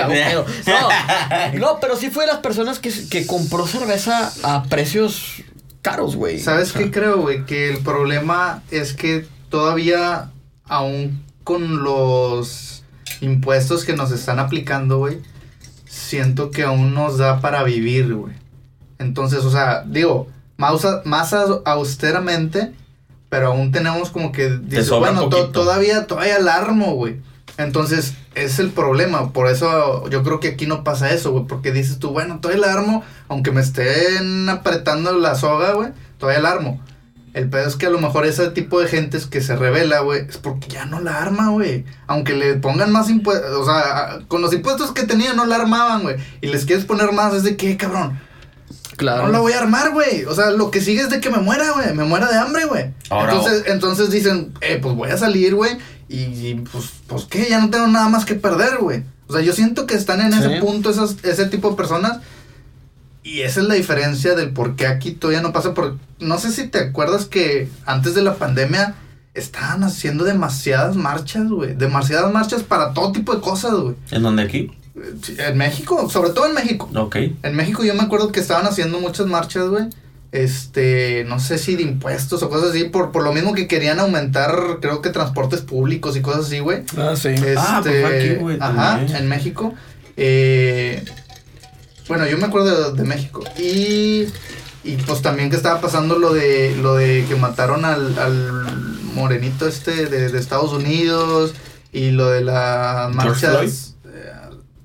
No, 0.65 1.53
no, 1.59 1.79
pero 1.79 1.95
sí 1.95 2.09
fue 2.09 2.25
de 2.25 2.31
las 2.31 2.41
personas 2.41 2.79
que, 2.79 2.91
que 3.09 3.27
compró 3.27 3.67
cerveza 3.67 4.31
a 4.43 4.63
precios 4.63 5.43
caros, 5.85 6.15
güey. 6.15 6.39
¿Sabes 6.39 6.69
O 6.69 6.73
sea, 6.73 6.81
qué 6.83 6.91
creo, 6.91 7.21
güey? 7.21 7.45
Que 7.45 7.69
el 7.69 7.77
problema 7.83 8.63
es 8.71 8.93
que 8.93 9.25
todavía, 9.49 10.31
aún 10.65 11.23
con 11.43 11.83
los 11.83 12.83
impuestos 13.21 13.85
que 13.85 13.95
nos 13.95 14.11
están 14.11 14.39
aplicando, 14.39 14.97
güey, 14.97 15.19
siento 15.87 16.49
que 16.51 16.63
aún 16.63 16.93
nos 16.93 17.17
da 17.17 17.39
para 17.39 17.63
vivir, 17.63 18.13
güey. 18.13 18.33
Entonces, 18.99 19.45
o 19.45 19.51
sea, 19.51 19.83
digo, 19.85 20.27
más, 20.57 20.81
más 21.05 21.33
austeramente, 21.65 22.73
pero 23.29 23.47
aún 23.47 23.71
tenemos 23.71 24.09
como 24.09 24.31
que, 24.31 24.49
dices, 24.49 24.89
bueno, 24.99 25.29
to- 25.29 25.49
todavía, 25.51 26.07
todavía 26.07 26.37
alarmo, 26.37 26.95
güey. 26.95 27.17
Entonces, 27.57 28.13
es 28.35 28.59
el 28.59 28.69
problema. 28.71 29.31
Por 29.31 29.47
eso 29.47 30.09
yo 30.09 30.23
creo 30.23 30.39
que 30.39 30.49
aquí 30.49 30.65
no 30.65 30.83
pasa 30.83 31.11
eso, 31.11 31.31
güey. 31.31 31.45
Porque 31.47 31.71
dices 31.71 31.99
tú, 31.99 32.09
bueno, 32.11 32.39
todavía 32.39 32.65
la 32.67 32.73
armo. 32.73 33.03
Aunque 33.29 33.51
me 33.51 33.61
estén 33.61 34.49
apretando 34.49 35.13
la 35.17 35.35
soga, 35.35 35.73
güey. 35.73 35.89
Todavía 36.17 36.41
la 36.41 36.51
armo. 36.51 36.81
El 37.33 37.49
pedo 37.49 37.67
es 37.67 37.75
que 37.75 37.85
a 37.85 37.89
lo 37.89 37.99
mejor 37.99 38.25
ese 38.25 38.49
tipo 38.51 38.79
de 38.79 38.87
gentes 38.87 39.25
que 39.25 39.41
se 39.41 39.57
revela, 39.57 39.99
güey, 39.99 40.21
es 40.27 40.37
porque 40.37 40.69
ya 40.69 40.85
no 40.85 41.01
la 41.01 41.21
arma, 41.21 41.49
güey. 41.49 41.83
Aunque 42.07 42.33
le 42.33 42.53
pongan 42.55 42.93
más 42.93 43.09
impuestos, 43.09 43.51
o 43.51 43.65
sea, 43.65 44.19
con 44.29 44.41
los 44.41 44.53
impuestos 44.53 44.93
que 44.93 45.03
tenía 45.03 45.33
no 45.33 45.45
la 45.45 45.57
armaban, 45.57 46.03
güey. 46.03 46.15
Y 46.39 46.47
les 46.47 46.63
quieres 46.65 46.85
poner 46.85 47.11
más, 47.11 47.33
es 47.33 47.43
de 47.43 47.57
que, 47.57 47.75
cabrón. 47.75 48.17
Claro. 48.95 49.23
No 49.23 49.29
la 49.33 49.39
voy 49.39 49.51
a 49.51 49.59
armar, 49.59 49.91
güey. 49.91 50.23
O 50.23 50.33
sea, 50.33 50.51
lo 50.51 50.71
que 50.71 50.79
sigue 50.79 51.01
es 51.01 51.09
de 51.09 51.19
que 51.19 51.29
me 51.29 51.39
muera, 51.39 51.71
güey. 51.71 51.93
Me 51.93 52.05
muera 52.05 52.31
de 52.31 52.37
hambre, 52.37 52.63
güey. 52.65 52.93
Ahora- 53.09 53.33
Entonces, 53.33 53.63
entonces 53.67 54.09
dicen, 54.11 54.53
eh, 54.61 54.79
pues 54.81 54.95
voy 54.95 55.09
a 55.11 55.17
salir, 55.17 55.55
güey. 55.55 55.77
Y, 56.07 56.17
y, 56.47 56.55
pues, 56.71 56.85
pues 57.07 57.25
qué, 57.25 57.47
ya 57.49 57.59
no 57.59 57.69
tengo 57.69 57.87
nada 57.87 58.09
más 58.09 58.25
que 58.25 58.35
perder, 58.35 58.77
güey. 58.79 59.03
O 59.27 59.33
sea, 59.33 59.41
yo 59.41 59.53
siento 59.53 59.87
que 59.87 59.95
están 59.95 60.21
en 60.21 60.31
Sí. 60.33 60.39
ese 60.39 60.61
punto 60.61 60.89
esas, 60.91 61.15
ese 61.23 61.45
tipo 61.47 61.71
de 61.71 61.75
personas. 61.75 62.19
Y 63.23 63.41
esa 63.41 63.61
es 63.61 63.67
la 63.67 63.73
diferencia 63.73 64.35
del 64.35 64.51
por 64.51 64.75
qué 64.75 64.85
aquí 64.85 65.11
todavía 65.11 65.41
no 65.41 65.51
pasa. 65.51 65.73
Por, 65.73 65.97
no 66.19 66.37
sé 66.37 66.51
si 66.51 66.67
te 66.67 66.77
acuerdas 66.79 67.25
que 67.25 67.69
antes 67.87 68.13
de 68.13 68.21
la 68.21 68.35
pandemia 68.35 68.93
estaban 69.33 69.83
haciendo 69.83 70.23
demasiadas 70.23 70.95
marchas, 70.95 71.49
güey. 71.49 71.73
Demasiadas 71.75 72.31
marchas 72.31 72.61
para 72.61 72.93
todo 72.93 73.11
tipo 73.11 73.33
de 73.33 73.41
cosas, 73.41 73.73
güey. 73.73 73.95
¿En 74.11 74.21
dónde 74.21 74.43
aquí? 74.43 74.71
En 75.39 75.57
México, 75.57 76.07
sobre 76.09 76.29
todo 76.29 76.45
en 76.45 76.53
México. 76.53 76.89
Ok. 76.95 77.15
En 77.41 77.55
México 77.55 77.83
yo 77.83 77.95
me 77.95 78.03
acuerdo 78.03 78.31
que 78.31 78.39
estaban 78.39 78.65
haciendo 78.67 78.99
muchas 78.99 79.25
marchas, 79.25 79.67
güey. 79.69 79.85
Este, 80.35 81.23
no 81.27 81.39
sé 81.39 81.57
si 81.57 81.75
de 81.75 81.83
impuestos 81.83 82.43
o 82.43 82.49
cosas 82.49 82.71
así, 82.71 82.83
por, 82.85 83.11
por 83.11 83.23
lo 83.23 83.31
mismo 83.33 83.53
que 83.53 83.67
querían 83.67 83.99
aumentar, 83.99 84.79
creo 84.81 85.01
que 85.01 85.09
transportes 85.09 85.61
públicos 85.61 86.17
y 86.17 86.21
cosas 86.21 86.47
así, 86.47 86.59
güey. 86.59 86.83
Ah, 86.97 87.13
sí. 87.15 87.29
Este, 87.29 87.55
Ah, 87.57 87.79
pues 87.83 88.01
fue 88.01 88.17
aquí, 88.17 88.35
güey, 88.35 88.57
Ajá, 88.59 88.97
también. 88.97 89.15
en 89.17 89.27
México. 89.29 89.73
Eh, 90.17 91.03
bueno, 92.07 92.27
yo 92.27 92.37
me 92.37 92.45
acuerdo 92.45 92.91
de, 92.93 93.01
de 93.01 93.07
México. 93.07 93.43
Y, 93.57 94.27
y 94.83 94.97
pues 95.07 95.21
también 95.21 95.49
que 95.49 95.55
estaba 95.55 95.81
pasando 95.81 96.19
lo 96.19 96.33
de 96.33 96.75
lo 96.81 96.95
de 96.95 97.25
que 97.27 97.35
mataron 97.35 97.85
al, 97.85 98.17
al 98.19 98.51
morenito 99.13 99.67
este 99.67 100.05
de, 100.07 100.29
de 100.29 100.39
Estados 100.39 100.71
Unidos 100.73 101.53
y 101.91 102.11
lo 102.11 102.29
de 102.29 102.41
las 102.41 103.11
George 103.15 103.47
marchas. 103.47 103.95
eh, 104.05 104.31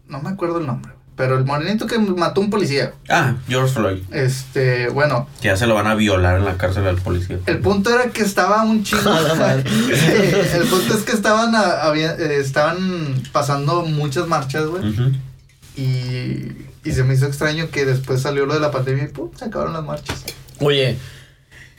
no 0.09 0.23
me 0.23 0.31
acuerdo 0.31 0.59
el 0.59 0.67
nombre, 0.67 0.90
pero 1.21 1.37
el 1.37 1.45
morenito 1.45 1.87
que 1.87 1.99
mató 1.99 2.41
a 2.41 2.45
un 2.45 2.49
policía. 2.49 2.95
Ah, 3.11 3.35
George 3.47 3.75
Floyd. 3.75 3.99
Este, 4.11 4.89
bueno, 4.89 5.29
Que 5.43 5.49
ya 5.49 5.57
se 5.59 5.67
lo 5.67 5.75
van 5.75 5.87
a 5.87 5.95
violar 5.95 6.39
en 6.39 6.47
la 6.47 6.57
cárcel 6.57 6.87
al 6.87 6.97
policía. 6.97 7.39
el 7.45 7.59
punto 7.59 7.95
era 7.95 8.11
que 8.11 8.23
estaba 8.23 8.63
un 8.63 8.83
chingo. 8.83 9.03
El 9.11 10.67
punto 10.71 10.95
es 10.95 11.03
que 11.03 11.13
estaban, 11.13 11.55
a- 11.55 11.83
había- 11.83 12.15
eh, 12.15 12.39
estaban 12.41 13.23
pasando 13.33 13.83
muchas 13.83 14.27
marchas, 14.29 14.65
güey. 14.65 14.89
Ujú. 14.89 15.13
Y, 15.77 16.53
y 16.85 16.93
se 16.93 17.05
me 17.05 17.13
hizo 17.15 17.27
extraño 17.27 17.69
que 17.71 17.85
después 17.85 18.23
salió 18.23 18.47
lo 18.47 18.55
de 18.55 18.61
la 18.61 18.71
pandemia 18.71 19.05
y 19.05 19.09
¡pum! 19.09 19.29
se 19.37 19.45
acabaron 19.45 19.75
las 19.75 19.85
marchas. 19.85 20.25
Oye, 20.61 20.97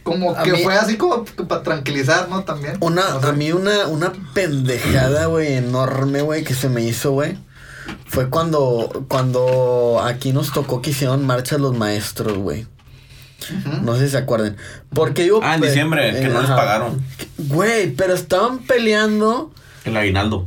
Como 0.03 0.35
A 0.35 0.43
que 0.43 0.51
mí- 0.53 0.61
fue 0.63 0.75
así 0.75 0.97
como 0.97 1.25
para 1.25 1.63
tranquilizar, 1.63 2.29
¿no? 2.29 2.43
También. 2.43 2.77
una, 2.79 3.09
No 3.09 3.21
sé. 3.21 3.27
a 3.27 3.31
mí 3.31 3.51
una, 3.51 3.87
una 3.87 4.13
pendejada, 4.35 5.25
güey, 5.25 5.53
enorme, 5.53 6.21
güey, 6.21 6.43
que 6.43 6.53
se 6.53 6.69
me 6.69 6.83
hizo, 6.83 7.11
güey. 7.11 7.37
Fue 8.11 8.29
cuando, 8.29 9.05
cuando 9.07 10.01
aquí 10.03 10.33
nos 10.33 10.51
tocó 10.51 10.81
que 10.81 10.89
hicieron 10.89 11.25
marchas 11.25 11.61
los 11.61 11.77
maestros, 11.77 12.37
güey. 12.37 12.67
No 13.83 13.95
sé 13.95 14.05
si 14.07 14.11
se 14.11 14.17
acuerdan. 14.17 14.57
Porque 14.93 15.25
yo... 15.25 15.39
Ah, 15.41 15.55
en 15.55 15.61
diciembre, 15.61 16.19
que 16.19 16.27
no 16.27 16.41
les 16.41 16.51
pagaron. 16.51 17.01
Güey, 17.37 17.91
pero 17.91 18.13
estaban 18.13 18.59
peleando 18.59 19.53
El 19.85 19.95
aguinaldo. 19.95 20.45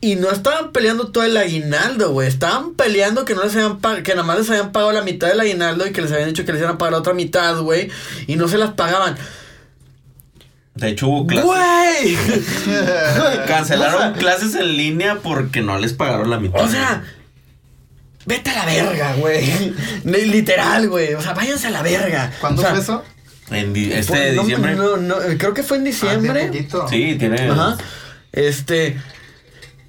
y 0.00 0.14
no 0.14 0.30
estaban 0.30 0.70
peleando 0.70 1.08
todo 1.08 1.24
el 1.24 1.36
aguinaldo, 1.36 2.12
güey. 2.12 2.28
Estaban 2.28 2.74
peleando 2.74 3.24
que 3.24 3.34
no 3.34 3.42
les 3.42 3.56
habían 3.56 3.78
que 4.04 4.12
nada 4.12 4.22
más 4.22 4.38
les 4.38 4.48
habían 4.50 4.70
pagado 4.70 4.92
la 4.92 5.02
mitad 5.02 5.26
del 5.26 5.40
aguinaldo 5.40 5.88
y 5.88 5.92
que 5.92 6.02
les 6.02 6.12
habían 6.12 6.28
dicho 6.28 6.44
que 6.44 6.52
les 6.52 6.60
iban 6.62 6.76
a 6.76 6.78
pagar 6.78 6.92
la 6.92 6.98
otra 7.00 7.12
mitad, 7.12 7.60
güey. 7.60 7.90
Y 8.28 8.36
no 8.36 8.46
se 8.46 8.56
las 8.56 8.70
pagaban. 8.74 9.16
De 10.80 10.88
hecho, 10.88 11.08
hubo 11.08 11.26
clases. 11.26 11.46
¡Güey! 11.46 12.16
Cancelaron 13.46 13.94
O 13.94 13.98
sea, 13.98 14.12
clases 14.14 14.54
en 14.54 14.76
línea 14.76 15.18
porque 15.22 15.60
no 15.60 15.78
les 15.78 15.92
pagaron 15.92 16.30
la 16.30 16.38
mitad. 16.38 16.62
O 16.62 16.68
sea, 16.68 17.04
vete 18.26 18.50
a 18.50 18.54
la 18.54 18.64
verga, 18.66 19.14
güey. 19.16 19.74
Li- 20.04 20.26
Literal, 20.26 20.88
güey. 20.88 21.14
O 21.14 21.20
sea, 21.20 21.34
váyanse 21.34 21.66
a 21.68 21.70
la 21.70 21.82
verga. 21.82 22.32
¿Cuándo 22.40 22.62
O 22.62 22.64
sea, 22.64 22.72
fue 22.74 22.80
eso? 22.80 23.04
en 23.50 23.72
di- 23.72 23.92
este 23.92 24.12
pues, 24.12 24.20
de 24.24 24.32
no, 24.36 24.42
diciembre. 24.42 24.74
No, 24.76 24.96
no, 24.96 25.16
creo 25.38 25.54
que 25.54 25.62
fue 25.62 25.76
en 25.76 25.82
Ah, 25.82 25.86
diciembre. 25.86 26.50
Sí, 26.88 27.16
tiene. 27.18 27.48
Ajá. 27.50 27.76
Este. 28.32 28.96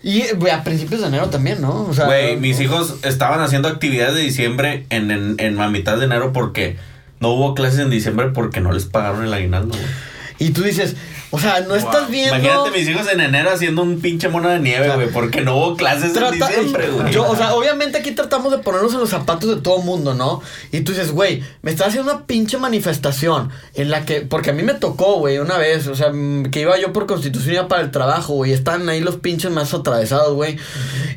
Y, 0.03 0.23
güey, 0.35 0.51
a 0.51 0.63
principios 0.63 1.01
de 1.01 1.07
enero 1.07 1.29
también, 1.29 1.61
¿no? 1.61 1.83
O 1.83 1.93
sea. 1.93 2.05
Güey, 2.05 2.35
mis 2.37 2.59
hijos 2.59 2.95
estaban 3.03 3.39
haciendo 3.39 3.67
actividades 3.67 4.15
de 4.15 4.21
diciembre 4.21 4.85
en, 4.89 5.11
en, 5.11 5.35
en 5.37 5.55
la 5.57 5.69
mitad 5.69 5.97
de 5.97 6.05
enero 6.05 6.33
porque 6.33 6.77
no 7.19 7.29
hubo 7.29 7.53
clases 7.53 7.79
en 7.79 7.91
diciembre 7.91 8.29
porque 8.33 8.61
no 8.61 8.71
les 8.71 8.85
pagaron 8.85 9.23
el 9.23 9.33
aguinaldo, 9.33 9.75
güey. 9.77 10.10
Y 10.41 10.49
tú 10.49 10.63
dices, 10.63 10.95
o 11.29 11.39
sea, 11.39 11.61
no 11.61 11.75
estás 11.75 12.09
viendo. 12.09 12.35
Imagínate 12.35 12.71
mis 12.71 12.89
hijos 12.89 13.07
en 13.07 13.19
enero 13.21 13.51
haciendo 13.51 13.83
un 13.83 14.01
pinche 14.01 14.27
mono 14.27 14.49
de 14.49 14.59
nieve, 14.59 14.89
güey, 14.95 15.09
porque 15.11 15.41
no 15.41 15.55
hubo 15.55 15.77
clases 15.77 16.13
Trata- 16.13 16.33
en 16.33 16.39
diciembre, 16.41 16.89
güey. 16.89 17.13
Yo, 17.13 17.29
o 17.29 17.35
sea, 17.35 17.53
obviamente 17.53 17.99
aquí 17.99 18.11
tratamos 18.11 18.51
de 18.51 18.57
ponernos 18.57 18.91
en 18.93 18.99
los 19.01 19.09
zapatos 19.11 19.47
de 19.55 19.61
todo 19.61 19.77
mundo, 19.77 20.15
¿no? 20.15 20.41
Y 20.71 20.81
tú 20.81 20.93
dices, 20.93 21.11
güey, 21.11 21.43
me 21.61 21.69
estás 21.69 21.89
haciendo 21.89 22.11
una 22.11 22.25
pinche 22.25 22.57
manifestación 22.57 23.49
en 23.75 23.91
la 23.91 24.03
que, 24.03 24.21
porque 24.21 24.49
a 24.49 24.53
mí 24.53 24.63
me 24.63 24.73
tocó, 24.73 25.17
güey, 25.19 25.37
una 25.37 25.57
vez, 25.59 25.85
o 25.87 25.95
sea, 25.95 26.11
que 26.51 26.61
iba 26.61 26.77
yo 26.79 26.91
por 26.91 27.05
constitución 27.05 27.53
iba 27.53 27.67
para 27.67 27.83
el 27.83 27.91
trabajo, 27.91 28.33
güey, 28.33 28.51
están 28.51 28.89
ahí 28.89 28.99
los 28.99 29.17
pinches 29.17 29.51
más 29.51 29.73
atravesados, 29.75 30.33
güey. 30.33 30.57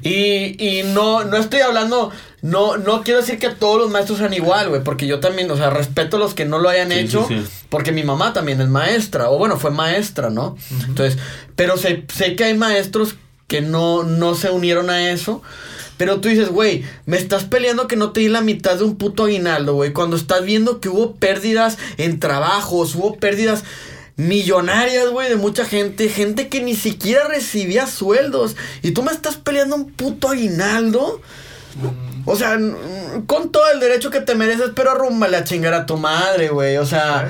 Y, 0.02 0.56
y 0.62 0.82
no, 0.84 1.24
no 1.24 1.36
estoy 1.38 1.60
hablando, 1.60 2.10
no, 2.44 2.76
no 2.76 3.02
quiero 3.02 3.22
decir 3.22 3.38
que 3.38 3.48
todos 3.48 3.80
los 3.80 3.90
maestros 3.90 4.18
sean 4.18 4.34
igual, 4.34 4.68
güey, 4.68 4.84
porque 4.84 5.06
yo 5.06 5.18
también, 5.18 5.50
o 5.50 5.56
sea, 5.56 5.70
respeto 5.70 6.18
a 6.18 6.20
los 6.20 6.34
que 6.34 6.44
no 6.44 6.58
lo 6.58 6.68
hayan 6.68 6.90
Sí, 6.90 6.98
hecho, 6.98 7.24
sí, 7.26 7.40
sí. 7.40 7.64
porque 7.70 7.90
mi 7.90 8.02
mamá 8.02 8.34
también 8.34 8.60
es 8.60 8.68
maestra, 8.68 9.30
o 9.30 9.38
bueno, 9.38 9.58
fue 9.58 9.70
maestra, 9.70 10.28
¿no? 10.28 10.54
Entonces, 10.86 11.18
pero 11.56 11.78
sé, 11.78 12.04
sé 12.14 12.36
que 12.36 12.44
hay 12.44 12.54
maestros 12.54 13.14
que 13.46 13.62
no, 13.62 14.02
no 14.02 14.34
se 14.34 14.50
unieron 14.50 14.90
a 14.90 15.10
eso. 15.10 15.40
Pero 15.96 16.20
tú 16.20 16.28
dices, 16.28 16.50
güey, 16.50 16.84
me 17.06 17.16
estás 17.16 17.44
peleando 17.44 17.86
que 17.86 17.96
no 17.96 18.12
te 18.12 18.20
di 18.20 18.28
la 18.28 18.42
mitad 18.42 18.76
de 18.76 18.84
un 18.84 18.96
puto 18.96 19.24
aguinaldo, 19.24 19.72
güey. 19.72 19.94
Cuando 19.94 20.16
estás 20.16 20.44
viendo 20.44 20.80
que 20.80 20.90
hubo 20.90 21.14
pérdidas 21.14 21.78
en 21.96 22.20
trabajos, 22.20 22.94
hubo 22.94 23.16
pérdidas 23.16 23.64
millonarias, 24.16 25.08
güey, 25.08 25.30
de 25.30 25.36
mucha 25.36 25.64
gente, 25.64 26.10
gente 26.10 26.48
que 26.48 26.60
ni 26.62 26.74
siquiera 26.76 27.26
recibía 27.26 27.86
sueldos. 27.86 28.54
Y 28.82 28.90
tú 28.90 29.02
me 29.02 29.12
estás 29.12 29.36
peleando 29.36 29.76
un 29.76 29.90
puto 29.92 30.28
aguinaldo. 30.28 31.22
O 32.24 32.36
sea, 32.36 32.58
con 33.26 33.50
todo 33.50 33.70
el 33.72 33.80
derecho 33.80 34.10
que 34.10 34.20
te 34.20 34.34
mereces, 34.34 34.70
pero 34.74 34.92
arrúmbale 34.92 35.36
a 35.36 35.44
chingar 35.44 35.74
a 35.74 35.86
tu 35.86 35.96
madre, 35.96 36.48
güey. 36.48 36.76
O 36.78 36.86
sea, 36.86 37.28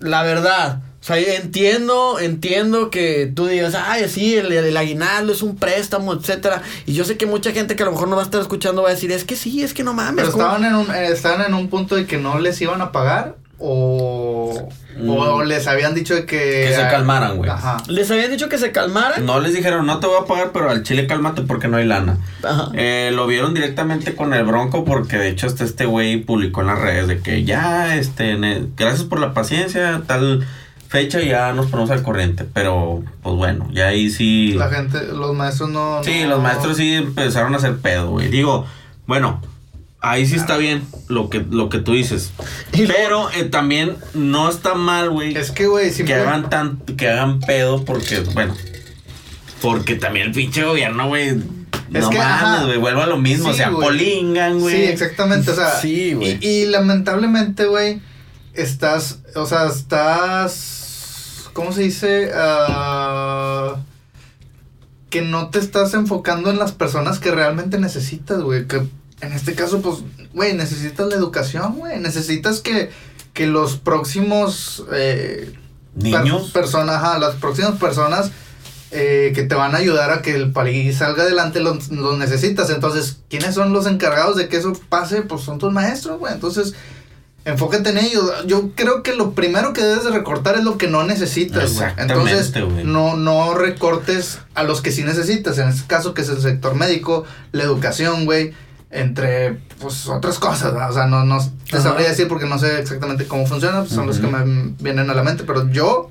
la 0.00 0.22
verdad. 0.22 0.82
O 1.00 1.04
sea, 1.04 1.16
entiendo, 1.18 2.18
entiendo 2.18 2.90
que 2.90 3.30
tú 3.32 3.46
digas, 3.46 3.74
ay, 3.74 4.08
sí, 4.08 4.36
el, 4.36 4.50
el, 4.50 4.76
aguinaldo 4.76 5.32
es 5.32 5.42
un 5.42 5.56
préstamo, 5.56 6.12
etcétera. 6.12 6.62
Y 6.86 6.92
yo 6.92 7.04
sé 7.04 7.16
que 7.16 7.24
mucha 7.24 7.52
gente 7.52 7.76
que 7.76 7.84
a 7.84 7.86
lo 7.86 7.92
mejor 7.92 8.08
no 8.08 8.16
va 8.16 8.22
a 8.22 8.24
estar 8.24 8.40
escuchando 8.40 8.82
va 8.82 8.88
a 8.88 8.94
decir, 8.94 9.12
es 9.12 9.24
que 9.24 9.36
sí, 9.36 9.62
es 9.62 9.72
que 9.72 9.84
no 9.84 9.94
mames. 9.94 10.24
Pero 10.24 10.28
estaban 10.30 10.64
en, 10.64 10.74
un, 10.74 10.90
eh, 10.90 11.06
estaban 11.12 11.46
en 11.46 11.54
un 11.54 11.68
punto 11.68 11.94
de 11.94 12.06
que 12.06 12.18
no 12.18 12.40
les 12.40 12.60
iban 12.60 12.82
a 12.82 12.90
pagar 12.90 13.36
o, 13.58 14.68
mm. 14.98 15.10
o 15.10 15.44
les 15.44 15.66
habían 15.66 15.94
dicho 15.94 16.14
que... 16.26 16.66
Que 16.68 16.72
se 16.74 16.82
calmaran, 16.88 17.36
güey. 17.36 17.50
Ajá. 17.50 17.78
Les 17.88 18.10
habían 18.10 18.30
dicho 18.30 18.48
que 18.48 18.58
se 18.58 18.72
calmaran. 18.72 19.26
No 19.26 19.40
les 19.40 19.54
dijeron, 19.54 19.86
no 19.86 19.98
te 20.00 20.06
voy 20.06 20.18
a 20.20 20.24
pagar, 20.26 20.50
pero 20.52 20.70
al 20.70 20.82
chile 20.82 21.06
cálmate 21.06 21.42
porque 21.42 21.68
no 21.68 21.76
hay 21.76 21.86
lana. 21.86 22.18
Ajá. 22.42 22.70
Eh, 22.74 23.10
lo 23.12 23.26
vieron 23.26 23.54
directamente 23.54 24.14
con 24.14 24.32
el 24.34 24.44
Bronco 24.44 24.84
porque 24.84 25.16
de 25.18 25.28
hecho 25.28 25.46
hasta 25.46 25.64
este 25.64 25.86
güey 25.86 26.18
publicó 26.22 26.60
en 26.60 26.68
las 26.68 26.78
redes 26.78 27.08
de 27.08 27.20
que 27.20 27.44
ya, 27.44 27.96
este, 27.96 28.36
gracias 28.76 29.04
por 29.04 29.20
la 29.20 29.34
paciencia, 29.34 30.02
tal 30.06 30.46
fecha 30.88 31.20
ya 31.20 31.52
nos 31.52 31.66
ponemos 31.66 31.90
al 31.90 32.02
corriente, 32.02 32.46
pero 32.52 33.02
pues 33.22 33.36
bueno, 33.36 33.68
ya 33.72 33.88
ahí 33.88 34.08
sí... 34.08 34.54
La 34.54 34.70
gente, 34.70 35.04
los 35.12 35.34
maestros 35.34 35.68
no... 35.68 36.02
Sí, 36.02 36.22
no, 36.22 36.30
los 36.30 36.42
maestros 36.42 36.78
sí 36.78 36.94
empezaron 36.94 37.52
a 37.54 37.58
hacer 37.58 37.76
pedo, 37.78 38.08
güey. 38.10 38.28
Digo, 38.28 38.66
bueno, 39.06 39.42
ahí 40.00 40.26
sí 40.26 40.36
está 40.36 40.56
bien 40.56 40.82
lo 41.08 41.30
que, 41.30 41.40
lo 41.40 41.68
que 41.68 41.78
tú 41.78 41.92
dices. 41.92 42.32
Pero 42.72 43.30
eh, 43.32 43.44
también 43.44 43.96
no 44.14 44.48
está 44.48 44.74
mal, 44.74 45.10
güey. 45.10 45.36
Es 45.36 45.50
que, 45.50 45.66
güey, 45.66 45.92
que 45.92 46.14
hagan 46.14 46.50
tan, 46.50 46.78
que 46.78 47.08
hagan 47.08 47.40
pedo 47.40 47.84
porque, 47.84 48.20
bueno, 48.34 48.54
porque 49.60 49.94
también 49.94 50.28
el 50.28 50.32
pinche 50.32 50.64
gobierno, 50.64 51.08
güey. 51.08 51.28
Es 51.92 52.02
no 52.02 52.10
que, 52.10 52.18
mames, 52.18 52.66
güey, 52.66 52.78
vuelvo 52.78 53.02
a 53.02 53.06
lo 53.06 53.16
mismo, 53.16 53.46
sí, 53.46 53.50
o 53.50 53.54
sea, 53.54 53.70
wey. 53.70 53.80
polingan, 53.80 54.60
güey. 54.60 54.76
Sí, 54.76 54.82
exactamente, 54.82 55.50
o 55.50 55.54
sea, 55.54 55.70
sí, 55.80 56.12
güey. 56.12 56.38
Y, 56.42 56.48
y 56.48 56.66
lamentablemente, 56.66 57.64
güey, 57.64 58.00
estás, 58.52 59.20
o 59.34 59.46
sea, 59.46 59.66
estás 59.66 60.78
¿cómo 61.58 61.72
se 61.72 61.82
dice? 61.82 62.30
Uh, 62.32 63.78
que 65.10 65.22
no 65.22 65.50
te 65.50 65.58
estás 65.58 65.92
enfocando 65.94 66.50
en 66.50 66.58
las 66.60 66.70
personas 66.70 67.18
que 67.18 67.32
realmente 67.32 67.80
necesitas, 67.80 68.40
güey. 68.42 68.68
Que 68.68 68.86
en 69.20 69.32
este 69.32 69.54
caso, 69.54 69.80
pues, 69.82 69.98
güey, 70.32 70.54
necesitas 70.54 71.06
la 71.08 71.14
educación, 71.14 71.76
güey. 71.76 71.98
Necesitas 71.98 72.60
que, 72.60 72.90
que 73.34 73.46
los 73.46 73.76
próximos... 73.76 74.84
Eh, 74.92 75.54
Niños. 75.94 76.52
Per 76.52 76.62
personas, 76.62 76.96
ajá, 76.96 77.18
las 77.18 77.34
próximas 77.36 77.76
personas 77.76 78.30
eh, 78.90 79.32
que 79.34 79.42
te 79.42 79.54
van 79.54 79.74
a 79.74 79.78
ayudar 79.78 80.12
a 80.12 80.22
que 80.22 80.34
el 80.34 80.52
país 80.52 80.98
salga 80.98 81.24
adelante 81.24 81.60
los 81.60 81.90
lo 81.90 82.16
necesitas. 82.16 82.70
Entonces, 82.70 83.18
¿quiénes 83.28 83.54
son 83.54 83.72
los 83.72 83.86
encargados 83.86 84.36
de 84.36 84.48
que 84.48 84.56
eso 84.56 84.72
pase? 84.88 85.22
Pues 85.22 85.42
son 85.42 85.58
tus 85.58 85.72
maestros, 85.72 86.18
güey. 86.18 86.32
Entonces 86.32 86.74
enfócate 87.44 87.90
en 87.90 87.98
ellos. 87.98 88.30
Yo 88.46 88.70
creo 88.74 89.02
que 89.02 89.14
lo 89.14 89.32
primero 89.32 89.72
que 89.72 89.82
debes 89.82 90.04
de 90.04 90.10
recortar 90.10 90.56
es 90.56 90.64
lo 90.64 90.78
que 90.78 90.88
no 90.88 91.04
necesitas, 91.04 91.74
güey. 91.74 91.90
Entonces, 91.96 92.52
wey. 92.54 92.84
no, 92.84 93.16
no 93.16 93.54
recortes 93.54 94.38
a 94.54 94.62
los 94.62 94.80
que 94.80 94.92
sí 94.92 95.02
necesitas. 95.02 95.58
En 95.58 95.68
este 95.68 95.86
caso, 95.86 96.14
que 96.14 96.22
es 96.22 96.28
el 96.28 96.40
sector 96.40 96.74
médico, 96.74 97.24
la 97.52 97.64
educación, 97.64 98.24
güey. 98.24 98.54
Entre, 98.90 99.58
pues, 99.80 100.06
otras 100.08 100.38
cosas, 100.38 100.72
¿no? 100.72 100.88
O 100.88 100.92
sea, 100.92 101.06
no, 101.06 101.24
no 101.24 101.38
te 101.70 101.76
Ajá. 101.76 101.82
sabría 101.82 102.08
decir 102.08 102.26
porque 102.26 102.46
no 102.46 102.58
sé 102.58 102.80
exactamente 102.80 103.26
cómo 103.26 103.46
funciona. 103.46 103.80
Pues, 103.80 103.90
son 103.90 104.00
uh 104.00 104.02
-huh. 104.04 104.06
los 104.06 104.18
que 104.18 104.26
me 104.26 104.74
vienen 104.80 105.10
a 105.10 105.14
la 105.14 105.22
mente. 105.22 105.44
Pero 105.44 105.68
yo, 105.70 106.10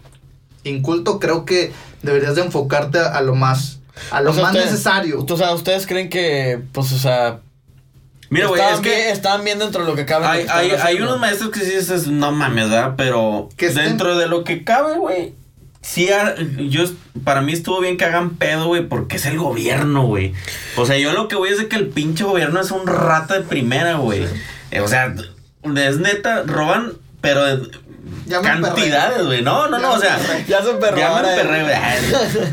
inculto, 0.63 1.19
creo 1.19 1.45
que 1.45 1.71
deberías 2.03 2.35
de 2.35 2.41
enfocarte 2.41 2.99
a, 2.99 3.17
a 3.17 3.21
lo 3.21 3.35
más... 3.35 3.79
A 4.11 4.21
lo 4.21 4.29
o 4.29 4.33
sea, 4.33 4.43
más 4.43 4.51
ustedes, 4.51 4.71
necesario. 4.71 5.25
O 5.27 5.37
sea, 5.37 5.53
¿ustedes 5.53 5.87
creen 5.87 6.09
que, 6.09 6.61
pues, 6.71 6.91
o 6.91 6.99
sea, 6.99 7.39
Mira, 8.29 8.47
güey, 8.47 8.61
es 8.61 8.79
que 8.79 9.11
estaban 9.11 9.43
bien 9.43 9.59
dentro 9.59 9.83
de 9.83 9.89
lo 9.89 9.95
que 9.95 10.05
cabe. 10.05 10.25
Hay, 10.25 10.45
hay, 10.49 10.71
hay, 10.71 10.95
unos 10.97 11.19
maestros 11.19 11.49
que 11.49 11.61
sí 11.61 11.75
dices, 11.75 12.07
no 12.07 12.31
mames, 12.31 12.69
¿verdad? 12.69 12.95
Pero 12.97 13.49
dentro 13.57 14.11
estén? 14.11 14.17
de 14.17 14.27
lo 14.27 14.43
que 14.43 14.63
cabe, 14.63 14.97
güey. 14.97 15.33
Sí, 15.87 16.09
yo, 16.69 16.83
para 17.23 17.41
mí 17.41 17.53
estuvo 17.53 17.79
bien 17.79 17.95
que 17.95 18.03
hagan 18.03 18.31
pedo, 18.31 18.67
güey, 18.67 18.85
porque 18.85 19.15
es 19.15 19.25
el 19.25 19.37
gobierno, 19.37 20.05
güey. 20.05 20.33
O 20.75 20.85
sea, 20.85 20.97
yo 20.97 21.13
lo 21.13 21.29
que 21.29 21.37
voy 21.37 21.49
es 21.49 21.57
de 21.59 21.69
que 21.69 21.77
el 21.77 21.87
pinche 21.87 22.25
gobierno 22.25 22.59
es 22.59 22.71
un 22.71 22.85
rata 22.85 23.35
de 23.35 23.41
primera, 23.41 23.95
güey. 23.95 24.27
Sí. 24.27 24.33
Eh, 24.71 24.81
o 24.81 24.87
sea, 24.89 25.15
es 25.77 25.97
neta, 25.99 26.43
roban, 26.43 26.91
pero 27.21 27.41
ya 28.25 28.41
cantidades, 28.41 29.25
güey. 29.25 29.41
No, 29.41 29.69
no, 29.69 29.79
no, 29.79 29.93
o 29.93 29.99
sea. 29.99 30.19
Ya 30.45 30.59
me 30.61 30.73
perré, 30.73 31.05
güey. 31.63 31.75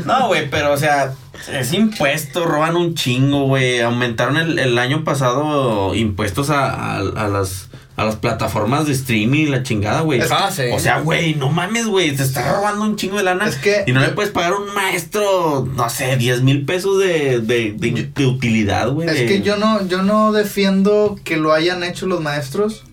No, 0.05 0.27
güey, 0.27 0.49
pero, 0.49 0.71
o 0.71 0.77
sea, 0.77 1.13
es 1.51 1.73
impuesto, 1.73 2.45
roban 2.45 2.77
un 2.77 2.95
chingo, 2.95 3.47
güey. 3.47 3.81
Aumentaron 3.81 4.37
el, 4.37 4.59
el, 4.59 4.77
año 4.79 5.03
pasado 5.03 5.93
impuestos 5.93 6.49
a, 6.49 6.69
a, 6.69 6.97
a, 6.99 7.27
las 7.27 7.67
a 7.95 8.03
las 8.03 8.17
plataformas 8.17 8.87
de 8.87 8.93
streaming 8.93 9.43
y 9.43 9.45
la 9.47 9.63
chingada, 9.63 10.01
güey. 10.01 10.21
Ah, 10.29 10.51
sí. 10.53 10.63
O 10.73 10.79
sea, 10.79 10.99
güey, 10.99 11.35
no 11.35 11.49
mames, 11.49 11.87
güey. 11.87 12.15
Te 12.15 12.23
está 12.23 12.55
robando 12.55 12.83
un 12.83 12.97
chingo 12.97 13.17
de 13.17 13.23
lana. 13.23 13.47
Es 13.47 13.55
que, 13.55 13.83
y 13.87 13.93
no 13.93 14.01
le 14.01 14.09
puedes 14.09 14.31
pagar 14.31 14.53
a 14.53 14.57
un 14.57 14.73
maestro, 14.73 15.67
no 15.75 15.89
sé, 15.89 16.17
10 16.17 16.41
mil 16.41 16.65
pesos 16.65 16.99
de, 16.99 17.39
de, 17.39 17.73
de, 17.77 18.11
de 18.13 18.25
utilidad, 18.25 18.91
güey. 18.91 19.07
Es 19.07 19.29
que 19.29 19.41
yo 19.41 19.55
no, 19.55 19.87
yo 19.87 20.01
no 20.03 20.33
defiendo 20.33 21.17
que 21.23 21.37
lo 21.37 21.53
hayan 21.53 21.83
hecho 21.83 22.05
los 22.05 22.21
maestros. 22.21 22.83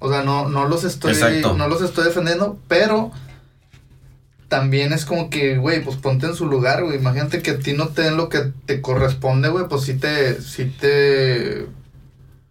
O 0.00 0.10
sea, 0.10 0.22
no, 0.22 0.48
no 0.48 0.66
los 0.66 0.82
estoy. 0.82 1.12
Exacto. 1.12 1.54
No 1.56 1.68
los 1.68 1.82
estoy 1.82 2.04
defendiendo. 2.04 2.58
Pero 2.66 3.12
también 4.48 4.92
es 4.92 5.04
como 5.04 5.30
que, 5.30 5.58
güey, 5.58 5.84
pues 5.84 5.96
ponte 5.96 6.26
en 6.26 6.34
su 6.34 6.46
lugar, 6.46 6.82
güey. 6.82 6.98
Imagínate 6.98 7.40
que 7.40 7.52
a 7.52 7.58
ti 7.60 7.72
no 7.72 7.88
te 7.88 8.02
den 8.02 8.16
lo 8.16 8.28
que 8.28 8.50
te 8.66 8.80
corresponde, 8.80 9.48
güey. 9.48 9.68
Pues 9.68 9.82
sí 9.82 9.94
te, 9.94 10.42
sí 10.42 10.64
te, 10.80 11.66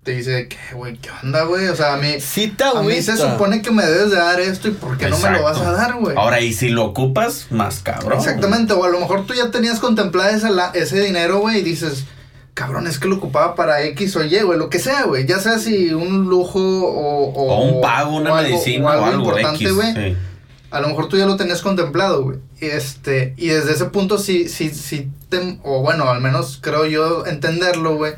te 0.09 0.15
dice, 0.15 0.47
¿qué, 0.47 0.73
güey? 0.73 0.97
¿Qué 0.97 1.11
onda, 1.21 1.43
güey? 1.43 1.67
O 1.67 1.75
sea, 1.75 1.93
a 1.93 1.97
mí, 1.97 2.19
sí 2.19 2.47
te 2.47 2.63
a 2.63 2.81
mí 2.81 2.99
se 2.99 3.15
supone 3.15 3.61
que 3.61 3.69
me 3.69 3.85
debes 3.85 4.09
de 4.09 4.15
dar 4.15 4.39
esto 4.39 4.67
y 4.67 4.71
¿por 4.71 4.97
qué 4.97 5.05
Exacto. 5.05 5.27
no 5.27 5.31
me 5.33 5.37
lo 5.37 5.43
vas 5.43 5.59
a 5.59 5.71
dar, 5.71 5.97
güey? 5.97 6.17
Ahora, 6.17 6.41
y 6.41 6.51
si 6.51 6.69
lo 6.69 6.83
ocupas, 6.85 7.45
más 7.51 7.81
cabrón. 7.81 8.17
Exactamente, 8.17 8.73
o 8.73 8.83
a 8.83 8.89
lo 8.89 8.99
mejor 8.99 9.27
tú 9.27 9.35
ya 9.35 9.51
tenías 9.51 9.79
contemplado 9.79 10.35
ese, 10.35 10.49
ese 10.73 10.99
dinero, 10.99 11.41
güey, 11.41 11.59
y 11.59 11.61
dices, 11.61 12.05
cabrón, 12.55 12.87
es 12.87 12.97
que 12.97 13.07
lo 13.07 13.17
ocupaba 13.17 13.53
para 13.53 13.83
X 13.83 14.15
o 14.15 14.23
Y, 14.23 14.39
güey, 14.41 14.57
lo 14.57 14.71
que 14.71 14.79
sea, 14.79 15.03
güey. 15.03 15.27
Ya 15.27 15.37
sea 15.37 15.59
si 15.59 15.93
un 15.93 16.27
lujo 16.27 16.59
o... 16.59 17.31
O, 17.31 17.53
o 17.53 17.61
un 17.65 17.81
pago, 17.81 18.15
una 18.15 18.33
o 18.33 18.35
medicina 18.37 18.91
algo, 18.93 19.03
o 19.03 19.05
algo, 19.05 19.23
importante, 19.25 19.71
güey. 19.71 19.93
Sí 19.93 20.17
a 20.71 20.81
lo 20.81 20.87
mejor 20.87 21.07
tú 21.07 21.17
ya 21.17 21.25
lo 21.25 21.35
tenías 21.35 21.61
contemplado, 21.61 22.23
güey. 22.23 22.37
Este, 22.59 23.33
y 23.37 23.47
desde 23.47 23.71
ese 23.71 23.85
punto 23.85 24.17
sí, 24.17 24.47
sí, 24.49 24.69
sí, 24.69 25.09
te, 25.29 25.59
o 25.63 25.81
bueno, 25.81 26.09
al 26.09 26.21
menos 26.21 26.59
creo 26.61 26.85
yo 26.85 27.25
entenderlo, 27.25 27.95
güey. 27.95 28.13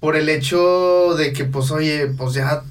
Por 0.00 0.16
el 0.16 0.28
hecho 0.28 1.14
de 1.16 1.32
que, 1.32 1.44
pues, 1.44 1.70
oye, 1.70 2.06
pues 2.06 2.34
ya 2.34 2.62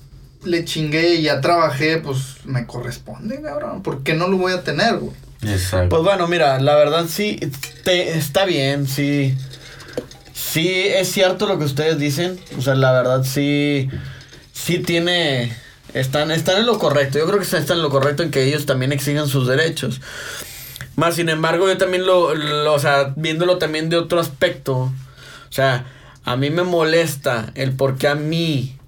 le 0.44 0.66
chingué 0.66 1.16
y 1.16 1.24
ya 1.24 1.42
trabajé, 1.42 1.98
pues 1.98 2.38
me 2.46 2.66
corresponde, 2.66 3.42
cabrón. 3.42 3.84
¿Por 3.84 4.04
qué 4.04 4.14
no 4.14 4.28
lo 4.28 4.38
voy 4.38 4.54
a 4.54 4.64
tener, 4.64 4.98
güey? 4.98 5.14
Exacto. 5.44 5.90
Pues 5.90 6.04
bueno, 6.04 6.28
mira, 6.28 6.60
la 6.60 6.76
verdad 6.76 7.06
sí, 7.08 7.40
te, 7.84 8.18
está 8.18 8.46
bien, 8.46 8.88
sí. 8.88 9.38
Sí, 10.34 10.70
es 10.70 11.12
cierto 11.12 11.46
lo 11.46 11.60
que 11.60 11.66
ustedes 11.66 12.00
dicen. 12.00 12.40
O 12.58 12.62
sea, 12.62 12.76
la 12.76 12.92
verdad 12.92 13.24
sí, 13.24 13.90
sí 14.52 14.80
tiene 14.80 15.56
están, 15.94 16.32
están 16.32 16.58
en 16.58 16.66
lo 16.66 16.78
correcto. 16.80 17.18
Yo 17.18 17.26
creo 17.26 17.40
que 17.40 17.46
están 17.46 17.66
en 17.68 17.82
lo 17.82 17.90
correcto 17.90 18.24
en 18.24 18.32
que 18.32 18.44
ellos 18.44 18.66
también 18.66 18.92
exijan 18.92 19.28
sus 19.28 19.48
derechos. 19.48 20.02
Más 20.96 21.16
sin 21.16 21.30
embargo, 21.30 21.68
yo 21.68 21.78
también 21.78 22.06
lo, 22.06 22.36
lo, 22.36 22.74
o 22.74 22.80
sea, 22.80 23.14
viéndolo 23.16 23.58
también 23.58 23.90
de 23.90 23.98
otro 23.98 24.20
aspecto. 24.20 24.76
O 24.76 25.52
sea, 25.52 25.86
a 26.24 26.36
mí 26.36 26.50
me 26.50 26.64
molesta 26.64 27.52
el 27.56 27.74
por 27.74 27.98
qué 27.98 28.08
a 28.08 28.16
mí 28.16 28.79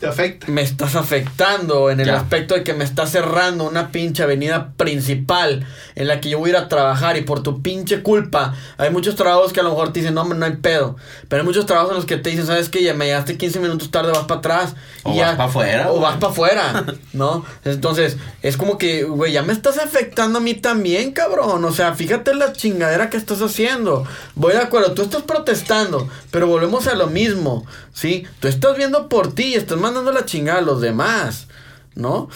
te 0.00 0.06
afecta. 0.06 0.46
Me 0.50 0.62
estás 0.62 0.94
afectando 0.96 1.90
en 1.90 2.00
el 2.00 2.06
Ya. 2.06 2.16
aspecto 2.16 2.54
de 2.54 2.64
que 2.64 2.72
me 2.74 2.84
estás 2.84 3.10
cerrando 3.10 3.64
una 3.64 3.92
pinche 3.92 4.22
avenida 4.22 4.72
principal 4.76 5.66
en 5.94 6.08
la 6.08 6.20
que 6.20 6.30
yo 6.30 6.38
voy 6.38 6.48
a 6.50 6.52
ir 6.54 6.56
a 6.56 6.68
trabajar 6.68 7.16
y 7.18 7.20
por 7.20 7.42
tu 7.42 7.60
pinche 7.62 8.02
culpa 8.02 8.54
hay 8.78 8.90
muchos 8.90 9.14
trabajos 9.14 9.52
que 9.52 9.60
a 9.60 9.62
lo 9.62 9.70
mejor 9.70 9.92
te 9.92 10.00
dicen, 10.00 10.14
no, 10.14 10.22
hombre, 10.22 10.38
no 10.38 10.46
hay 10.46 10.56
pedo. 10.56 10.96
Pero 11.28 11.42
hay 11.42 11.46
muchos 11.46 11.66
trabajos 11.66 11.90
en 11.90 11.96
los 11.96 12.06
que 12.06 12.16
te 12.16 12.30
dicen, 12.30 12.46
¿sabes 12.46 12.70
qué? 12.70 12.82
Ya 12.82 12.94
me 12.94 13.04
llegaste 13.04 13.36
15 13.36 13.60
minutos 13.60 13.90
tarde, 13.90 14.10
vas 14.10 14.24
para 14.24 14.38
atrás. 14.38 14.74
O 15.02 15.14
y 15.14 15.18
vas 15.18 15.32
ya- 15.32 15.36
pa' 15.36 15.44
afuera, 15.44 15.88
O 15.88 15.92
güey. 15.92 16.02
vas 16.02 16.16
para 16.16 16.32
afuera, 16.32 16.84
¿no? 17.12 17.44
Entonces, 17.64 18.16
es 18.42 18.56
como 18.56 18.78
que, 18.78 19.04
güey, 19.04 19.32
ya 19.32 19.42
me 19.42 19.52
estás 19.52 19.78
afectando 19.78 20.38
a 20.38 20.40
mí 20.42 20.54
también, 20.54 21.12
cabrón. 21.12 21.62
O 21.64 21.72
sea, 21.72 21.94
fíjate 21.94 22.34
la 22.34 22.54
chingadera 22.54 23.10
que 23.10 23.18
estás 23.18 23.42
haciendo. 23.42 24.06
Voy 24.34 24.54
de 24.54 24.60
acuerdo, 24.60 24.92
tú 24.94 25.02
estás 25.02 25.22
protestando, 25.22 26.08
pero 26.30 26.46
volvemos 26.46 26.86
a 26.86 26.94
lo 26.94 27.06
mismo, 27.08 27.66
¿sí? 27.92 28.26
Tú 28.40 28.48
estás 28.48 28.76
viendo 28.78 29.08
por 29.08 29.34
ti 29.34 29.48
y 29.48 29.54
estás 29.54 29.78
mandando 29.90 30.12
la 30.12 30.24
chingada 30.24 30.58
a 30.58 30.62
los 30.62 30.80
demás, 30.80 31.46
¿no? 31.94 32.28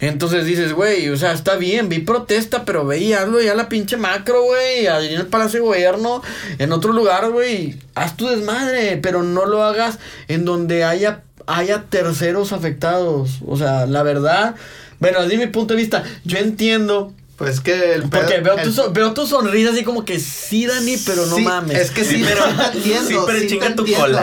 Entonces 0.00 0.44
dices, 0.44 0.72
güey, 0.72 1.08
o 1.08 1.16
sea, 1.16 1.32
está 1.32 1.56
bien, 1.56 1.88
vi 1.88 2.00
protesta, 2.00 2.64
pero 2.64 2.84
ve 2.84 2.98
y 2.98 3.12
hazlo 3.12 3.40
ya 3.40 3.54
la 3.54 3.68
pinche 3.68 3.96
macro, 3.96 4.42
güey, 4.42 4.86
allí 4.86 5.14
en 5.14 5.20
el 5.20 5.26
Palacio 5.26 5.60
de 5.60 5.66
Gobierno, 5.66 6.20
en 6.58 6.72
otro 6.72 6.92
lugar, 6.92 7.30
güey, 7.30 7.78
haz 7.94 8.16
tu 8.16 8.26
desmadre, 8.26 8.98
pero 8.98 9.22
no 9.22 9.46
lo 9.46 9.62
hagas 9.62 9.98
en 10.28 10.44
donde 10.44 10.84
haya, 10.84 11.22
haya 11.46 11.84
terceros 11.88 12.52
afectados. 12.52 13.38
O 13.46 13.56
sea, 13.56 13.86
la 13.86 14.02
verdad, 14.02 14.56
bueno, 14.98 15.22
desde 15.22 15.38
mi 15.38 15.46
punto 15.46 15.74
de 15.74 15.80
vista, 15.80 16.02
yo 16.24 16.38
entiendo 16.38 17.14
Pues 17.36 17.58
que 17.60 17.94
el 17.94 18.02
porque 18.08 18.34
pedo- 18.34 18.44
veo 18.44 18.58
el- 18.58 18.62
tu, 18.64 18.72
so- 18.72 18.92
veo 18.92 19.12
tu 19.12 19.26
sonrisa 19.26 19.70
así 19.72 19.82
como 19.82 20.04
que 20.04 20.20
sí, 20.20 20.66
Dani, 20.66 20.96
pero 21.04 21.26
no 21.26 21.34
Sí, 21.36 21.42
mames. 21.42 21.76
Es 21.78 21.90
que 21.90 22.04
sí, 22.04 22.24
pero 22.24 22.44
te 22.44 22.76
entiendo. 22.78 23.08
sí, 23.08 23.16
pero 23.26 23.38
sí 23.40 23.46
chinga 23.48 23.66
te 23.66 23.72
tu 23.74 23.80
entiendo. 23.82 24.04
cola. 24.04 24.20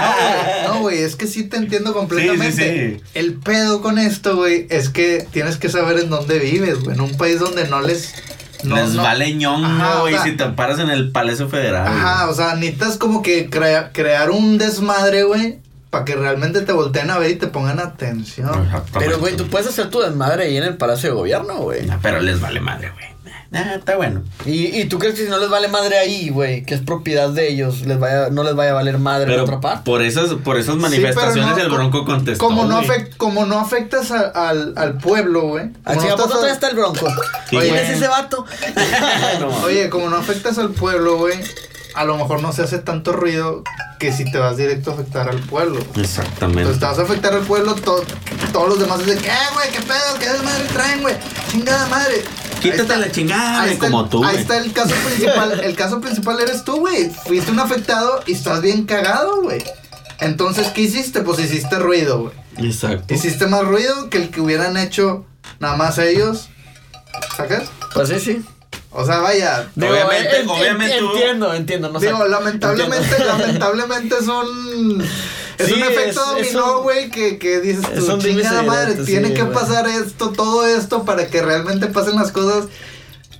No, 0.00 0.12
güey, 0.12 0.66
no, 0.66 0.80
güey, 0.80 0.98
es 0.98 1.14
que 1.16 1.26
sí 1.26 1.44
te 1.44 1.56
entiendo 1.58 1.92
completamente. 1.94 2.50
Sí, 2.52 2.62
sí, 2.62 2.96
sí. 2.98 3.04
El 3.14 3.34
pedo 3.34 3.80
con 3.82 3.98
esto, 3.98 4.34
güey, 4.36 4.66
es 4.70 4.88
que 4.88 5.26
tienes 5.30 5.56
que 5.58 5.68
saber 5.68 5.98
en 6.00 6.10
dónde 6.10 6.38
vives, 6.40 6.80
güey. 6.82 6.96
En 6.96 7.02
un 7.02 7.16
país 7.16 7.38
donde 7.38 7.68
no 7.68 7.80
les. 7.80 8.12
No, 8.64 8.76
Les 8.76 8.90
no- 8.90 9.02
vale 9.02 9.34
ñongo, 9.34 9.66
o 9.98 10.00
güey, 10.02 10.14
sea- 10.14 10.22
si 10.24 10.32
te 10.36 10.44
paras 10.46 10.78
en 10.78 10.88
el 10.90 11.10
Palacio 11.10 11.48
Federal. 11.48 11.86
Ajá, 11.86 12.28
o 12.30 12.34
sea, 12.34 12.54
necesitas 12.54 12.96
como 12.96 13.20
que 13.22 13.48
crea- 13.50 13.90
crear 13.92 14.30
un 14.30 14.56
desmadre, 14.58 15.24
güey, 15.24 15.58
para 15.92 16.04
que 16.06 16.16
realmente 16.16 16.62
te 16.62 16.72
volteen 16.72 17.10
a 17.10 17.18
ver 17.18 17.30
y 17.32 17.34
te 17.36 17.46
pongan 17.48 17.78
atención. 17.78 18.68
Pero, 18.98 19.18
güey, 19.18 19.36
tú 19.36 19.46
puedes 19.48 19.68
hacer 19.68 19.90
tu 19.90 20.00
desmadre 20.00 20.44
ahí 20.44 20.56
en 20.56 20.64
el 20.64 20.76
Palacio 20.78 21.10
de 21.10 21.14
Gobierno, 21.14 21.58
güey. 21.58 21.88
Ah, 21.90 21.98
Pero 22.02 22.18
les 22.20 22.40
vale 22.40 22.60
madre, 22.60 22.90
güey. 22.94 23.12
Ah, 23.54 23.74
está 23.76 23.96
bueno. 23.98 24.22
Y, 24.46 24.80
y 24.80 24.86
tú 24.86 24.98
crees 24.98 25.14
que 25.14 25.24
si 25.24 25.28
no 25.28 25.36
les 25.38 25.50
vale 25.50 25.68
madre 25.68 25.98
ahí, 25.98 26.30
güey, 26.30 26.64
que 26.64 26.74
es 26.74 26.80
propiedad 26.80 27.28
de 27.28 27.50
ellos, 27.50 27.82
les 27.82 27.98
vaya, 28.00 28.30
no 28.30 28.42
les 28.44 28.54
vaya 28.54 28.70
a 28.70 28.74
valer 28.74 28.96
madre 28.96 29.24
en 29.24 29.30
Pero 29.32 29.42
otra 29.42 29.60
parte. 29.60 29.82
por 29.84 30.00
esas, 30.00 30.32
por 30.42 30.56
esas 30.56 30.76
manifestaciones 30.76 31.54
no, 31.58 31.62
el 31.62 31.68
Bronco 31.68 32.06
contestó. 32.06 32.42
Como 32.42 32.64
no, 32.64 32.80
afect- 32.80 33.14
como 33.18 33.44
no 33.44 33.58
afectas 33.60 34.10
a- 34.10 34.28
al, 34.48 34.72
al 34.78 34.96
pueblo, 34.96 35.42
güey. 35.42 35.66
Ah, 35.84 35.92
como 35.92 35.96
no 35.96 36.00
chinga, 36.02 36.16
¿por 36.16 36.24
estás 36.28 36.40
qué 36.40 36.46
a- 36.48 36.52
está 36.54 36.68
el 36.70 36.76
bronco? 36.76 37.06
Sí, 37.50 37.56
Oye, 37.56 37.68
güey. 37.68 37.80
¿es 37.82 37.90
ese 37.90 38.08
vato? 38.08 38.46
No, 39.40 39.48
Oye, 39.64 39.90
como 39.90 40.08
no 40.08 40.16
afectas 40.16 40.56
al 40.56 40.70
pueblo, 40.70 41.18
güey, 41.18 41.38
a 41.94 42.04
lo 42.04 42.16
mejor 42.16 42.40
no 42.42 42.52
se 42.52 42.62
hace 42.62 42.78
tanto 42.78 43.12
ruido 43.12 43.62
que 43.98 44.12
si 44.12 44.24
te 44.30 44.38
vas 44.38 44.56
directo 44.56 44.90
a 44.90 44.94
afectar 44.94 45.28
al 45.28 45.40
pueblo. 45.40 45.78
Exactamente. 45.96 46.62
Entonces 46.62 46.80
te 46.80 46.86
vas 46.86 46.98
a 46.98 47.02
afectar 47.02 47.32
al 47.34 47.42
pueblo, 47.42 47.74
to- 47.74 48.04
todos 48.52 48.68
los 48.70 48.78
demás 48.80 48.98
dicen, 49.04 49.18
¿qué, 49.22 49.30
güey? 49.54 49.70
¿Qué 49.70 49.80
pedo? 49.82 50.18
¿Qué 50.18 50.28
desmadre 50.28 50.64
traen, 50.72 51.02
güey? 51.02 51.14
Chingada 51.50 51.86
madre. 51.88 52.24
Quítate 52.60 52.82
está- 52.82 52.96
la 52.96 53.10
chingada, 53.10 53.54
ahí 53.54 53.60
güey, 53.62 53.72
está 53.74 53.86
el- 53.86 53.92
como 53.92 54.08
tú, 54.08 54.24
Ahí 54.24 54.36
está 54.36 54.56
el 54.58 54.72
caso 54.72 54.94
principal. 55.06 55.60
El 55.64 55.76
caso 55.76 56.00
principal 56.00 56.40
eres 56.40 56.64
tú, 56.64 56.76
güey. 56.80 57.10
Fuiste 57.10 57.50
un 57.50 57.60
afectado 57.60 58.20
y 58.26 58.32
estás 58.32 58.60
bien 58.62 58.84
cagado, 58.84 59.42
güey. 59.42 59.62
Entonces, 60.20 60.68
¿qué 60.68 60.82
hiciste? 60.82 61.20
Pues 61.22 61.38
hiciste 61.40 61.78
ruido, 61.78 62.20
güey. 62.56 62.68
Exacto. 62.68 63.12
Hiciste 63.12 63.46
más 63.46 63.64
ruido 63.64 64.08
que 64.10 64.18
el 64.18 64.30
que 64.30 64.40
hubieran 64.40 64.76
hecho 64.76 65.24
nada 65.58 65.76
más 65.76 65.98
ellos. 65.98 66.48
¿Sacas? 67.36 67.64
Pues 67.94 68.08
sí, 68.08 68.20
sí. 68.20 68.44
O 68.94 69.06
sea, 69.06 69.18
vaya, 69.20 69.68
Obviamente, 69.76 70.36
en- 70.36 70.42
en- 70.42 70.48
obviamente 70.50 70.98
Entiendo, 70.98 71.54
entiendo. 71.54 71.88
No 71.90 71.98
sé. 72.00 72.06
Digo, 72.08 72.26
lamentablemente, 72.28 73.06
Entiendo. 73.08 73.38
lamentablemente 73.38 74.14
es 74.20 74.28
un. 74.28 75.02
Es 75.58 75.66
Sí, 75.66 75.72
un 75.74 75.82
efecto 75.82 76.36
es- 76.38 76.52
dominó, 76.52 76.82
güey, 76.82 77.10
que, 77.10 77.38
que 77.38 77.60
dices 77.60 77.84
dimes 77.94 78.22
chingada 78.24 78.62
madre, 78.62 78.86
diretes, 78.94 79.06
tiene 79.06 79.28
sí, 79.28 79.34
que 79.34 79.42
güey. 79.42 79.54
pasar 79.54 79.86
esto, 79.88 80.30
todo 80.30 80.66
esto 80.66 81.04
para 81.04 81.26
que 81.28 81.40
realmente 81.42 81.86
pasen 81.86 82.16
las 82.16 82.32
cosas. 82.32 82.66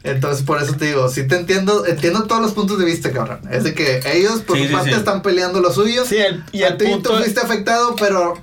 Entonces, 0.05 0.44
por 0.44 0.61
eso 0.62 0.74
te 0.74 0.86
digo, 0.86 1.09
sí 1.09 1.26
te 1.28 1.36
entiendo, 1.36 1.86
entiendo 1.86 2.24
todos 2.24 2.42
los 2.42 2.53
puntos 2.53 2.78
de 2.78 2.84
vista, 2.84 3.12
cabrón. 3.12 3.40
Es 3.50 3.62
de 3.64 3.72
que 3.74 4.00
ellos, 4.12 4.40
por 4.40 4.57
Sí, 4.57 4.64
su 4.64 4.68
sí, 4.68 4.74
parte, 4.74 4.90
sí. 4.90 4.96
están 4.96 5.22
peleando 5.22 5.61
lo 5.61 5.72
suyo. 5.72 6.05
Sí, 6.05 6.16
el- 6.16 6.42
y 6.53 6.62
A 6.64 6.68
el 6.68 6.76
ti 6.76 6.86
punto- 6.86 7.11
tú 7.11 7.16
fuiste 7.18 7.40
afectado, 7.40 7.94
pero. 7.96 8.34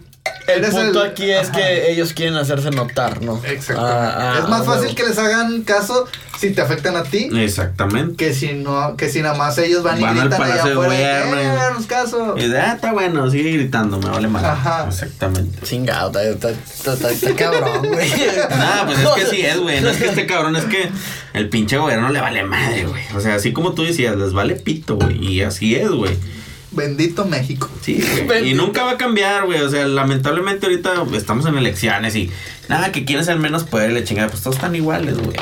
El 0.47 0.63
punto 0.65 1.01
aquí 1.01 1.29
es 1.31 1.49
Ajá. 1.49 1.57
que 1.57 1.91
ellos 1.91 2.13
quieren 2.13 2.35
hacerse 2.35 2.71
notar, 2.71 3.21
¿no? 3.21 3.41
Exactamente. 3.45 3.97
Ah, 3.97 4.33
ah, 4.35 4.39
es 4.43 4.49
más 4.49 4.65
fácil 4.65 4.95
que 4.95 5.03
les 5.03 5.17
hagan 5.17 5.61
caso 5.63 6.07
si 6.39 6.51
te 6.51 6.61
afectan 6.61 6.95
a 6.95 7.03
ti 7.03 7.29
Exactamente. 7.33 8.15
que 8.15 8.33
si 8.33 8.53
no, 8.53 8.95
que 8.95 9.09
si 9.09 9.21
nada 9.21 9.35
más 9.37 9.57
ellos 9.57 9.83
van, 9.83 9.99
Van 9.99 10.15
y 10.15 10.19
al 10.19 10.27
gritan 10.29 10.41
allá 10.51 10.63
de 10.63 10.71
afuera. 10.71 10.93
Y- 11.29 11.33
Eh, 11.39 11.45
háganos 11.47 11.85
caso. 11.85 12.35
Y 12.37 12.47
de, 12.47 12.59
ah, 12.59 12.73
está 12.75 12.93
bueno, 12.93 13.29
sigue 13.29 13.51
gritando, 13.51 13.99
me 13.99 14.09
vale 14.09 14.27
mal. 14.29 14.45
Ajá. 14.45 14.85
Exactamente. 14.87 15.59
Chingado, 15.63 16.17
está, 16.19 16.49
está, 16.49 16.93
está, 16.93 17.11
está 17.11 17.35
cabrón, 17.35 17.87
güey. 17.89 18.09
Nah, 18.49 18.85
pues 18.85 18.99
es 18.99 19.09
que 19.09 19.25
sí 19.35 19.41
es, 19.41 19.59
güey. 19.59 19.81
No 19.81 19.89
es 19.89 19.97
que 19.97 20.05
este 20.07 20.25
cabrón, 20.27 20.55
es 20.55 20.63
que 20.65 20.89
el 21.33 21.49
pinche 21.49 21.77
gobierno 21.77 22.09
le 22.09 22.21
vale 22.21 22.43
madre, 22.43 22.85
güey. 22.85 23.03
O 23.15 23.19
sea, 23.19 23.35
así 23.35 23.51
como 23.51 23.73
tú 23.73 23.83
decías, 23.83 24.15
les 24.15 24.31
vale 24.33 24.55
pito, 24.55 24.95
güey. 24.95 25.21
Y 25.21 25.41
así 25.41 25.75
es, 25.75 25.89
güey. 25.89 26.15
Bendito 26.71 27.25
México. 27.25 27.69
Sí, 27.81 28.01
güey. 28.25 28.49
Y 28.51 28.53
nunca 28.53 28.83
va 28.83 28.91
a 28.91 28.97
cambiar, 28.97 29.45
güey. 29.45 29.59
O 29.61 29.69
sea, 29.69 29.85
lamentablemente 29.87 30.67
ahorita 30.67 30.93
estamos 31.13 31.45
en 31.47 31.57
elecciones 31.57 32.15
y 32.15 32.31
nada, 32.69 32.91
que 32.91 33.03
quieren 33.05 33.25
ser 33.25 33.37
menos 33.39 33.63
poder 33.65 33.91
y 33.91 33.95
la 33.95 34.03
chingada. 34.03 34.29
Pues 34.29 34.41
todos 34.43 34.55
están 34.57 34.75
iguales, 34.75 35.17
güey. 35.17 35.35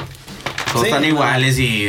Todos 0.78 0.88
Sí. 0.88 0.94
están 0.94 1.06
iguales 1.06 1.60
y. 1.60 1.88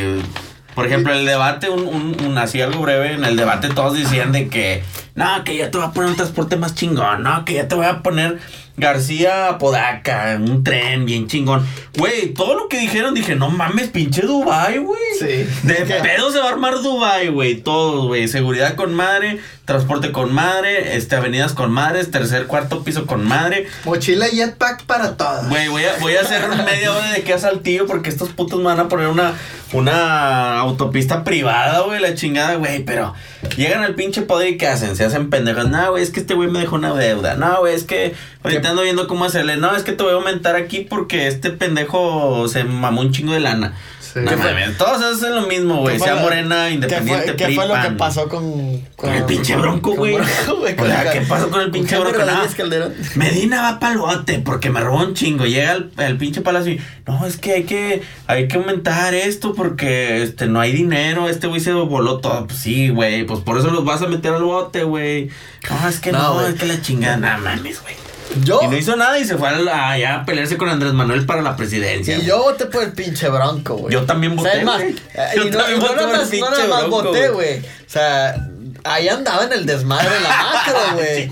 Por 0.75 0.87
ejemplo, 0.87 1.13
el 1.13 1.27
debate, 1.27 1.69
un, 1.71 1.89
un, 1.89 2.17
un- 2.25 2.39
así 2.39 2.61
algo 2.61 2.83
breve, 2.83 3.13
en 3.15 3.25
el 3.25 3.37
debate 3.37 3.69
todos 3.69 3.99
decían 3.99 4.31
de 4.31 4.47
que, 4.49 4.85
no, 5.17 5.43
que 5.43 5.57
ya 5.57 5.73
te 5.73 5.79
voy 5.79 5.87
a 5.89 5.91
poner 5.91 6.11
un 6.11 6.17
transporte 6.17 6.57
más 6.57 6.77
chingón, 6.77 7.25
no, 7.25 7.45
que 7.45 7.55
ya 7.55 7.67
te 7.67 7.75
voy 7.75 7.87
a 7.87 8.01
poner 8.05 8.39
García 8.77 9.59
Podaca, 9.59 10.39
un 10.41 10.63
tren 10.63 11.05
bien 11.05 11.27
chingón. 11.27 11.67
Güey, 11.99 12.33
todo 12.33 12.55
lo 12.55 12.69
que 12.69 12.79
dijeron, 12.79 13.13
dije, 13.13 13.35
no 13.35 13.51
mames, 13.51 13.89
pinche 13.89 14.23
Dubai, 14.23 14.79
güey. 14.79 15.01
Sí. 15.19 15.47
De 15.65 15.75
pedo 16.03 16.31
se 16.31 16.39
va 16.39 16.47
a 16.47 16.53
armar 16.53 16.81
Dubai, 16.81 17.27
güey. 17.29 17.57
Todos, 17.57 18.07
güey. 18.07 18.29
Seguridad 18.29 18.77
con 18.77 18.95
madre, 18.95 19.41
transporte 19.69 20.13
con 20.13 20.33
madre, 20.33 20.97
este, 20.97 21.15
avenidas 21.15 21.53
con 21.53 21.71
madres, 21.71 22.11
tercer, 22.11 22.47
cuarto 22.47 22.83
piso 22.85 23.05
con 23.05 23.29
madre. 23.29 23.67
Mochila 23.85 24.27
jetpack 24.27 24.85
para 24.85 25.19
todos. 25.19 25.47
Güey, 25.51 25.69
voy 25.69 25.85
a, 25.85 25.99
voy 26.01 26.17
a 26.17 26.23
hacer 26.23 26.49
media 26.65 26.91
hora 26.91 27.13
de 27.13 27.23
que 27.23 27.35
a 27.35 27.39
saltillo 27.39 27.87
porque 27.87 28.09
estos 28.09 28.31
putos 28.31 28.61
me 28.61 28.65
van 28.65 28.81
a 28.81 28.89
poner 28.89 29.09
una, 29.09 29.35
una 29.75 30.59
autopista 30.59 31.23
privada, 31.23 31.81
güey, 31.81 32.01
la 32.01 32.15
chingada, 32.15 32.55
güey. 32.55 32.83
Pero 32.83 33.13
llegan 33.59 33.83
al 33.83 33.95
pinche 33.95 34.23
poder 34.23 34.49
y 34.49 34.57
¿qué 34.57 34.69
hacen? 34.69 34.97
Se 34.97 35.05
hacen 35.05 35.29
pendejos. 35.29 35.69
No, 35.69 35.91
güey, 35.91 36.03
es 36.03 36.13
que 36.13 36.21
este 36.21 36.33
güey 36.33 36.49
me 36.49 36.61
dejó 36.61 36.77
una 36.77 36.95
deuda. 36.95 37.35
No, 37.35 37.59
güey, 37.61 37.75
es 37.75 37.85
que 37.85 38.15
ahorita 38.45 38.71
ando 38.71 38.81
viendo 38.81 39.07
cómo 39.07 39.27
hacerle. 39.27 39.59
No, 39.59 39.77
es 39.77 39.83
que 39.83 39.93
te 39.93 40.03
voy 40.03 40.13
a 40.13 40.17
aumentar 40.17 40.57
aquí 40.57 40.87
porque 40.89 41.27
este 41.27 41.51
pendejo 41.51 42.49
se 42.49 42.65
mamó 42.65 43.03
un 43.03 43.13
chingo 43.13 43.35
de 43.35 43.41
lana. 43.41 43.75
Sí. 44.13 44.21
No 44.21 44.31
¿Qué 44.31 44.37
mames, 44.37 44.79
todos 44.79 45.03
hacen 45.03 45.35
lo 45.35 45.43
mismo, 45.47 45.81
güey. 45.81 45.99
¿Qué 45.99 46.05
Sea 46.05 46.17
morena, 46.17 46.67
¿Qué 46.69 46.75
independiente, 46.75 47.27
fue, 47.27 47.37
qué 47.37 47.55
fue 47.55 47.69
lo 47.69 47.75
que 47.75 47.91
pasó 47.91 48.29
con, 48.29 48.81
Con 48.97 49.13
el 49.13 49.25
pinche 49.25 49.57
bronco, 49.57 49.95
güey. 49.95 50.17
O 50.79 50.87
sea, 50.87 51.13
¿qué 51.13 51.21
pasó 51.23 51.51
con 51.51 51.61
el 51.61 51.71
pinche 51.71 51.99
bronco? 51.99 52.19
Calderón. 52.57 52.95
Medina 53.17 53.63
va 53.63 53.79
pa'l 53.79 53.99
bote 53.99 54.39
porque 54.39 54.71
me 54.71 54.81
robó 54.81 55.05
un 55.05 55.15
chingo. 55.15 55.45
Llega 55.45 55.73
al, 55.73 55.91
al 55.97 56.17
pinche 56.17 56.41
palacio 56.41 56.73
y 56.73 56.81
no, 57.07 57.27
es 57.27 57.37
que 57.37 57.53
hay 57.53 57.65
que 57.65 58.03
hay 58.27 58.49
que 58.49 58.57
aumentar 58.57 59.15
esto 59.15 59.55
porque 59.55 60.23
este 60.23 60.47
no 60.47 60.61
hay 60.61 60.73
dinero. 60.73 61.29
Este 61.29 61.47
güey 61.47 61.61
se 61.61 61.73
voló 61.73 62.19
todo. 62.19 62.47
Pues 62.47 62.59
sí, 62.59 62.89
güey. 62.89 63.25
Pues 63.25 63.41
por 63.41 63.59
eso 63.59 63.71
los 63.71 63.85
vas 63.85 64.03
a 64.03 64.07
meter 64.09 64.35
al 64.35 64.43
bote, 64.43 64.85
güey. 64.85 65.31
No, 65.69 65.89
es 65.89 66.01
que 66.01 66.13
No, 66.13 66.47
es 66.47 66.55
que 66.55 66.67
la 66.67 66.81
chingada, 66.81 67.17
nada 67.17 67.39
mames, 67.39 67.83
güey. 67.83 68.08
Yo, 68.45 68.61
Y 68.63 68.69
no 68.69 68.77
hizo 68.77 68.95
nada 68.97 69.19
y 69.19 69.25
se 69.25 69.37
fue 69.37 69.49
a 69.49 69.91
allá 69.91 70.15
a 70.17 70.25
pelearse 70.25 70.57
con 70.59 70.69
Andrés 70.69 70.93
Manuel 70.93 71.25
para 71.27 71.43
la 71.43 71.57
presidencia. 71.57 72.15
y 72.15 72.17
güey. 72.19 72.29
yo 72.29 72.39
voté 72.43 72.67
por 72.67 72.83
el 72.83 72.93
pinche 72.93 73.29
bronco, 73.29 73.77
güey. 73.77 73.93
Yo 73.93 74.05
también 74.05 74.37
voté, 74.37 74.51
¿Sabes 74.51 74.65
más? 74.65 74.83
güey. 74.83 74.95
Eh, 75.15 75.29
Yo 75.37 75.43
y 75.45 75.51
no, 75.51 75.57
también 75.59 75.79
y 75.79 75.83
no 75.83 75.89
voté 75.89 75.97
nada 75.97 76.07
por 76.09 76.15
el 76.15 76.19
más, 76.21 76.25
no 76.27 76.31
pinche 76.31 76.51
nada 76.51 76.69
más 76.69 76.81
Bronco, 76.81 77.03
voté, 77.05 77.29
güey. 77.31 77.59
O 77.59 77.63
sea, 77.91 78.49
ahí 78.85 79.09
andaba 79.09 79.45
en 79.45 79.53
el 79.55 79.67
desmadre 79.67 80.21
la 80.21 80.29
macro, 80.29 80.79
güey. 80.95 81.31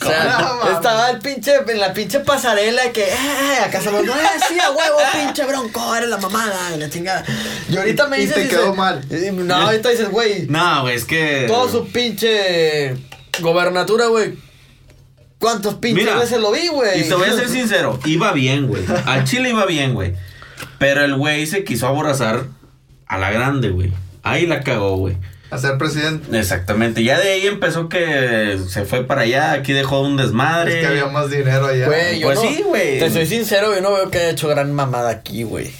O 0.00 0.04
sea, 0.04 0.58
No, 0.62 0.70
estaba 0.76 1.10
el 1.10 1.18
pinche, 1.18 1.52
en 1.68 1.80
la 1.80 1.92
pinche 1.92 2.20
pasarela 2.20 2.90
que, 2.92 3.04
eh, 3.08 3.58
acá 3.66 3.80
se 3.80 3.90
lo, 3.90 4.00
no, 4.02 4.14
eh, 4.14 4.18
sí, 4.48 4.58
a 4.60 4.70
huevo, 4.70 4.98
pinche 5.12 5.44
bronco, 5.44 5.94
eres 5.96 6.08
la 6.08 6.16
mamada, 6.18 6.74
y 6.74 6.78
la 6.78 6.88
chingada. 6.88 7.24
Y 7.68 7.76
ahorita 7.76 8.06
me 8.06 8.18
Y 8.18 8.20
dices. 8.22 8.34
te 8.36 8.42
dice- 8.44 8.56
quedó 8.56 8.74
mal. 8.74 9.04
y- 9.10 9.30
No, 9.32 9.54
ahorita 9.56 9.88
dices, 9.90 10.08
güey, 10.10 10.46
No, 10.48 10.82
güey, 10.82 10.94
es 10.94 11.04
que. 11.04 11.44
todo 11.48 11.68
su 11.68 11.88
pinche 11.88 12.94
gobernatura, 13.40 14.06
güey. 14.06 14.34
¿Cuántos 15.40 15.74
pinches 15.76 16.04
Mira, 16.04 16.16
veces 16.18 16.38
lo 16.38 16.52
vi, 16.52 16.68
güey? 16.68 17.00
Y 17.00 17.08
te 17.08 17.14
voy 17.14 17.28
a 17.28 17.32
ser 17.32 17.48
sincero, 17.48 17.98
iba 18.04 18.30
bien, 18.32 18.68
güey. 18.68 18.84
Al 19.06 19.24
Chile 19.24 19.50
iba 19.50 19.64
bien, 19.66 19.94
güey. 19.94 20.14
Pero 20.78 21.02
el 21.04 21.16
güey 21.16 21.46
se 21.46 21.64
quiso 21.64 21.86
aborazar 21.88 22.44
a 23.06 23.18
la 23.18 23.30
grande, 23.32 23.70
güey. 23.70 23.90
Ahí 24.22 24.46
la 24.46 24.60
cagó, 24.60 24.96
güey. 24.96 25.16
A 25.50 25.56
ser 25.58 25.78
presidente. 25.78 26.38
Exactamente. 26.38 27.02
Ya 27.02 27.18
de 27.18 27.32
ahí 27.32 27.46
empezó 27.46 27.88
que 27.88 28.60
se 28.68 28.84
fue 28.84 29.02
para 29.04 29.22
allá. 29.22 29.52
Aquí 29.52 29.72
dejó 29.72 30.02
un 30.02 30.16
desmadre. 30.16 30.74
Es 30.74 30.80
que 30.80 30.86
había 30.86 31.06
más 31.06 31.30
dinero 31.30 31.66
allá. 31.66 31.86
Güey, 31.86 32.20
yo 32.20 32.26
Pues 32.28 32.38
no- 32.42 32.48
sí, 32.48 32.62
güey. 32.62 32.98
Te 33.00 33.10
soy 33.10 33.26
sincero, 33.26 33.74
yo 33.74 33.80
no 33.80 33.92
veo 33.94 34.10
que 34.10 34.18
haya 34.18 34.30
hecho 34.30 34.46
gran 34.46 34.72
mamada 34.72 35.08
aquí, 35.10 35.42
güey. 35.42 35.72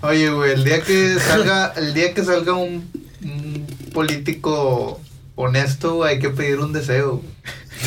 Oye, 0.00 0.30
güey, 0.30 0.52
el 0.52 0.64
día 0.64 0.80
que 0.80 1.18
salga, 1.18 1.72
el 1.76 1.92
día 1.92 2.14
que 2.14 2.24
salga 2.24 2.52
un, 2.54 2.88
un 3.24 3.66
político 3.92 5.00
honesto, 5.36 6.02
hay 6.04 6.18
que 6.18 6.30
pedir 6.30 6.58
un 6.58 6.72
deseo. 6.72 7.22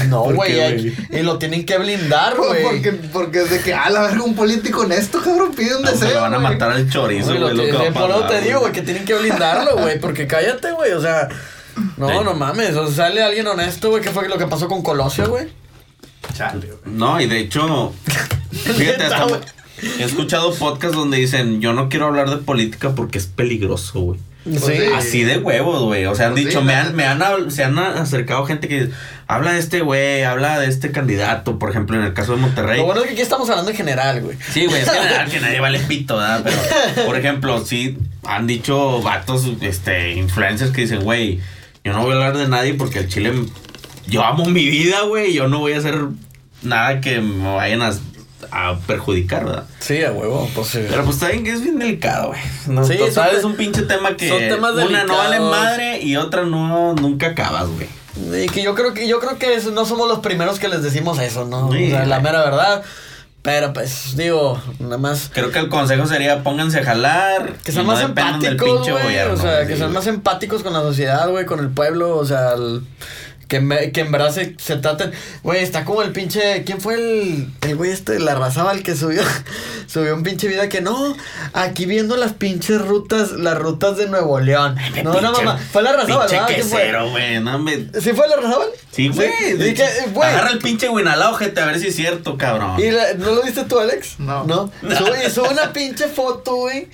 No, 0.07 0.23
¿Por 0.25 0.35
güey. 0.35 0.93
Y 1.09 1.21
lo 1.23 1.37
tienen 1.39 1.65
que 1.65 1.77
blindar, 1.77 2.37
güey. 2.37 2.63
Porque, 2.63 2.91
porque 2.93 3.41
es 3.41 3.49
de 3.49 3.59
que, 3.61 3.73
a 3.73 3.89
la 3.89 4.01
verga, 4.03 4.23
un 4.23 4.35
político 4.35 4.81
honesto, 4.81 5.19
cabrón, 5.21 5.51
pide 5.55 5.75
un 5.75 5.81
No, 5.81 5.91
deseo. 5.91 6.13
lo 6.13 6.21
van 6.21 6.33
a 6.35 6.39
matar 6.39 6.71
al 6.71 6.89
chorizo, 6.89 7.27
Güey, 7.29 7.39
lo 7.39 7.49
lo 7.53 7.63
que- 7.65 7.73
por 7.73 7.81
eso 8.09 8.19
pasar, 8.21 8.27
te 8.29 8.41
digo, 8.41 8.59
güey, 8.61 8.71
que 8.71 8.81
tienen 8.83 9.03
que 9.03 9.15
blindarlo, 9.15 9.77
güey. 9.77 9.99
Porque 9.99 10.27
cállate, 10.27 10.71
güey. 10.71 10.91
O 10.93 11.01
sea, 11.01 11.27
no, 11.97 12.07
Sí. 12.09 12.15
no 12.23 12.33
mames. 12.35 12.75
O 12.75 12.85
sea, 12.87 13.07
sale 13.07 13.23
alguien 13.23 13.47
honesto, 13.47 13.89
güey. 13.89 14.01
¿Qué 14.03 14.09
fue 14.11 14.29
lo 14.29 14.37
que 14.37 14.45
pasó 14.47 14.67
con 14.67 14.83
Colosio, 14.83 15.27
güey? 15.29 15.47
Chale, 16.35 16.67
güey. 16.67 16.79
No, 16.95 17.19
y 17.19 17.25
de 17.27 17.39
hecho, 17.39 17.93
Fíjate, 18.51 19.03
hasta 19.05 19.23
güey. 19.23 19.39
he 19.99 20.03
escuchado 20.03 20.53
podcasts 20.53 20.95
donde 20.95 21.17
dicen, 21.17 21.61
yo 21.61 21.73
no 21.73 21.89
quiero 21.89 22.05
hablar 22.05 22.29
de 22.29 22.37
política 22.37 22.93
porque 22.95 23.17
es 23.17 23.25
peligroso, 23.25 23.99
güey. 24.01 24.19
Sí. 24.45 24.57
sí. 24.57 24.83
Así 24.95 25.23
de 25.23 25.37
huevos, 25.37 25.83
güey. 25.83 26.05
O 26.05 26.15
sea, 26.15 26.27
han 26.27 26.35
dicho, 26.35 26.59
sí, 26.59 26.65
me 26.65 26.73
han, 26.73 26.95
me 26.95 27.03
han, 27.05 27.51
se 27.51 27.63
han 27.63 27.77
acercado 27.77 28.45
gente 28.45 28.67
que 28.67 28.89
habla 29.27 29.53
de 29.53 29.59
este 29.59 29.81
güey, 29.81 30.23
habla 30.23 30.59
de 30.59 30.67
este 30.67 30.91
candidato, 30.91 31.59
por 31.59 31.69
ejemplo, 31.69 31.97
en 31.97 32.03
el 32.03 32.13
caso 32.13 32.35
de 32.35 32.41
Monterrey. 32.41 32.79
Lo 32.79 32.85
bueno 32.85 33.01
es 33.01 33.07
que 33.07 33.13
aquí 33.13 33.21
estamos 33.21 33.49
hablando 33.49 33.71
en 33.71 33.77
general, 33.77 34.21
güey. 34.21 34.37
Sí, 34.51 34.65
güey, 34.65 34.81
es 34.81 34.89
general 34.89 35.29
que 35.31 35.39
nadie 35.39 35.59
vale 35.59 35.79
pito, 35.79 36.17
¿verdad? 36.17 36.41
Pero, 36.43 37.05
por 37.05 37.17
ejemplo, 37.17 37.63
sí 37.65 37.97
han 38.23 38.47
dicho 38.47 39.01
vatos, 39.01 39.49
este, 39.61 40.13
influencers 40.13 40.71
que 40.71 40.81
dicen, 40.81 41.03
güey, 41.03 41.39
yo 41.83 41.93
no 41.93 42.03
voy 42.03 42.13
a 42.13 42.15
hablar 42.15 42.37
de 42.37 42.47
nadie 42.47 42.73
porque 42.73 42.99
el 42.99 43.07
chile, 43.07 43.33
yo 44.07 44.23
amo 44.23 44.45
mi 44.45 44.65
vida, 44.65 45.01
güey, 45.01 45.33
yo 45.33 45.47
no 45.47 45.59
voy 45.59 45.73
a 45.73 45.79
hacer 45.79 45.95
nada 46.61 47.01
que 47.01 47.21
me 47.21 47.55
vayan 47.55 47.81
a, 47.81 47.91
a 48.51 48.75
perjudicar, 48.87 49.45
¿verdad? 49.45 49.63
Sí, 49.79 50.03
a 50.03 50.11
huevo, 50.11 50.49
pues 50.55 50.67
sí. 50.67 50.85
Pero 50.89 51.03
pues 51.03 51.15
está 51.17 51.29
bien 51.29 51.43
que 51.43 51.51
es 51.51 51.61
bien 51.61 51.79
delicado, 51.79 52.29
güey. 52.29 52.39
No, 52.67 52.83
Sí, 52.83 52.97
total, 52.97 53.35
es 53.35 53.43
un 53.43 53.55
pinche 53.55 53.83
tema 53.83 54.15
que 54.15 54.27
son 54.29 54.39
temas 54.39 54.73
una 54.73 55.03
no 55.03 55.17
vale 55.17 55.39
madre 55.39 56.01
y 56.01 56.15
otra 56.17 56.43
no, 56.43 56.93
nunca 56.95 57.27
acabas, 57.27 57.67
güey. 57.69 57.87
Y 58.43 58.47
que 58.47 58.61
yo 58.63 58.75
creo 58.75 58.93
que 58.93 59.07
yo 59.07 59.19
creo 59.19 59.37
que 59.37 59.59
no 59.71 59.85
somos 59.85 60.07
los 60.07 60.19
primeros 60.19 60.59
que 60.59 60.67
les 60.67 60.83
decimos 60.83 61.19
eso, 61.19 61.45
¿no? 61.45 61.71
Sí, 61.71 61.87
o 61.87 61.89
sea, 61.91 62.05
la 62.05 62.19
mera 62.19 62.43
verdad. 62.43 62.83
Pero 63.41 63.71
pues 63.71 64.17
digo, 64.17 64.61
nada 64.79 64.97
más 64.97 65.31
Creo 65.33 65.49
que 65.51 65.59
el 65.59 65.69
consejo 65.69 66.05
sería 66.05 66.43
pónganse 66.43 66.79
a 66.79 66.83
jalar. 66.83 67.53
que 67.63 67.71
sean 67.71 67.85
no 67.85 67.93
más 67.93 67.99
del 68.01 68.09
empáticos, 68.09 68.69
pinche 68.69 68.91
güey. 68.91 69.03
gobierno, 69.05 69.33
O 69.33 69.37
sea, 69.37 69.61
sí, 69.61 69.67
que 69.67 69.77
sean 69.77 69.89
güey. 69.91 69.93
más 69.93 70.07
empáticos 70.07 70.61
con 70.61 70.73
la 70.73 70.81
sociedad, 70.81 71.29
güey, 71.29 71.45
con 71.45 71.59
el 71.61 71.69
pueblo, 71.69 72.17
o 72.17 72.25
sea, 72.25 72.51
el- 72.55 72.81
que, 73.49 73.59
me- 73.59 73.91
que 73.91 73.99
en 74.01 74.11
verdad 74.13 74.31
se, 74.31 74.55
se 74.57 74.77
traten. 74.77 75.11
Güey, 75.43 75.61
está 75.61 75.83
como 75.83 76.01
el 76.03 76.13
pinche. 76.13 76.63
¿Quién 76.63 76.79
fue 76.79 76.93
el, 76.93 77.49
el 77.61 77.75
güey 77.75 77.91
este 77.91 78.19
la 78.19 78.35
razaba 78.35 78.71
el 78.71 78.83
que 78.83 78.95
subió? 78.95 79.21
subió 79.87 80.15
un 80.15 80.23
pinche 80.23 80.47
vida 80.47 80.69
que 80.69 80.79
no. 80.79 81.17
Aquí 81.53 81.85
viendo 81.85 82.15
las 82.15 82.31
pinches 82.33 82.79
rutas, 82.81 83.31
las 83.33 83.57
rutas 83.57 83.97
de 83.97 84.07
Nuevo 84.07 84.39
León. 84.39 84.77
No, 85.03 85.13
no, 85.19 85.33
Pinche- 85.33 85.43
mamá. 85.43 85.59
Fue 85.71 85.81
la 85.83 85.97
Pinche 85.97 86.13
¿verdad? 86.15 86.47
Quesero, 86.47 87.09
güey. 87.09 87.39
No 87.41 87.59
me. 87.59 87.87
¿Sí 87.99 88.13
fue 88.13 88.27
la 88.29 88.37
razaba? 88.37 88.65
Sí, 88.91 89.09
güey. 89.09 89.29
Y 89.69 89.73
que, 89.73 89.85
güey. 90.13 90.29
Agarra 90.29 90.51
el 90.51 90.59
pinche 90.59 90.87
Winalao, 90.87 91.33
gente, 91.33 91.59
a 91.59 91.65
ver 91.65 91.79
si 91.79 91.87
es 91.87 91.95
cierto, 91.95 92.37
cabrón. 92.37 92.79
¿Y 92.79 92.91
la- 92.91 93.15
no 93.15 93.31
lo 93.33 93.41
viste 93.43 93.63
tú, 93.65 93.79
Alex? 93.79 94.19
No. 94.19 94.43
No. 94.45 94.71
Sube, 94.97 95.25
y 95.27 95.29
sube 95.31 95.49
una 95.49 95.73
pinche 95.73 96.07
foto, 96.07 96.55
güey. 96.55 96.87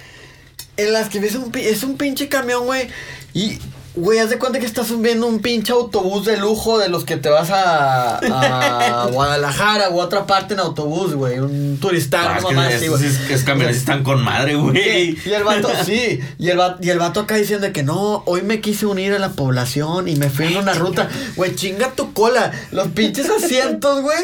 En 0.78 0.94
las 0.94 1.10
que 1.10 1.20
ves 1.20 1.36
un, 1.36 1.52
es 1.56 1.84
un 1.84 1.98
pinche 1.98 2.28
camión, 2.30 2.66
güey. 2.66 2.88
Y, 3.34 3.60
güey, 3.96 4.20
haz 4.20 4.30
de 4.30 4.38
cuenta 4.38 4.60
que 4.60 4.66
estás 4.66 4.88
viendo 5.02 5.26
un 5.28 5.40
pinche 5.40 5.72
autobús 5.72 6.26
de 6.26 6.38
lujo 6.38 6.78
de 6.80 6.90
los 6.90 7.06
que 7.06 7.18
te 7.18 7.30
vas 7.30 7.50
a, 7.52 8.18
a 8.20 9.08
Guadalajara 9.12 9.90
o 9.90 10.02
a 10.02 10.06
otra 10.06 10.26
parte 10.26 10.54
en 10.54 10.60
autobús, 10.60 11.14
güey. 11.14 11.40
Un 11.40 11.78
turistán, 11.80 12.26
Ah, 12.28 12.36
es 12.38 12.44
no 12.44 12.50
que 12.50 12.56
mamá 12.56 12.70
es, 12.70 12.76
así, 12.76 12.88
güey. 12.88 13.06
es, 13.06 13.30
es 13.30 13.44
camiones 13.44 13.78
están 13.78 14.04
con 14.04 14.24
madre, 14.24 14.56
güey. 14.56 15.18
Y 15.26 15.32
el 15.32 15.44
vato, 15.44 15.70
sí, 15.86 16.20
y 16.38 16.50
el, 16.50 16.58
vato, 16.58 16.78
y 16.82 16.90
el 16.90 17.00
vato 17.00 17.22
acá 17.22 17.36
diciendo 17.36 17.72
que 17.72 17.84
no, 17.84 18.24
hoy 18.26 18.42
me 18.42 18.62
quise 18.62 18.86
unir 18.86 19.14
a 19.14 19.20
la 19.20 19.30
población 19.30 20.08
y 20.08 20.16
me 20.16 20.30
fui 20.30 20.48
en 20.48 20.58
una 20.58 20.74
ruta. 20.74 21.10
Güey, 21.36 21.56
chinga 21.56 21.92
tu 21.92 22.14
cola. 22.14 22.52
Los 22.72 22.90
pinches 22.90 23.30
asientos, 23.30 24.02
güey. 24.02 24.20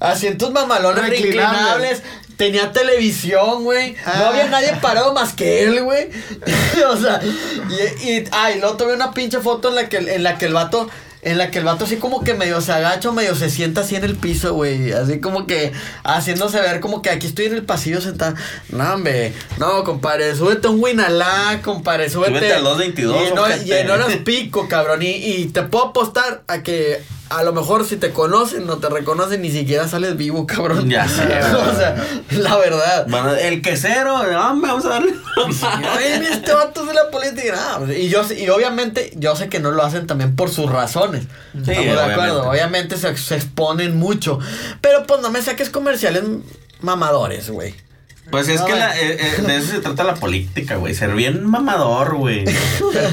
Asientos 0.00 0.52
mamalones, 0.52 1.08
Reclinables. 1.08 2.02
Tenía 2.36 2.70
televisión, 2.72 3.64
güey. 3.64 3.92
No 3.92 3.98
Ah. 4.06 4.28
había 4.28 4.46
nadie 4.48 4.72
parado 4.82 5.14
más 5.14 5.32
que 5.32 5.62
él, 5.64 5.82
güey. 5.82 6.08
o 6.90 6.96
sea, 6.96 7.20
y, 7.22 8.10
y, 8.10 8.24
ah, 8.30 8.50
y 8.52 8.60
luego 8.60 8.76
tuve 8.76 8.92
una 8.94 9.12
pinche 9.12 9.40
foto 9.40 9.70
en 9.70 9.74
la 9.76 9.88
que, 9.88 9.96
en 9.98 10.22
la 10.22 10.36
que 10.38 10.46
el 10.46 10.52
vato. 10.54 10.88
En 11.22 11.38
la 11.38 11.50
que 11.50 11.58
el 11.58 11.64
vato 11.64 11.86
así 11.86 11.96
como 11.96 12.22
que 12.22 12.34
medio 12.34 12.60
se 12.60 12.70
agacha 12.70 13.08
o 13.08 13.12
medio 13.12 13.34
se 13.34 13.50
sienta 13.50 13.80
así 13.80 13.96
en 13.96 14.04
el 14.04 14.14
piso, 14.14 14.54
güey. 14.54 14.92
Así 14.92 15.18
como 15.20 15.44
que 15.44 15.72
haciéndose 16.04 16.60
ver 16.60 16.78
como 16.78 17.02
que 17.02 17.10
aquí 17.10 17.26
estoy 17.26 17.46
en 17.46 17.54
el 17.54 17.64
pasillo 17.64 18.00
sentado. 18.00 18.36
No, 18.68 18.94
hombre. 18.94 19.32
No, 19.58 19.82
compadre. 19.82 20.36
Súbete 20.36 20.68
un 20.68 20.80
Winalá, 20.80 21.60
compadre. 21.64 22.10
Súbete. 22.10 22.38
Súbete 22.38 22.54
al 22.54 22.62
222, 22.62 23.30
Y 23.30 23.34
no, 23.34 23.64
y 23.64 23.72
en 23.72 23.90
horas 23.90 24.16
pico, 24.24 24.68
cabrón. 24.68 25.02
Y, 25.02 25.08
y 25.16 25.46
te 25.46 25.62
puedo 25.62 25.86
apostar 25.86 26.42
a 26.46 26.62
que 26.62 27.02
a 27.28 27.42
lo 27.42 27.52
mejor 27.52 27.84
si 27.84 27.96
te 27.96 28.12
conocen, 28.12 28.66
no 28.66 28.78
te 28.78 28.88
reconocen, 28.88 29.42
ni 29.42 29.50
siquiera 29.50 29.88
sales 29.88 30.16
vivo, 30.16 30.46
cabrón. 30.46 30.88
Ya 30.88 31.08
sé, 31.08 31.22
o 31.54 31.74
sea, 31.74 31.96
la 32.30 32.56
verdad. 32.56 33.06
Bueno, 33.08 33.34
el 33.34 33.62
quesero, 33.62 34.14
hombre, 34.16 34.34
vamos 34.34 34.84
a 34.84 34.88
darle. 34.90 35.14
Mira, 35.76 36.28
este 36.32 36.52
vato 36.54 36.82
es 36.82 36.88
de 36.88 36.94
la 36.94 37.10
política. 37.10 37.78
No, 37.80 37.92
y 37.92 38.08
yo 38.08 38.22
y 38.32 38.48
obviamente, 38.48 39.12
yo 39.16 39.34
sé 39.36 39.48
que 39.48 39.58
no 39.60 39.70
lo 39.72 39.82
hacen 39.82 40.06
también 40.06 40.36
por 40.36 40.50
sus 40.50 40.70
razones. 40.70 41.24
Sí, 41.54 41.70
Estamos 41.72 41.84
de 41.84 41.92
acuerdo. 42.12 42.48
obviamente. 42.48 42.94
Obviamente 42.94 42.96
se, 42.96 43.16
se 43.16 43.34
exponen 43.36 43.96
mucho. 43.96 44.38
Pero 44.80 45.04
pues 45.06 45.20
no 45.20 45.30
me 45.30 45.42
saques 45.42 45.70
comerciales 45.70 46.22
mamadores, 46.80 47.50
güey. 47.50 47.74
Pues 48.30 48.48
es 48.48 48.60
No, 48.60 48.66
que 48.66 48.74
la- 48.74 48.98
eh, 48.98 49.18
eh, 49.20 49.42
de 49.46 49.56
eso 49.56 49.70
se 49.70 49.78
trata 49.80 50.02
la 50.02 50.14
política, 50.16 50.76
güey. 50.76 50.94
Ser 50.94 51.14
bien 51.14 51.44
mamador, 51.46 52.16
güey. 52.16 52.44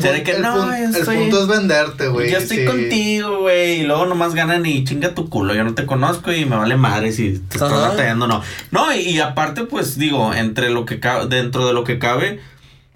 Ser 0.02 0.14
de 0.14 0.24
que 0.24 0.32
el, 0.32 0.42
no, 0.42 0.56
pun- 0.68 0.96
el 0.96 1.06
punto 1.06 1.42
es 1.42 1.48
venderte, 1.48 2.08
güey. 2.08 2.32
Yo 2.32 2.40
estoy 2.40 2.58
sí. 2.58 2.66
contigo, 2.66 3.40
güey. 3.42 3.82
Y 3.82 3.84
luego 3.84 4.06
nomás 4.08 4.34
ganan 4.34 4.66
y 4.66 4.84
chinga 4.84 5.14
tu 5.14 5.30
culo. 5.30 5.54
Yo 5.54 5.64
no 5.64 5.76
te 5.76 5.86
conozco 5.86 6.32
y 6.34 6.46
me 6.46 6.56
vale 6.56 6.78
madre 6.78 7.12
si 7.12 7.34
te 7.38 7.58
estás 7.58 7.72
batallando 7.72 8.26
o 8.26 8.28
no. 8.28 8.42
No, 8.72 8.94
y, 8.94 9.00
y 9.02 9.20
aparte, 9.20 9.66
pues 9.66 9.98
digo, 10.00 10.34
entre 10.34 10.70
lo 10.72 10.86
que 10.86 11.00
cabe, 11.00 11.28
dentro 11.28 11.68
de 11.68 11.74
lo 11.74 11.84
que 11.84 12.00
cabe, 12.00 12.40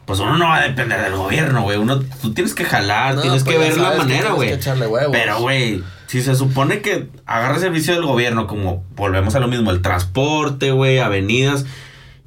pues 0.06 0.20
uno 0.20 0.38
no 0.38 0.46
va 0.48 0.58
a 0.58 0.62
depender 0.68 1.00
del 1.02 1.16
gobierno, 1.16 1.62
güey. 1.62 1.78
Uno, 1.78 2.00
tú 2.22 2.34
tienes 2.34 2.56
que 2.56 2.66
jalar, 2.66 3.14
No, 3.16 3.22
tienes 3.22 3.44
pues 3.44 3.56
que 3.56 3.62
ya 3.62 3.70
ver 3.70 3.78
la 3.78 3.90
manera, 3.90 4.06
tienes 4.06 4.32
güey. 4.34 4.50
que 4.50 4.56
echarle 4.56 4.88
huevos. 4.88 5.12
Pero, 5.12 5.40
güey, 5.40 5.84
si 6.08 6.24
se 6.24 6.34
supone 6.36 6.82
que 6.82 7.10
agarra 7.28 7.60
servicio 7.60 7.94
del 7.94 8.06
gobierno, 8.06 8.48
como 8.48 8.84
volvemos 8.96 9.36
a 9.36 9.40
lo 9.40 9.48
mismo, 9.48 9.70
el 9.70 9.82
transporte, 9.84 10.72
güey, 10.72 11.00
avenidas, 11.00 11.66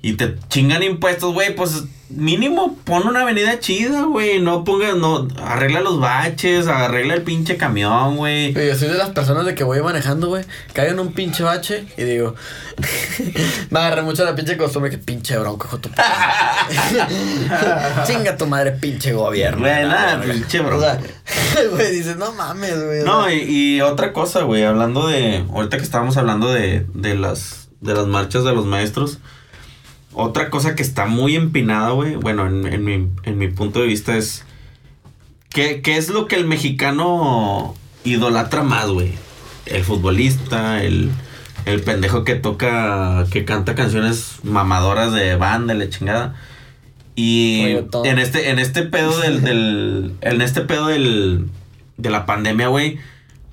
y 0.03 0.15
te 0.15 0.35
chingan 0.49 0.83
impuestos, 0.83 1.35
güey, 1.35 1.55
pues 1.55 1.85
mínimo 2.09 2.77
pon 2.85 3.07
una 3.07 3.21
avenida 3.21 3.61
chida, 3.61 4.03
güey. 4.05 4.41
No 4.41 4.65
pongas, 4.65 4.97
no, 4.97 5.29
arregla 5.43 5.81
los 5.81 6.01
baches, 6.01 6.67
arregla 6.69 7.15
el 7.15 7.23
pinche 7.23 7.57
camión, 7.57 8.17
güey. 8.17 8.53
Yo 8.55 8.75
soy 8.75 8.89
de 8.89 8.95
las 8.95 9.11
personas 9.11 9.45
de 9.45 9.55
que 9.55 9.63
voy 9.63 9.81
manejando, 9.83 10.29
güey. 10.29 10.45
Caigo 10.73 10.93
en 10.93 11.01
un 11.01 11.13
pinche 11.13 11.43
bache 11.43 11.87
y 11.97 12.05
digo. 12.05 12.35
me 13.71 13.79
agarré 13.79 14.03
mucho 14.03 14.25
la 14.25 14.35
pinche 14.35 14.57
costumbre 14.57 14.91
que 14.91 14.99
pinche 14.99 15.37
bronco, 15.39 15.67
hijo 15.67 15.79
tu. 15.79 15.91
Chinga 18.07 18.37
tu 18.37 18.47
madre, 18.47 18.73
pinche 18.73 19.13
gobierno. 19.13 19.61
Güey, 19.61 19.87
nada, 19.87 20.17
verga. 20.17 20.33
pinche 20.33 20.61
O 20.61 20.65
bronco. 20.65 20.81
sea, 20.83 21.01
güey, 21.71 21.93
dices, 21.93 22.17
no 22.17 22.33
mames, 22.33 22.83
güey. 22.85 23.01
o 23.01 23.05
No, 23.05 23.31
y, 23.31 23.77
y 23.77 23.81
otra 23.83 24.13
cosa, 24.13 24.43
güey, 24.43 24.65
hablando 24.65 25.07
de, 25.09 25.45
ahorita 25.53 25.77
que 25.77 25.83
estábamos 25.83 26.17
hablando 26.17 26.51
de, 26.51 26.87
de 26.95 27.15
las, 27.17 27.69
de 27.81 27.95
las 27.95 28.07
marchas 28.07 28.45
de 28.45 28.53
los 28.53 28.67
maestros, 28.67 29.19
otra 30.13 30.51
cosa 30.51 30.75
que 30.75 30.83
está 30.83 31.07
muy 31.07 31.37
empinada, 31.37 31.91
güey, 31.91 32.17
bueno, 32.17 32.47
en, 32.47 32.67
en 32.67 32.85
mi, 32.85 33.09
en 33.23 33.39
mi 33.39 33.49
punto 33.49 33.81
de 33.81 33.87
vista 33.87 34.17
es, 34.17 34.45
¿qué, 35.51 35.83
qué 35.83 35.97
es 35.97 36.09
lo 36.09 36.27
que 36.27 36.37
el 36.37 36.47
mexicano 36.47 37.75
idolatra 38.05 38.63
más, 38.63 38.89
güey? 38.89 39.13
El 39.67 39.85
futbolista, 39.85 40.83
el, 40.83 41.11
el 41.65 41.83
pendejo 41.83 42.25
que 42.25 42.35
toca, 42.35 43.25
que 43.31 43.45
canta 43.45 43.75
canciones 43.75 44.37
mamadoras 44.43 45.13
de 45.13 45.37
banda, 45.37 45.75
la 45.75 45.89
chingada. 45.89 46.35
Y 47.15 47.77
en 48.05 48.19
este, 48.19 48.51
en 48.51 48.59
este 48.59 48.83
pedo 48.83 49.19
del, 49.21 49.43
del, 49.45 50.15
en 50.23 50.41
este 50.41 50.63
pedo 50.63 50.87
del, 50.89 51.49
de 51.97 52.11
la 52.11 52.27
pandemia, 52.27 52.69
güey, 52.69 52.99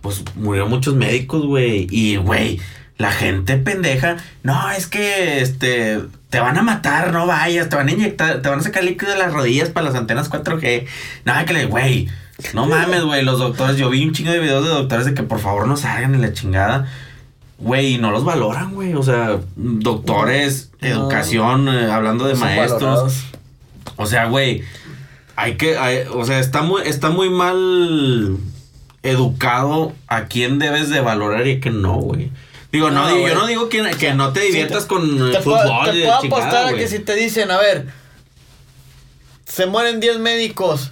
pues 0.02 0.24
murieron 0.36 0.70
muchos 0.70 0.96
médicos, 0.96 1.46
güey. 1.46 1.88
Y, 1.92 2.16
güey, 2.18 2.60
la 2.98 3.12
gente 3.12 3.58
pendeja, 3.58 4.18
no, 4.44 4.72
es 4.72 4.88
que, 4.88 5.42
este, 5.42 6.00
te 6.30 6.40
van 6.40 6.58
a 6.58 6.64
matar, 6.64 7.14
no 7.14 7.28
vayas, 7.28 7.70
te 7.70 7.76
van 7.76 7.88
a 7.88 7.92
inyectar, 7.92 8.42
te 8.42 8.50
van 8.50 8.60
a 8.60 8.64
sacar 8.64 8.84
líquido 8.84 9.12
de 9.12 9.18
las 9.20 9.32
rodillas 9.34 9.70
para 9.70 9.86
las 9.88 9.96
antenas 9.96 10.30
4G. 10.32 10.86
Nada 11.26 11.46
que 11.46 11.54
le, 11.54 11.66
güey, 11.66 12.10
no 12.54 12.66
mames, 12.66 13.04
güey, 13.04 13.24
los 13.24 13.40
doctores, 13.40 13.78
yo 13.78 13.90
vi 13.90 14.04
un 14.06 14.14
chingo 14.14 14.32
de 14.32 14.40
videos 14.40 14.64
de 14.64 14.70
doctores 14.72 15.06
de 15.06 15.14
que 15.14 15.24
por 15.24 15.40
favor 15.40 15.68
no 15.68 15.78
salgan 15.78 16.16
en 16.16 16.22
la 16.22 16.34
chingada. 16.34 16.88
Güey, 17.60 17.98
no 17.98 18.12
los 18.12 18.24
valoran, 18.24 18.74
güey. 18.76 18.94
O 18.94 19.02
sea, 19.02 19.38
doctores, 19.56 20.72
No. 20.82 20.88
educación, 20.88 21.68
eh, 21.70 21.92
hablando 21.92 22.28
de 22.28 22.36
maestros. 22.36 22.82
valorados. 22.82 23.24
O 23.96 24.06
sea, 24.06 24.26
güey, 24.26 24.64
hay 25.36 25.56
que, 25.56 25.78
hay- 25.78 26.02
o 26.14 26.24
sea, 26.26 26.40
está 26.40 26.62
muy, 26.62 26.84
está 26.86 27.10
muy 27.10 27.30
mal 27.32 28.38
educado 29.04 29.94
a 30.08 30.26
quién 30.26 30.60
debes 30.60 30.90
de 30.90 31.00
valorar 31.02 31.48
y 31.48 31.54
a 31.54 31.60
quién 31.60 31.82
no, 31.82 31.94
güey. 31.96 32.32
Digo, 32.78 32.92
no, 32.92 33.04
No, 33.08 33.16
digo- 33.16 33.28
yo 33.28 33.34
no 33.36 33.48
digo 33.48 33.70
que, 33.70 33.82
que 34.00 34.14
no 34.14 34.32
te 34.34 34.42
Sí, 34.42 34.48
diviertas 34.48 34.84
te- 34.84 34.88
con 34.90 35.04
el 35.04 35.32
Te 35.32 35.40
puedo, 35.42 35.60
fútbol 35.62 35.86
te 35.86 35.92
puedo 36.04 36.22
chingada, 36.22 36.38
apostar 36.44 36.66
a 36.68 36.74
que 36.78 36.88
si 36.88 37.00
te 37.00 37.16
dicen, 37.16 37.50
a 37.50 37.58
ver, 37.58 37.88
se 39.46 39.66
mueren 39.66 40.00
10 40.00 40.20
médicos 40.20 40.92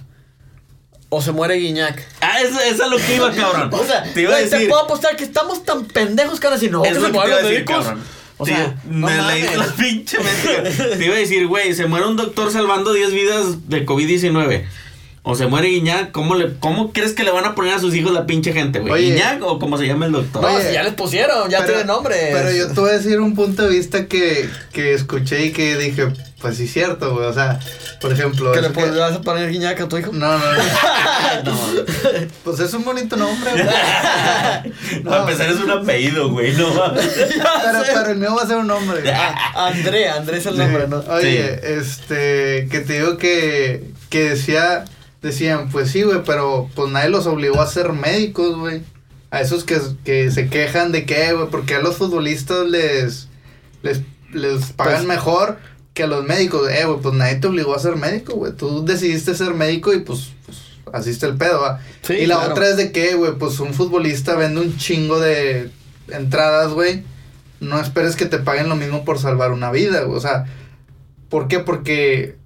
o 1.08 1.22
se 1.22 1.32
muere 1.32 1.54
Guiñac. 1.56 2.02
Ah, 2.20 2.40
eso, 2.40 2.58
eso 2.60 2.84
es 2.84 2.90
lo 2.90 2.96
que 2.96 3.14
iba, 3.16 3.30
cabrón. 3.32 3.70
O 3.72 3.84
sea, 3.84 4.02
te 4.12 4.22
iba 4.22 4.34
a 4.34 4.38
decir. 4.38 4.68
puedo 4.68 4.82
apostar 4.82 5.16
que 5.16 5.24
estamos 5.24 5.64
tan 5.64 5.84
pendejos 5.84 6.40
que 6.40 6.46
ahora 6.46 6.58
si 6.58 6.68
no, 6.68 6.84
Es 6.84 6.94
que 6.94 7.00
se 7.00 7.06
te 7.06 7.12
mueren 7.12 7.30
iba 7.30 7.38
a 7.38 7.42
los 7.42 7.50
decir, 7.50 7.64
médicos. 7.66 7.84
cabrón. 7.86 8.04
O 8.38 8.44
Sí, 8.44 8.52
sea, 8.52 8.74
no 8.84 9.06
me 9.06 9.16
mames. 9.16 9.56
la 9.56 9.64
pinche 9.66 10.18
mente. 10.18 10.96
Te 10.96 11.04
iba 11.06 11.14
a 11.14 11.18
decir, 11.18 11.46
güey, 11.46 11.74
se 11.74 11.86
muere 11.86 12.06
un 12.06 12.16
doctor 12.16 12.52
salvando 12.52 12.92
10 12.92 13.12
vidas 13.12 13.68
de 13.68 13.86
COVID-19. 13.86 14.64
O 15.28 15.34
se 15.34 15.48
muere 15.48 15.66
Guiñac, 15.68 16.12
¿cómo, 16.12 16.36
le, 16.36 16.54
¿cómo 16.60 16.92
crees 16.92 17.12
que 17.12 17.24
le 17.24 17.32
van 17.32 17.44
a 17.44 17.56
poner 17.56 17.74
a 17.74 17.80
sus 17.80 17.92
hijos 17.96 18.12
la 18.12 18.26
pinche 18.26 18.52
gente, 18.52 18.78
güey? 18.78 19.06
¿Guiñac 19.10 19.42
o 19.42 19.58
como 19.58 19.76
se 19.76 19.84
llama 19.88 20.06
el 20.06 20.12
doctor? 20.12 20.40
No, 20.40 20.60
si 20.60 20.72
ya 20.72 20.84
les 20.84 20.94
pusieron, 20.94 21.50
ya 21.50 21.58
Pero- 21.62 21.72
tiene 21.72 21.84
nombre. 21.84 22.16
Pero 22.30 22.52
yo 22.52 22.68
te 22.72 22.80
voy 22.80 22.90
a 22.90 22.92
decir 22.92 23.18
un 23.18 23.34
punto 23.34 23.64
de 23.64 23.70
vista 23.70 24.06
que, 24.06 24.48
que 24.72 24.94
escuché 24.94 25.46
y 25.46 25.50
que 25.52 25.76
dije, 25.76 26.12
pues 26.40 26.56
sí, 26.58 26.68
cierto, 26.68 27.12
güey. 27.12 27.26
O 27.26 27.32
sea, 27.32 27.58
por 28.00 28.12
ejemplo. 28.12 28.52
¿Que 28.52 28.60
le 28.60 28.70
que- 28.70 28.90
vas 28.90 29.14
a 29.16 29.20
poner 29.20 29.50
guiñaca 29.50 29.82
a 29.82 29.88
tu 29.88 29.98
hijo? 29.98 30.12
No, 30.12 30.38
no, 30.38 30.44
no. 31.44 31.58
Pues 32.44 32.60
es 32.60 32.72
un 32.74 32.84
bonito 32.84 33.16
nombre, 33.16 33.50
güey. 33.50 33.66
Para 35.04 35.20
empezar 35.22 35.50
es 35.50 35.56
un 35.58 35.70
apellido, 35.72 36.30
güey, 36.30 36.52
no. 36.52 36.68
Pero, 36.94 37.82
pero 37.84 38.10
el 38.12 38.18
mío 38.18 38.34
va 38.36 38.42
a 38.42 38.46
ser 38.46 38.58
un 38.58 38.68
nombre. 38.68 39.00
güey. 39.00 39.12
André, 39.56 40.08
André 40.08 40.38
es 40.38 40.46
el 40.46 40.56
nombre, 40.56 40.86
¿no? 40.86 40.98
Oye, 41.08 41.60
este, 41.78 42.68
que 42.70 42.80
te 42.86 42.92
digo 43.00 43.16
que, 43.18 43.90
que 44.08 44.30
decía, 44.30 44.84
decían, 45.26 45.68
pues 45.70 45.90
sí, 45.90 46.02
güey, 46.02 46.22
pero 46.24 46.68
pues 46.74 46.90
nadie 46.90 47.10
los 47.10 47.26
obligó 47.26 47.60
a 47.60 47.66
ser 47.66 47.92
médicos, 47.92 48.56
güey. 48.56 48.82
A 49.30 49.40
esos 49.40 49.64
que, 49.64 49.78
que 50.04 50.30
se 50.30 50.48
quejan 50.48 50.92
de 50.92 51.04
que, 51.04 51.32
güey, 51.32 51.48
porque 51.50 51.74
a 51.74 51.80
los 51.80 51.96
futbolistas 51.96 52.66
les, 52.68 53.28
les, 53.82 54.00
les 54.32 54.72
pagan 54.72 55.04
Pues- 55.04 55.06
mejor 55.06 55.58
que 55.94 56.04
a 56.04 56.06
los 56.06 56.24
médicos. 56.24 56.68
Eh, 56.70 56.84
güey, 56.86 57.00
pues 57.00 57.14
nadie 57.14 57.36
te 57.36 57.46
obligó 57.46 57.74
a 57.74 57.78
ser 57.78 57.96
médico, 57.96 58.34
güey. 58.34 58.52
Tú 58.52 58.84
decidiste 58.84 59.34
ser 59.34 59.54
médico 59.54 59.92
y 59.94 60.00
pues, 60.00 60.28
pues 60.46 60.58
así 60.92 61.10
está 61.10 61.26
el 61.26 61.36
pedo, 61.36 61.60
va. 61.60 61.80
Sí, 62.02 62.14
y 62.14 62.26
la 62.26 62.36
claro. 62.36 62.52
otra 62.52 62.68
es 62.68 62.76
de 62.76 62.92
que, 62.92 63.14
güey, 63.14 63.32
pues 63.32 63.58
un 63.60 63.74
futbolista 63.74 64.34
vende 64.36 64.60
un 64.60 64.76
chingo 64.76 65.18
de 65.20 65.70
entradas, 66.08 66.72
güey. 66.72 67.02
No 67.60 67.80
esperes 67.80 68.14
que 68.16 68.26
te 68.26 68.38
paguen 68.38 68.68
lo 68.68 68.76
mismo 68.76 69.04
por 69.04 69.18
salvar 69.18 69.50
una 69.52 69.70
vida, 69.70 70.02
güey. 70.02 70.16
O 70.16 70.20
sea, 70.20 70.44
¿por 71.30 71.48
qué? 71.48 71.58
Porque, 71.60 72.36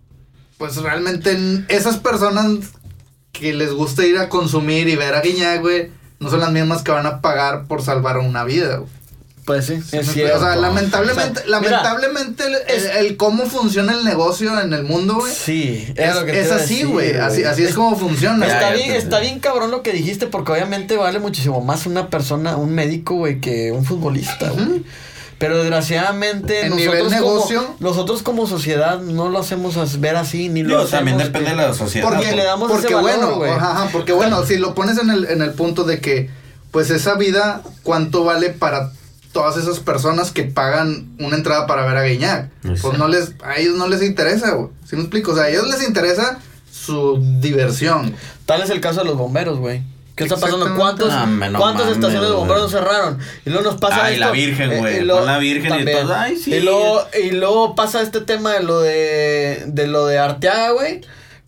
pues 0.60 0.76
realmente 0.76 1.36
esas 1.68 1.96
personas 1.96 2.58
que 3.32 3.52
les 3.54 3.72
gusta 3.72 4.04
ir 4.06 4.18
a 4.18 4.28
consumir 4.28 4.88
y 4.88 4.94
ver 4.94 5.14
a 5.14 5.22
Guiñac, 5.22 5.60
güey, 5.62 5.90
no 6.20 6.30
son 6.30 6.38
las 6.40 6.52
mismas 6.52 6.82
que 6.82 6.92
van 6.92 7.06
a 7.06 7.20
pagar 7.20 7.66
por 7.66 7.82
salvar 7.82 8.18
una 8.18 8.44
vida, 8.44 8.76
güey. 8.76 8.90
Pues 9.46 9.64
sí, 9.66 9.80
Sí, 9.80 9.96
es 9.96 10.12
cierto. 10.12 10.36
o 10.36 10.40
sea, 10.40 10.54
lamentablemente, 10.56 11.40
O 11.40 11.48
sea, 11.48 11.60
mira, 11.60 11.70
lamentablemente 11.82 12.44
el, 12.44 12.54
es- 12.68 12.84
el- 12.84 13.06
el 13.06 13.16
cómo 13.16 13.46
funciona 13.46 13.94
el 13.94 14.04
negocio 14.04 14.60
en 14.60 14.72
el 14.74 14.84
mundo, 14.84 15.14
güey. 15.14 15.32
Sí, 15.34 15.92
Es, 15.96 16.14
lo 16.14 16.24
que 16.26 16.40
es 16.40 16.52
así, 16.52 16.82
güey. 16.84 17.16
Así, 17.16 17.42
así 17.44 17.64
es 17.64 17.74
como 17.74 17.96
funciona. 17.98 18.46
Está 18.46 18.60
ya 18.70 18.76
bien, 18.76 18.92
está 18.92 19.18
bien 19.18 19.40
cabrón 19.40 19.70
lo 19.70 19.82
que 19.82 19.92
dijiste, 19.92 20.26
porque 20.26 20.52
obviamente 20.52 20.96
vale 20.96 21.18
muchísimo 21.20 21.62
más 21.62 21.86
una 21.86 22.10
persona, 22.10 22.56
un 22.56 22.74
médico, 22.74 23.14
güey, 23.14 23.40
que 23.40 23.72
un 23.72 23.84
futbolista, 23.84 24.50
güey. 24.50 24.84
Pero 25.40 25.56
desgraciadamente 25.58 26.66
En 26.66 26.70
nosotros, 26.76 27.10
nivel 27.10 27.20
como, 27.22 27.74
nosotros 27.80 28.22
como 28.22 28.46
sociedad 28.46 29.00
no 29.00 29.30
lo 29.30 29.38
hacemos 29.38 29.98
ver 29.98 30.16
así, 30.16 30.48
ni 30.50 30.62
lo 30.62 30.74
hacemos 30.76 30.90
también 30.90 31.16
depende 31.16 31.50
que- 31.50 31.56
de 31.56 31.62
la 31.68 31.74
sociedad. 31.74 32.06
Porque 32.08 32.32
le 32.36 32.44
damos 32.44 32.70
porque 32.70 32.86
ese 32.86 32.94
valor, 32.94 33.10
bueno, 33.18 33.36
güey. 33.36 33.50
ajá, 33.50 33.70
ajá, 33.72 33.88
porque 33.90 34.12
bueno, 34.12 34.44
si 34.44 34.58
lo 34.58 34.74
pones 34.74 34.98
en 34.98 35.08
el, 35.10 35.24
en 35.24 35.40
el 35.42 35.52
punto 35.54 35.84
de 35.84 35.98
que, 35.98 36.28
pues 36.70 36.90
esa 36.90 37.14
vida, 37.14 37.62
¿cuánto 37.82 38.22
vale 38.22 38.50
para 38.50 38.92
todas 39.32 39.56
esas 39.56 39.78
personas 39.80 40.30
que 40.30 40.42
pagan 40.44 41.08
una 41.18 41.36
entrada 41.36 41.66
para 41.66 41.86
ver 41.86 41.96
a 41.96 42.02
Guiñac? 42.04 42.50
Pues 42.82 42.98
no 42.98 43.08
les, 43.08 43.32
a 43.42 43.56
ellos 43.56 43.76
no 43.76 43.88
les 43.88 44.02
interesa, 44.02 44.50
güey. 44.52 44.68
¿Sí 44.88 44.94
me 44.94 45.02
explico? 45.02 45.32
O 45.32 45.34
sea, 45.34 45.44
a 45.44 45.48
ellos 45.48 45.66
les 45.70 45.82
interesa 45.88 46.38
su 46.70 47.18
diversión. 47.40 48.14
Tal 48.44 48.60
es 48.62 48.68
el 48.70 48.80
caso 48.82 49.00
de 49.00 49.06
los 49.06 49.16
bomberos, 49.16 49.58
güey. 49.58 49.82
¿Qué 50.28 50.34
está 50.34 50.40
pasando? 50.46 50.74
¿Cuántos, 50.76 51.12
Ah, 51.12 51.26
no 51.26 51.58
¿Cuántas 51.58 51.86
mames, 51.86 51.96
estaciones 51.96 52.28
de 52.28 52.34
bomberos 52.36 52.70
cerraron? 52.70 53.18
Y 53.44 53.50
luego 53.50 53.70
nos 53.70 53.80
pasa 53.80 54.04
Ay, 54.04 54.14
esto. 54.14 54.26
la 54.26 54.30
Virgen, 54.32 54.72
eh, 54.72 54.78
güey. 54.78 54.96
y 54.98 55.00
luego- 55.00 55.20
Con 55.20 55.26
la 55.26 55.38
Virgen 55.38 55.66
y 55.66 55.76
también. 55.76 56.02
todo. 56.02 56.14
Ay, 56.14 56.36
sí. 56.36 56.54
Y 56.54 56.60
luego, 56.60 57.06
y 57.22 57.30
luego 57.32 57.74
pasa 57.74 58.02
este 58.02 58.20
tema 58.20 58.52
de 58.52 58.62
lo 58.62 58.80
de, 58.80 59.64
de 59.66 59.86
lo 59.86 60.06
de 60.06 60.18
Arteaga, 60.18 60.70
güey. 60.72 61.00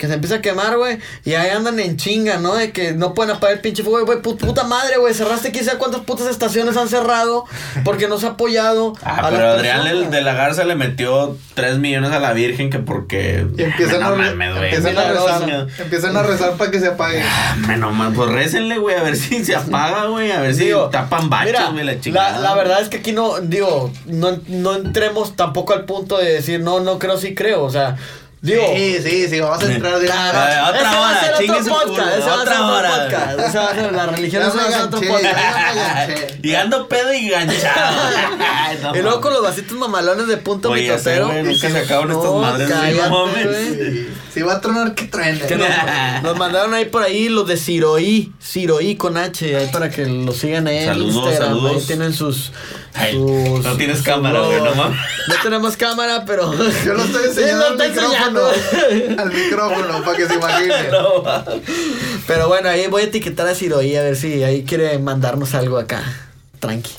Que 0.02 0.08
se 0.08 0.14
empieza 0.14 0.34
a 0.34 0.40
quemar, 0.40 0.76
güey. 0.78 0.98
Y 1.24 1.34
ahí 1.34 1.50
andan 1.50 1.78
en 1.78 1.96
chinga, 1.96 2.38
¿no? 2.38 2.56
De 2.56 2.72
que 2.72 2.90
no 2.90 3.14
pueden 3.14 3.36
apagar 3.36 3.54
el 3.54 3.60
pinche 3.60 3.84
fuego, 3.84 4.04
güey. 4.04 4.18
pu- 4.18 4.36
Puta 4.36 4.64
madre, 4.64 4.96
güey. 4.98 5.14
Cerraste 5.14 5.52
quién 5.52 5.64
sabe 5.64 5.78
cuántas 5.78 6.00
putas 6.00 6.26
estaciones 6.26 6.76
han 6.76 6.88
cerrado. 6.88 7.44
Porque 7.84 8.08
no 8.08 8.18
se 8.18 8.26
ha 8.26 8.30
apoyado. 8.30 8.94
Ah, 9.04 9.28
a 9.28 9.30
pero 9.30 9.48
Adrián 9.50 9.86
el 9.86 10.10
de 10.10 10.22
la 10.22 10.32
Garza 10.34 10.64
le 10.64 10.74
metió 10.74 11.36
3 11.54 11.78
millones 11.78 12.10
a 12.10 12.18
la 12.18 12.32
Virgen 12.32 12.68
que 12.68 12.80
porque. 12.80 13.46
Y 13.56 13.62
empiezan, 13.62 14.00
no 14.00 14.06
a, 14.06 14.10
mames, 14.16 14.56
güey. 14.56 14.64
empiezan, 14.74 14.98
a 14.98 15.12
rezar, 15.12 15.68
empiezan 15.78 16.16
a 16.16 16.22
rezar 16.24 16.52
para 16.56 16.70
que 16.72 16.80
se 16.80 16.88
apague. 16.88 17.22
Ah, 17.24 17.56
no 17.78 17.92
mames, 17.92 18.16
pues 18.18 18.28
récenle, 18.32 18.78
güey, 18.78 18.96
a 18.96 19.04
ver 19.04 19.14
si 19.16 19.44
se 19.44 19.54
apaga, 19.54 20.06
güey, 20.06 20.32
a 20.32 20.40
ver 20.40 20.52
si 20.52 20.70
tapan 20.90 21.30
bachos, 21.30 21.46
mira, 21.46 21.70
güey, 21.70 21.84
la 21.84 21.92
la, 21.92 22.00
chingada. 22.00 22.38
la 22.40 22.54
verdad 22.56 22.80
es 22.80 22.88
que 22.88 22.96
aquí 22.96 23.12
no, 23.12 23.38
digo, 23.40 23.92
no, 24.06 24.40
no 24.48 24.74
entremos 24.74 25.36
tampoco 25.36 25.74
al 25.74 25.84
punto 25.84 26.18
de 26.18 26.32
decir, 26.32 26.58
no, 26.60 26.80
no 26.80 26.98
creo, 26.98 27.16
sí 27.18 27.34
creo. 27.36 27.62
O 27.62 27.70
sea, 27.70 27.96
digo. 28.42 28.62
Sí, 28.74 28.98
sí, 29.02 29.28
sí, 29.28 29.40
vamos 29.40 29.62
a 29.62 29.72
entrar 29.72 29.98
de 29.98 30.06
Claro, 30.06 30.38
Ah, 30.38 30.68
otra 30.70 31.00
hora, 31.00 31.38
chingue 31.38 31.62
su 31.64 31.70
podcast, 31.70 32.16
ese 32.18 32.28
va 32.28 32.34
a 32.34 32.38
ser 32.38 32.40
otra 32.40 32.62
otro 32.66 32.76
hora. 32.76 32.90
podcast, 33.04 33.38
ese 33.40 33.58
va 33.58 33.64
a 33.70 33.74
ser- 33.74 33.92
la 33.92 34.06
religión 34.06 34.42
ese 34.42 34.56
va 34.56 34.64
a 34.64 34.70
ser 34.70 34.80
otro 34.82 35.00
podcast. 35.00 36.44
Y 36.44 36.54
ando 36.56 36.88
pedo 36.88 37.12
y 37.14 37.28
ganchado. 37.30 38.02
Y 38.94 38.98
luego 39.02 39.20
con 39.20 39.32
los 39.32 39.42
vasitos 39.42 39.76
mamalones 39.78 40.26
de 40.26 40.36
punto 40.38 40.70
mitotero. 40.72 41.32
nunca 41.32 41.70
se 41.70 41.78
acaban 41.78 42.10
estas 42.10 42.32
madres, 42.32 42.68
no 42.68 43.08
mames. 43.26 44.06
Sí, 44.42 44.48
va 44.48 44.54
a 44.54 44.60
tronar, 44.60 44.94
que. 44.94 45.08
Que 45.08 45.56
nos, 45.56 45.68
nos 46.22 46.36
mandaron 46.36 46.74
ahí 46.74 46.86
por 46.86 47.02
ahí 47.02 47.28
los 47.28 47.46
de 47.46 47.56
Ciroí, 47.56 48.32
Ciroí 48.42 48.96
con 48.96 49.16
H, 49.16 49.56
ahí 49.56 49.68
para 49.72 49.88
que 49.90 50.04
lo 50.06 50.32
sigan 50.32 50.66
ahí 50.66 50.84
Saludos, 50.84 51.14
en 51.14 51.20
Instagram. 51.22 51.48
saludos. 51.48 51.76
Ahí 51.76 51.86
tienen 51.86 52.12
sus. 52.12 52.52
Ay, 52.94 53.12
sus- 53.14 53.64
no 53.64 53.76
tienes 53.76 53.96
sus 53.98 54.06
cámara, 54.06 54.40
güey, 54.40 54.60
no 54.60 54.74
mames. 54.74 54.98
No 55.28 55.34
tenemos 55.42 55.76
cámara, 55.76 56.24
pero. 56.26 56.52
Yo 56.84 56.94
lo 56.94 57.04
estoy 57.04 57.22
Sí, 57.34 57.40
enseñando 57.40 57.70
lo 57.76 57.82
al 57.82 57.88
micrófono. 57.90 58.40
enseñando. 58.52 59.22
al 59.22 59.32
micrófono, 59.32 60.04
para 60.04 60.16
que 60.16 60.26
se 60.28 60.34
imagine. 60.34 60.88
No, 60.90 61.22
mames. 61.22 61.60
Pero 62.26 62.48
bueno, 62.48 62.68
ahí 62.68 62.86
voy 62.88 63.02
a 63.02 63.04
etiquetar 63.06 63.46
a 63.46 63.54
Ciroí 63.54 63.96
a 63.96 64.02
ver 64.02 64.16
si 64.16 64.42
ahí 64.42 64.64
quiere 64.64 64.98
mandarnos 64.98 65.54
algo 65.54 65.78
acá. 65.78 66.02
Tranqui. 66.60 66.92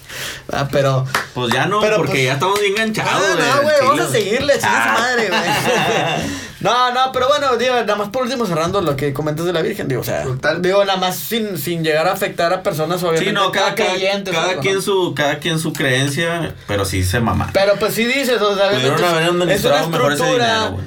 Ah, 0.51 0.67
pero. 0.71 1.05
Pues 1.33 1.53
ya 1.53 1.65
no, 1.67 1.79
Pero, 1.81 1.95
porque 1.97 2.11
pues- 2.11 2.25
ya 2.25 2.33
estamos 2.33 2.59
bien 2.59 2.73
enganchados, 2.73 3.11
Ah, 3.13 3.33
güey. 3.35 3.47
no, 3.47 3.61
güey, 3.63 3.75
vamos 3.81 3.99
a 4.01 4.11
seguirle, 4.11 4.53
chingue 4.53 4.59
su 4.59 4.67
Ah. 4.67 4.95
madre, 4.99 5.27
güey. 5.29 6.42
No, 6.63 6.91
no, 6.93 7.11
pero 7.11 7.27
bueno, 7.27 7.57
digo, 7.57 7.73
nada 7.75 7.95
más 7.95 8.09
por 8.09 8.23
último 8.23 8.45
cerrando 8.45 8.81
lo 8.81 8.95
que 8.95 9.13
comentas 9.13 9.45
de 9.45 9.53
la 9.53 9.61
Virgen, 9.61 9.87
digo, 9.87 10.01
o 10.01 10.03
sea, 10.03 10.23
Total. 10.23 10.61
digo, 10.61 10.83
nada 10.85 10.97
más 10.97 11.17
sin, 11.17 11.57
sin 11.57 11.83
llegar 11.83 12.07
a 12.07 12.13
afectar 12.13 12.53
a 12.53 12.63
personas, 12.63 13.03
obviamente, 13.03 13.25
Sí, 13.29 13.33
no, 13.35 13.51
cada, 13.51 13.75
cada, 13.75 13.91
creyentes, 13.91 14.33
cada 14.33 14.57
quien 14.59 14.81
su, 14.81 15.13
cada 15.15 15.39
quien 15.39 15.59
su 15.59 15.73
creencia, 15.73 16.55
pero 16.67 16.85
sí 16.85 17.03
se 17.03 17.19
mama. 17.19 17.49
Pero 17.53 17.73
pues 17.79 17.93
sí 17.93 18.05
dices, 18.05 18.41
o 18.41 18.55
sea, 18.55 18.71
es- 18.71 18.83
es 18.83 18.89
una 18.99 19.27
administrado 19.27 19.89
mejor 19.89 20.13
ese 20.13 20.23
estructura, 20.23 20.69
dinero. 20.69 20.83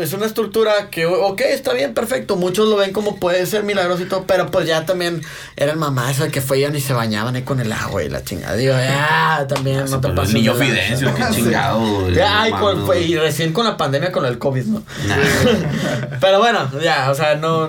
Es 0.00 0.12
una 0.12 0.26
estructura 0.26 0.90
que, 0.90 1.06
ok, 1.06 1.40
está 1.42 1.72
bien, 1.72 1.94
perfecto, 1.94 2.36
muchos 2.36 2.68
lo 2.68 2.76
ven 2.76 2.92
como 2.92 3.16
puede 3.16 3.44
ser 3.46 3.62
milagroso 3.64 4.02
y 4.02 4.06
todo, 4.06 4.24
pero 4.26 4.50
pues 4.50 4.66
ya 4.66 4.84
también 4.86 5.22
era 5.56 5.72
el 5.72 5.78
mamá 5.78 6.10
esa 6.10 6.28
que 6.28 6.40
fue 6.40 6.60
y 6.60 6.68
ni 6.68 6.80
se 6.80 6.92
bañaban 6.92 7.36
ahí 7.36 7.42
con 7.42 7.60
el 7.60 7.72
agua 7.72 8.02
y 8.02 8.08
la 8.08 8.22
chingada, 8.24 8.54
digo, 8.56 8.74
ya, 8.74 9.46
también 9.48 9.84
no 9.90 10.00
te 10.00 10.08
pases 10.10 10.34
niño. 10.34 10.54
Fidencio, 10.54 11.14
qué 11.14 11.24
chingado. 11.34 12.10
Ya, 12.10 12.42
ay, 12.42 12.52
con- 12.52 12.86
güey. 12.86 13.12
y 13.12 13.16
recién 13.18 13.52
con 13.52 13.64
la 13.66 13.76
pandemia 13.76 14.12
con 14.12 14.24
el 14.26 14.38
COVID, 14.38 14.64
¿no? 14.66 14.82
Nah. 15.06 15.16
Pero 16.20 16.38
bueno, 16.38 16.70
ya, 16.82 17.10
o 17.10 17.14
sea, 17.14 17.34
no. 17.36 17.68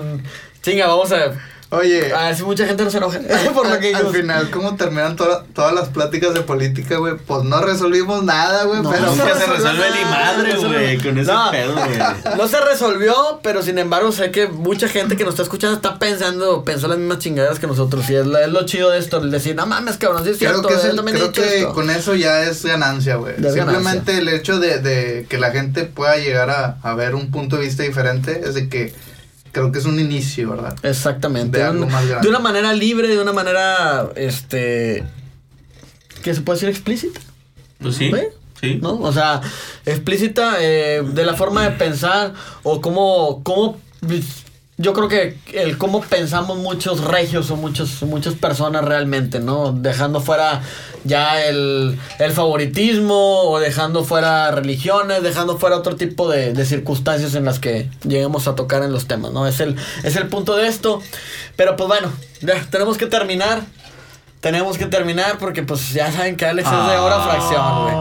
Chinga, 0.62 0.86
vamos 0.86 1.10
a. 1.12 1.32
Oye, 1.72 2.12
A 2.12 2.24
ver 2.26 2.36
si 2.36 2.42
mucha 2.42 2.66
gente 2.66 2.82
no 2.82 2.90
se 2.90 2.96
enoja. 2.96 3.20
por 3.54 3.68
lo 3.68 3.78
que 3.78 3.94
al, 3.94 4.08
final, 4.08 4.50
¿cómo 4.50 4.74
terminan 4.74 5.14
toda- 5.14 5.44
todas 5.54 5.72
las 5.72 5.88
pláticas 5.88 6.34
de 6.34 6.40
política, 6.40 6.96
güey? 6.96 7.14
Pues 7.16 7.44
no 7.44 7.60
resolvimos 7.62 8.24
nada, 8.24 8.64
güey, 8.64 8.82
No, 8.82 8.90
pero... 8.90 9.06
no 9.06 9.12
Nunca 9.14 9.38
se 9.38 9.46
resolvió 9.46 9.56
resuelve 9.72 9.98
ni 9.98 10.04
madre, 10.10 10.50
se 10.52 10.66
güey, 10.66 10.98
con 10.98 11.18
ese 11.18 11.30
No. 11.32 11.50
pedo, 11.52 11.74
güey. 11.74 11.98
No 12.36 12.48
se 12.48 12.60
resolvió, 12.60 13.14
pero 13.44 13.62
sin 13.62 13.78
embargo 13.78 14.10
sé 14.10 14.32
que 14.32 14.48
mucha 14.48 14.88
gente 14.88 15.16
que 15.16 15.22
nos 15.22 15.34
está 15.34 15.44
escuchando 15.44 15.76
está 15.76 15.98
pensando, 16.00 16.64
pensó 16.64 16.88
las 16.88 16.98
mismas 16.98 17.18
chingaderas 17.18 17.60
que 17.60 17.68
nosotros. 17.68 18.08
Y 18.10 18.16
es, 18.16 18.26
la- 18.26 18.42
es 18.42 18.48
lo 18.50 18.66
chido 18.66 18.90
de 18.90 18.98
esto, 18.98 19.18
el 19.18 19.30
decir, 19.30 19.54
no 19.54 19.64
mames, 19.66 19.96
cabrón, 19.96 20.24
sí 20.24 20.30
es 20.30 20.38
Creo 20.38 20.50
cierto, 20.54 20.68
que, 20.68 20.74
es 20.74 20.84
el- 20.84 20.96
creo 21.00 21.28
dicho 21.28 21.42
que 21.42 21.58
esto. 21.58 21.72
con 21.72 21.88
eso 21.90 22.16
ya 22.16 22.42
es 22.42 22.64
ganancia, 22.64 23.14
güey. 23.14 23.34
Simplemente 23.36 24.18
el 24.18 24.28
hecho 24.28 24.58
de, 24.58 24.78
de 24.80 25.26
que 25.28 25.38
la 25.38 25.52
gente 25.52 25.84
pueda 25.84 26.16
llegar 26.16 26.50
a, 26.50 26.78
a 26.82 26.94
ver 26.94 27.14
un 27.14 27.30
punto 27.30 27.56
de 27.56 27.62
vista 27.62 27.84
diferente 27.84 28.40
es 28.44 28.54
de 28.54 28.68
que 28.68 28.92
creo 29.52 29.72
que 29.72 29.78
es 29.78 29.84
un 29.84 29.98
inicio, 30.00 30.50
¿verdad? 30.50 30.74
Exactamente. 30.82 31.58
de 31.58 31.64
De, 31.64 31.70
algo 31.70 31.84
un- 31.86 31.92
más 31.92 32.06
grande. 32.06 32.26
de 32.26 32.30
una 32.30 32.38
manera 32.40 32.72
libre, 32.72 33.08
de 33.08 33.20
una 33.20 33.32
manera, 33.32 34.08
este, 34.16 35.04
que 36.22 36.34
se 36.34 36.40
puede 36.42 36.56
decir 36.56 36.68
explícita. 36.68 37.20
Pues 37.80 37.96
sí, 37.96 38.10
¿Ve? 38.10 38.30
sí. 38.60 38.78
¿no? 38.82 38.94
O 39.00 39.12
sea, 39.12 39.40
explícita 39.86 40.56
eh, 40.60 41.02
de 41.02 41.24
la 41.24 41.34
forma 41.34 41.62
de 41.64 41.70
pensar 41.76 42.34
o 42.62 42.80
cómo, 42.80 43.42
cómo 43.42 43.80
yo 44.80 44.94
creo 44.94 45.08
que 45.08 45.36
el 45.52 45.76
cómo 45.76 46.00
pensamos 46.00 46.56
muchos 46.56 47.04
regios 47.04 47.50
o 47.50 47.56
muchos, 47.56 48.02
muchas 48.02 48.32
personas 48.32 48.82
realmente, 48.82 49.38
¿no? 49.38 49.72
Dejando 49.72 50.22
fuera 50.22 50.62
ya 51.04 51.44
el, 51.44 51.98
el 52.18 52.32
favoritismo 52.32 53.42
o 53.42 53.60
dejando 53.60 54.04
fuera 54.04 54.50
religiones, 54.50 55.22
dejando 55.22 55.58
fuera 55.58 55.76
otro 55.76 55.96
tipo 55.96 56.30
de, 56.30 56.54
de 56.54 56.64
circunstancias 56.64 57.34
en 57.34 57.44
las 57.44 57.58
que 57.58 57.90
lleguemos 58.04 58.48
a 58.48 58.54
tocar 58.54 58.82
en 58.82 58.90
los 58.90 59.06
temas, 59.06 59.32
¿no? 59.32 59.46
Es 59.46 59.60
el, 59.60 59.76
es 60.02 60.16
el 60.16 60.28
punto 60.28 60.56
de 60.56 60.68
esto. 60.68 61.02
Pero 61.56 61.76
pues 61.76 61.86
bueno, 61.86 62.10
ya 62.40 62.64
tenemos 62.70 62.96
que 62.96 63.04
terminar. 63.04 63.60
Tenemos 64.40 64.78
que 64.78 64.86
terminar 64.86 65.36
porque 65.38 65.62
pues 65.62 65.92
ya 65.92 66.10
saben 66.10 66.36
que 66.36 66.46
Alex 66.46 66.66
es 66.66 66.86
de 66.90 66.96
hora 66.96 67.20
fracción, 67.20 67.82
güey. 67.82 67.94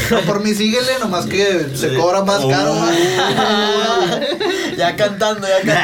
No, 0.10 0.20
por 0.22 0.42
mí 0.42 0.52
síguele, 0.54 0.98
nomás 0.98 1.26
que 1.26 1.68
se 1.76 1.94
cobra 1.94 2.24
más 2.24 2.44
caro. 2.44 2.72
Oh. 2.72 2.90
ya 4.76 4.96
cantando, 4.96 5.46
ya 5.46 5.58
cantando. 5.58 5.80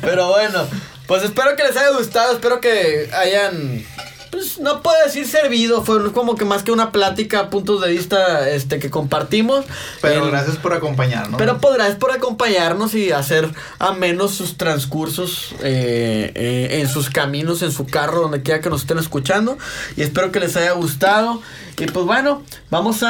Pero 0.00 0.28
bueno, 0.28 0.66
pues 1.06 1.22
espero 1.24 1.54
que 1.56 1.64
les 1.64 1.76
haya 1.76 1.90
gustado, 1.90 2.32
espero 2.32 2.60
que 2.60 3.10
hayan 3.12 3.84
pues 4.32 4.58
no 4.58 4.80
puedo 4.82 4.96
decir 5.04 5.26
servido, 5.28 5.84
fue 5.84 6.10
como 6.12 6.36
que 6.36 6.46
más 6.46 6.62
que 6.62 6.72
una 6.72 6.90
plática, 6.90 7.50
puntos 7.50 7.82
de 7.82 7.90
vista 7.90 8.48
este 8.48 8.78
que 8.78 8.88
compartimos. 8.88 9.66
Pero 10.00 10.24
gracias 10.26 10.56
por 10.56 10.72
acompañarnos. 10.72 11.36
Pero 11.38 11.58
podrás 11.58 11.96
por 11.96 12.12
acompañarnos 12.12 12.94
y 12.94 13.12
hacer 13.12 13.50
a 13.78 13.92
menos 13.92 14.32
sus 14.34 14.56
transcursos 14.56 15.54
eh, 15.62 16.32
eh, 16.34 16.80
en 16.80 16.88
sus 16.88 17.10
caminos, 17.10 17.60
en 17.60 17.72
su 17.72 17.84
carro, 17.86 18.22
donde 18.22 18.40
quiera 18.42 18.62
que 18.62 18.70
nos 18.70 18.80
estén 18.80 18.98
escuchando. 18.98 19.58
Y 19.98 20.02
espero 20.02 20.32
que 20.32 20.40
les 20.40 20.56
haya 20.56 20.72
gustado. 20.72 21.42
Y 21.78 21.84
pues 21.86 22.06
bueno, 22.06 22.42
vamos 22.70 23.00
a... 23.02 23.08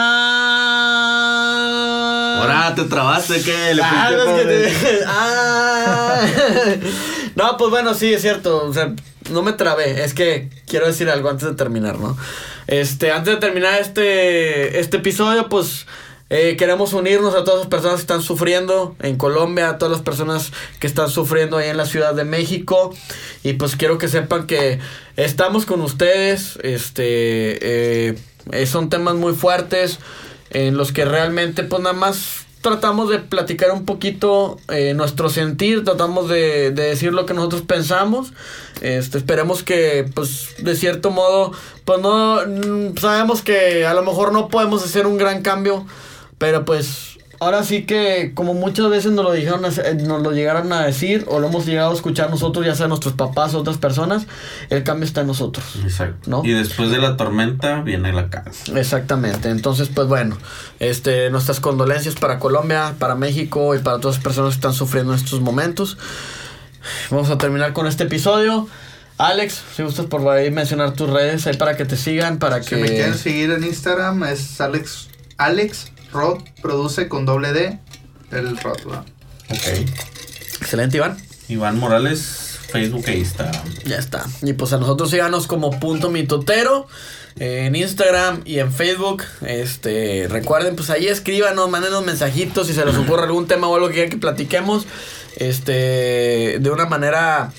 Ahora 2.41 2.75
te 2.75 2.83
trabaste, 2.85 3.41
¿qué? 3.43 3.75
Le 3.75 3.83
Ah, 3.83 4.11
no, 4.11 4.23
es 4.25 4.43
que 4.43 4.49
te- 4.49 5.01
Ah. 5.07 6.21
No, 7.37 7.57
pues 7.57 7.71
bueno, 7.71 7.95
sí, 7.95 8.13
es 8.13 8.23
cierto. 8.23 8.65
O 8.67 8.73
sea, 8.75 8.93
no 9.31 9.43
me 9.43 9.53
trabé. 9.53 10.05
Es 10.05 10.15
que 10.15 10.49
quiero 10.67 10.87
decir 10.87 11.09
algo 11.11 11.29
antes 11.29 11.49
de 11.49 11.55
terminar, 11.55 11.99
¿no? 11.99 12.17
Este, 12.67 13.11
antes 13.11 13.35
de 13.35 13.41
terminar 13.41 13.81
este, 13.81 14.79
este 14.81 14.99
episodio, 14.99 15.49
pues 15.49 15.87
eh, 16.31 16.57
queremos 16.57 16.95
unirnos 16.95 17.35
a 17.35 17.45
todas 17.45 17.61
las 17.61 17.69
personas 17.69 17.97
que 17.97 18.03
están 18.03 18.23
sufriendo 18.23 18.97
en 19.01 19.17
Colombia, 19.17 19.69
a 19.69 19.79
todas 19.79 19.93
las 19.93 20.01
personas 20.01 20.53
que 20.81 20.87
están 20.87 21.11
sufriendo 21.11 21.59
ahí 21.59 21.69
en 21.69 21.77
la 21.77 21.85
Ciudad 21.87 22.15
de 22.15 22.25
México. 22.25 22.95
Y 23.43 23.55
pues 23.55 23.77
quiero 23.77 23.99
que 23.99 24.09
sepan 24.09 24.47
que 24.47 24.79
estamos 25.17 25.67
con 25.67 25.83
ustedes. 25.83 26.59
Este, 26.63 28.11
eh, 28.11 28.67
son 28.67 28.89
temas 28.89 29.15
muy 29.17 29.35
fuertes 29.35 29.99
en 30.51 30.77
los 30.77 30.93
que 30.93 31.05
realmente, 31.05 31.65
pues 31.65 31.83
nada 31.83 31.95
más 31.95 32.42
tratamos 32.63 33.11
de 33.11 33.19
platicar 33.19 33.73
un 33.73 33.85
poquito 33.85 34.59
eh, 34.69 34.95
nuestro 34.95 35.29
sentir, 35.29 35.85
tratamos 35.85 36.29
de, 36.29 36.71
de 36.71 36.85
decir 36.85 37.13
lo 37.13 37.27
que 37.27 37.35
nosotros 37.35 37.63
pensamos. 37.63 38.33
Este, 38.81 39.19
esperemos 39.19 39.63
que, 39.63 40.09
pues, 40.15 40.55
de 40.59 40.75
cierto 40.75 41.11
modo, 41.11 41.53
pues 41.85 42.01
no, 42.01 42.41
mm, 42.47 42.97
sabemos 42.97 43.43
que 43.43 43.85
a 43.85 43.95
lo 43.95 44.03
mejor 44.03 44.33
no 44.33 44.49
podemos 44.49 44.85
hacer 44.85 45.07
un 45.07 45.19
gran 45.19 45.43
cambio, 45.43 45.85
pero 46.39 46.65
pues 46.65 47.12
ahora 47.43 47.65
sí 47.65 47.83
que, 47.83 48.33
como 48.35 48.55
muchas 48.55 48.89
veces 48.89 49.13
nos 49.13 49.25
lo, 49.25 49.33
dijeron, 49.33 49.65
eh, 49.65 49.95
nos 49.95 50.23
lo 50.23 50.33
llegaron 50.33 50.73
a 50.73 50.85
decir, 50.85 51.25
o 51.29 51.41
lo 51.41 51.49
hemos 51.49 51.67
llegado 51.67 51.91
a 51.91 51.95
escuchar 51.95 52.31
nosotros, 52.31 52.65
ya 52.65 52.75
sea 52.75 52.89
nuestros 52.89 53.15
papás 53.15 53.55
o 53.55 53.59
otras 53.59 53.79
personas, 53.79 54.27
el 54.71 54.85
cambio 54.85 55.07
está 55.07 55.23
en 55.23 55.27
nosotros. 55.27 55.65
Exacto. 55.83 56.31
¿No? 56.31 56.43
Y 56.45 56.53
después 56.53 56.91
de 56.91 56.99
la 56.99 57.17
tormenta 57.17 57.83
viene 57.83 58.13
la 58.13 58.31
calma. 58.31 58.53
Exactamente, 58.77 59.51
entonces 59.51 59.89
pues 59.89 60.07
bueno, 60.07 60.39
este, 60.79 61.31
nuestras 61.31 61.61
condolencias 61.61 62.15
para 62.15 62.39
Colombia, 62.39 62.95
para 62.99 63.15
México 63.15 63.75
y 63.75 63.79
para 63.79 63.99
todas 63.99 64.17
las 64.17 64.25
personas 64.25 64.51
que 64.51 64.59
están 64.59 64.75
sufriendo 64.75 65.13
en 65.13 65.19
estos 65.19 65.41
momentos. 65.41 65.99
Vamos 67.11 67.31
a 67.31 67.39
terminar 67.39 67.73
con 67.73 67.87
este 67.87 68.05
episodio. 68.05 68.69
Alex, 69.19 69.63
si 69.77 69.83
gustas 69.83 70.07
por 70.07 70.27
ahí 70.29 70.51
mencionar 70.51 70.93
tus 70.93 71.09
redes 71.11 71.47
ahí 71.47 71.57
para 71.57 71.77
que 71.77 71.85
te 71.85 71.97
sigan, 71.97 72.39
para 72.39 72.63
Si 72.63 72.71
que... 72.71 72.77
me 72.77 72.89
quieren 72.89 73.17
seguir 73.17 73.51
en 73.51 73.65
Instagram 73.65 74.25
es 74.25 74.61
Alex, 74.61 75.09
Alex 75.37 75.93
Rod, 76.13 76.43
produce 76.61 77.09
con 77.09 77.25
doble 77.25 77.53
D 77.53 77.79
el 78.31 78.57
Rod, 78.59 78.79
¿verdad? 78.85 79.05
Ok. 79.51 79.91
Excelente, 80.61 80.97
Iván. 80.99 81.17
Iván 81.49 81.79
Morales, 81.79 82.59
Facebook 82.71 83.05
e 83.09 83.19
Instagram. 83.19 83.65
Ya 83.85 83.97
está. 83.97 84.25
Y 84.43 84.53
pues 84.55 84.73
a 84.73 84.79
nosotros 84.79 85.11
síganos 85.11 85.47
como 85.47 85.79
punto 85.79 86.09
mitotero 86.09 86.87
eh, 87.39 87.67
en 87.67 87.77
Instagram 87.77 88.43
y 88.45 88.59
en 88.59 88.73
Facebook. 88.73 89.23
Este, 89.47 90.27
recuerden, 90.29 90.77
pues 90.77 90.91
ahí 90.91 91.09
escríbanos, 91.09 91.69
mándenos 91.69 92.05
mensajitos 92.05 92.67
si 92.67 92.75
se 92.75 92.85
les 92.85 92.97
ocurre 92.97 93.25
algún 93.25 93.47
tema 93.47 93.69
o 93.69 93.75
algo 93.75 93.89
que 93.89 93.95
quieran 93.95 94.11
que 94.11 94.19
platiquemos. 94.19 94.87
Este, 95.37 96.59
de 96.61 96.71
una 96.71 96.87
manera 96.87 97.53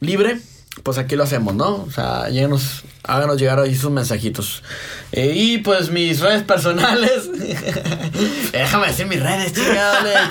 libre. 0.00 0.38
Pues 0.82 0.98
aquí 0.98 1.16
lo 1.16 1.24
hacemos, 1.24 1.54
¿no? 1.54 1.84
O 1.84 1.90
sea, 1.90 2.28
lléguenos, 2.28 2.84
háganos 3.08 3.38
llegar 3.38 3.58
ahí 3.58 3.74
sus 3.74 3.90
mensajitos. 3.90 4.62
Eh, 5.10 5.32
y 5.34 5.58
pues 5.58 5.90
mis 5.90 6.20
redes 6.20 6.44
personales. 6.44 7.28
Déjame 8.52 8.86
decir 8.88 9.06
mis 9.06 9.20
redes, 9.20 9.52
chingada, 9.54 10.30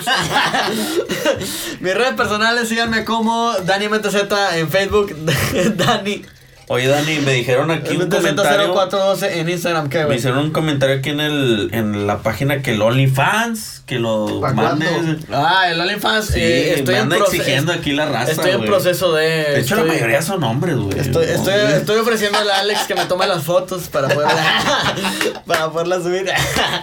mis 1.80 1.94
redes 1.94 2.14
personales, 2.14 2.68
síganme 2.68 3.04
como 3.04 3.52
Dani 3.66 3.88
MTZ 3.88 4.16
en 4.54 4.70
Facebook. 4.70 5.14
Dani 5.76 6.24
Oye, 6.70 6.86
Dani, 6.86 7.18
me 7.20 7.32
dijeron 7.32 7.70
aquí 7.70 7.96
un 7.96 8.10
comentario. 8.10 8.74
MTZ0412 8.74 9.32
en 9.38 9.48
Instagram, 9.48 9.88
¿qué, 9.88 9.98
Me 10.00 10.04
güey? 10.04 10.18
hicieron 10.18 10.38
un 10.40 10.50
comentario 10.50 10.96
aquí 10.96 11.10
en 11.10 11.20
el 11.20 11.70
en 11.72 12.06
la 12.06 12.18
página 12.18 12.60
que 12.62 12.72
el 12.72 12.82
OnlyFans, 12.82 13.82
que 13.86 13.98
lo 13.98 14.40
¿Pa' 14.42 14.52
mandes. 14.52 14.88
Ah, 15.32 15.70
el 15.70 15.80
OnlyFans. 15.80 16.26
Sí, 16.26 16.40
eh, 16.40 16.74
estoy 16.74 16.94
me 16.94 17.00
en 17.00 17.02
anda 17.04 17.16
proce- 17.16 17.34
exigiendo 17.36 17.72
aquí 17.72 17.92
la 17.92 18.06
raza. 18.06 18.32
Estoy 18.32 18.50
en 18.50 18.56
güey. 18.58 18.68
proceso 18.68 19.12
de. 19.14 19.24
De 19.28 19.60
hecho, 19.60 19.76
la 19.76 19.84
mayoría 19.84 20.20
son 20.20 20.44
hombres, 20.44 20.76
güey. 20.76 20.98
Estoy, 20.98 21.26
No, 21.26 21.32
estoy, 21.32 21.54
estoy 21.72 21.98
ofreciéndole 22.00 22.52
a 22.52 22.58
Alex 22.60 22.80
que 22.86 22.94
me 22.94 23.06
tome 23.06 23.26
las 23.26 23.44
fotos 23.44 23.88
para 23.88 24.08
poder 24.08 24.28
para 25.46 25.70
poderlas 25.70 26.02
subir. 26.02 26.26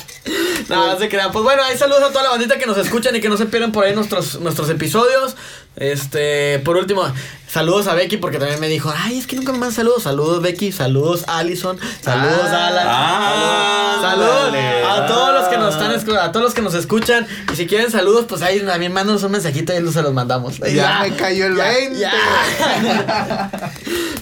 no, 0.69 0.87
no 0.93 0.97
se 0.99 1.09
crean. 1.09 1.31
Pues 1.31 1.43
bueno, 1.43 1.61
ahí 1.63 1.77
saludos 1.77 2.01
a 2.03 2.09
toda 2.09 2.23
la 2.23 2.29
bandita 2.31 2.57
que 2.57 2.65
nos 2.65 2.77
escuchan 2.77 3.15
y 3.15 3.21
que 3.21 3.29
no 3.29 3.37
se 3.37 3.45
pierdan 3.45 3.71
por 3.71 3.85
ahí 3.85 3.93
nuestros, 3.93 4.39
nuestros 4.39 4.69
episodios. 4.69 5.35
Este, 5.77 6.59
por 6.59 6.77
último, 6.77 7.03
saludos 7.47 7.87
a 7.87 7.95
Becky 7.95 8.17
porque 8.17 8.37
también 8.39 8.59
me 8.61 8.67
dijo, 8.69 8.93
ay, 8.95 9.17
es 9.19 9.27
que 9.27 9.35
nunca 9.35 9.51
me 9.51 9.57
mandan 9.59 9.75
saludos. 9.75 10.03
Saludos 10.03 10.41
Becky, 10.41 10.71
saludos 10.71 11.25
Allison, 11.27 11.77
saludos 12.01 12.47
Ah, 12.49 12.67
Alan. 12.67 12.87
ah, 12.89 13.97
saludos 14.01 14.51
dale, 14.53 14.83
a 14.85 15.05
todos 15.07 15.33
los 15.33 15.47
que 15.49 15.57
nos 15.57 15.75
ah. 15.75 15.77
están 15.77 15.91
escu- 15.99 16.17
a 16.19 16.31
todos 16.31 16.43
los 16.45 16.53
que 16.53 16.61
nos 16.61 16.73
escuchan. 16.75 17.27
Y 17.51 17.55
si 17.57 17.67
quieren 17.67 17.91
saludos, 17.91 18.25
pues 18.29 18.41
ahí 18.41 18.59
también 18.61 18.93
mándanos 18.93 19.23
un 19.23 19.31
mensajito 19.33 19.73
y 19.73 19.91
se 19.91 20.01
los 20.01 20.13
mandamos. 20.13 20.59
Ya 20.59 20.99
me 21.01 21.13
cayó 21.15 21.47
el 21.47 21.57
ya, 21.57 21.63
20. 21.65 21.99
ya. 21.99 23.61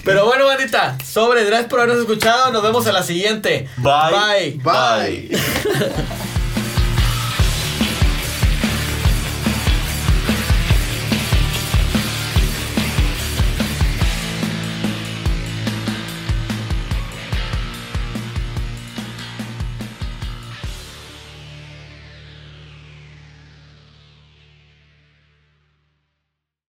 Pero 0.04 0.26
bueno, 0.26 0.46
bandita, 0.48 0.98
sobre, 1.06 1.46
gracias 1.46 1.70
por 1.70 1.80
habernos 1.80 2.02
escuchado. 2.02 2.52
Nos 2.52 2.64
vemos 2.64 2.86
a 2.88 2.92
la 2.92 3.04
siguiente. 3.04 3.68
Bye. 3.78 4.60
Bye. 4.62 5.30
Bye. 5.30 5.38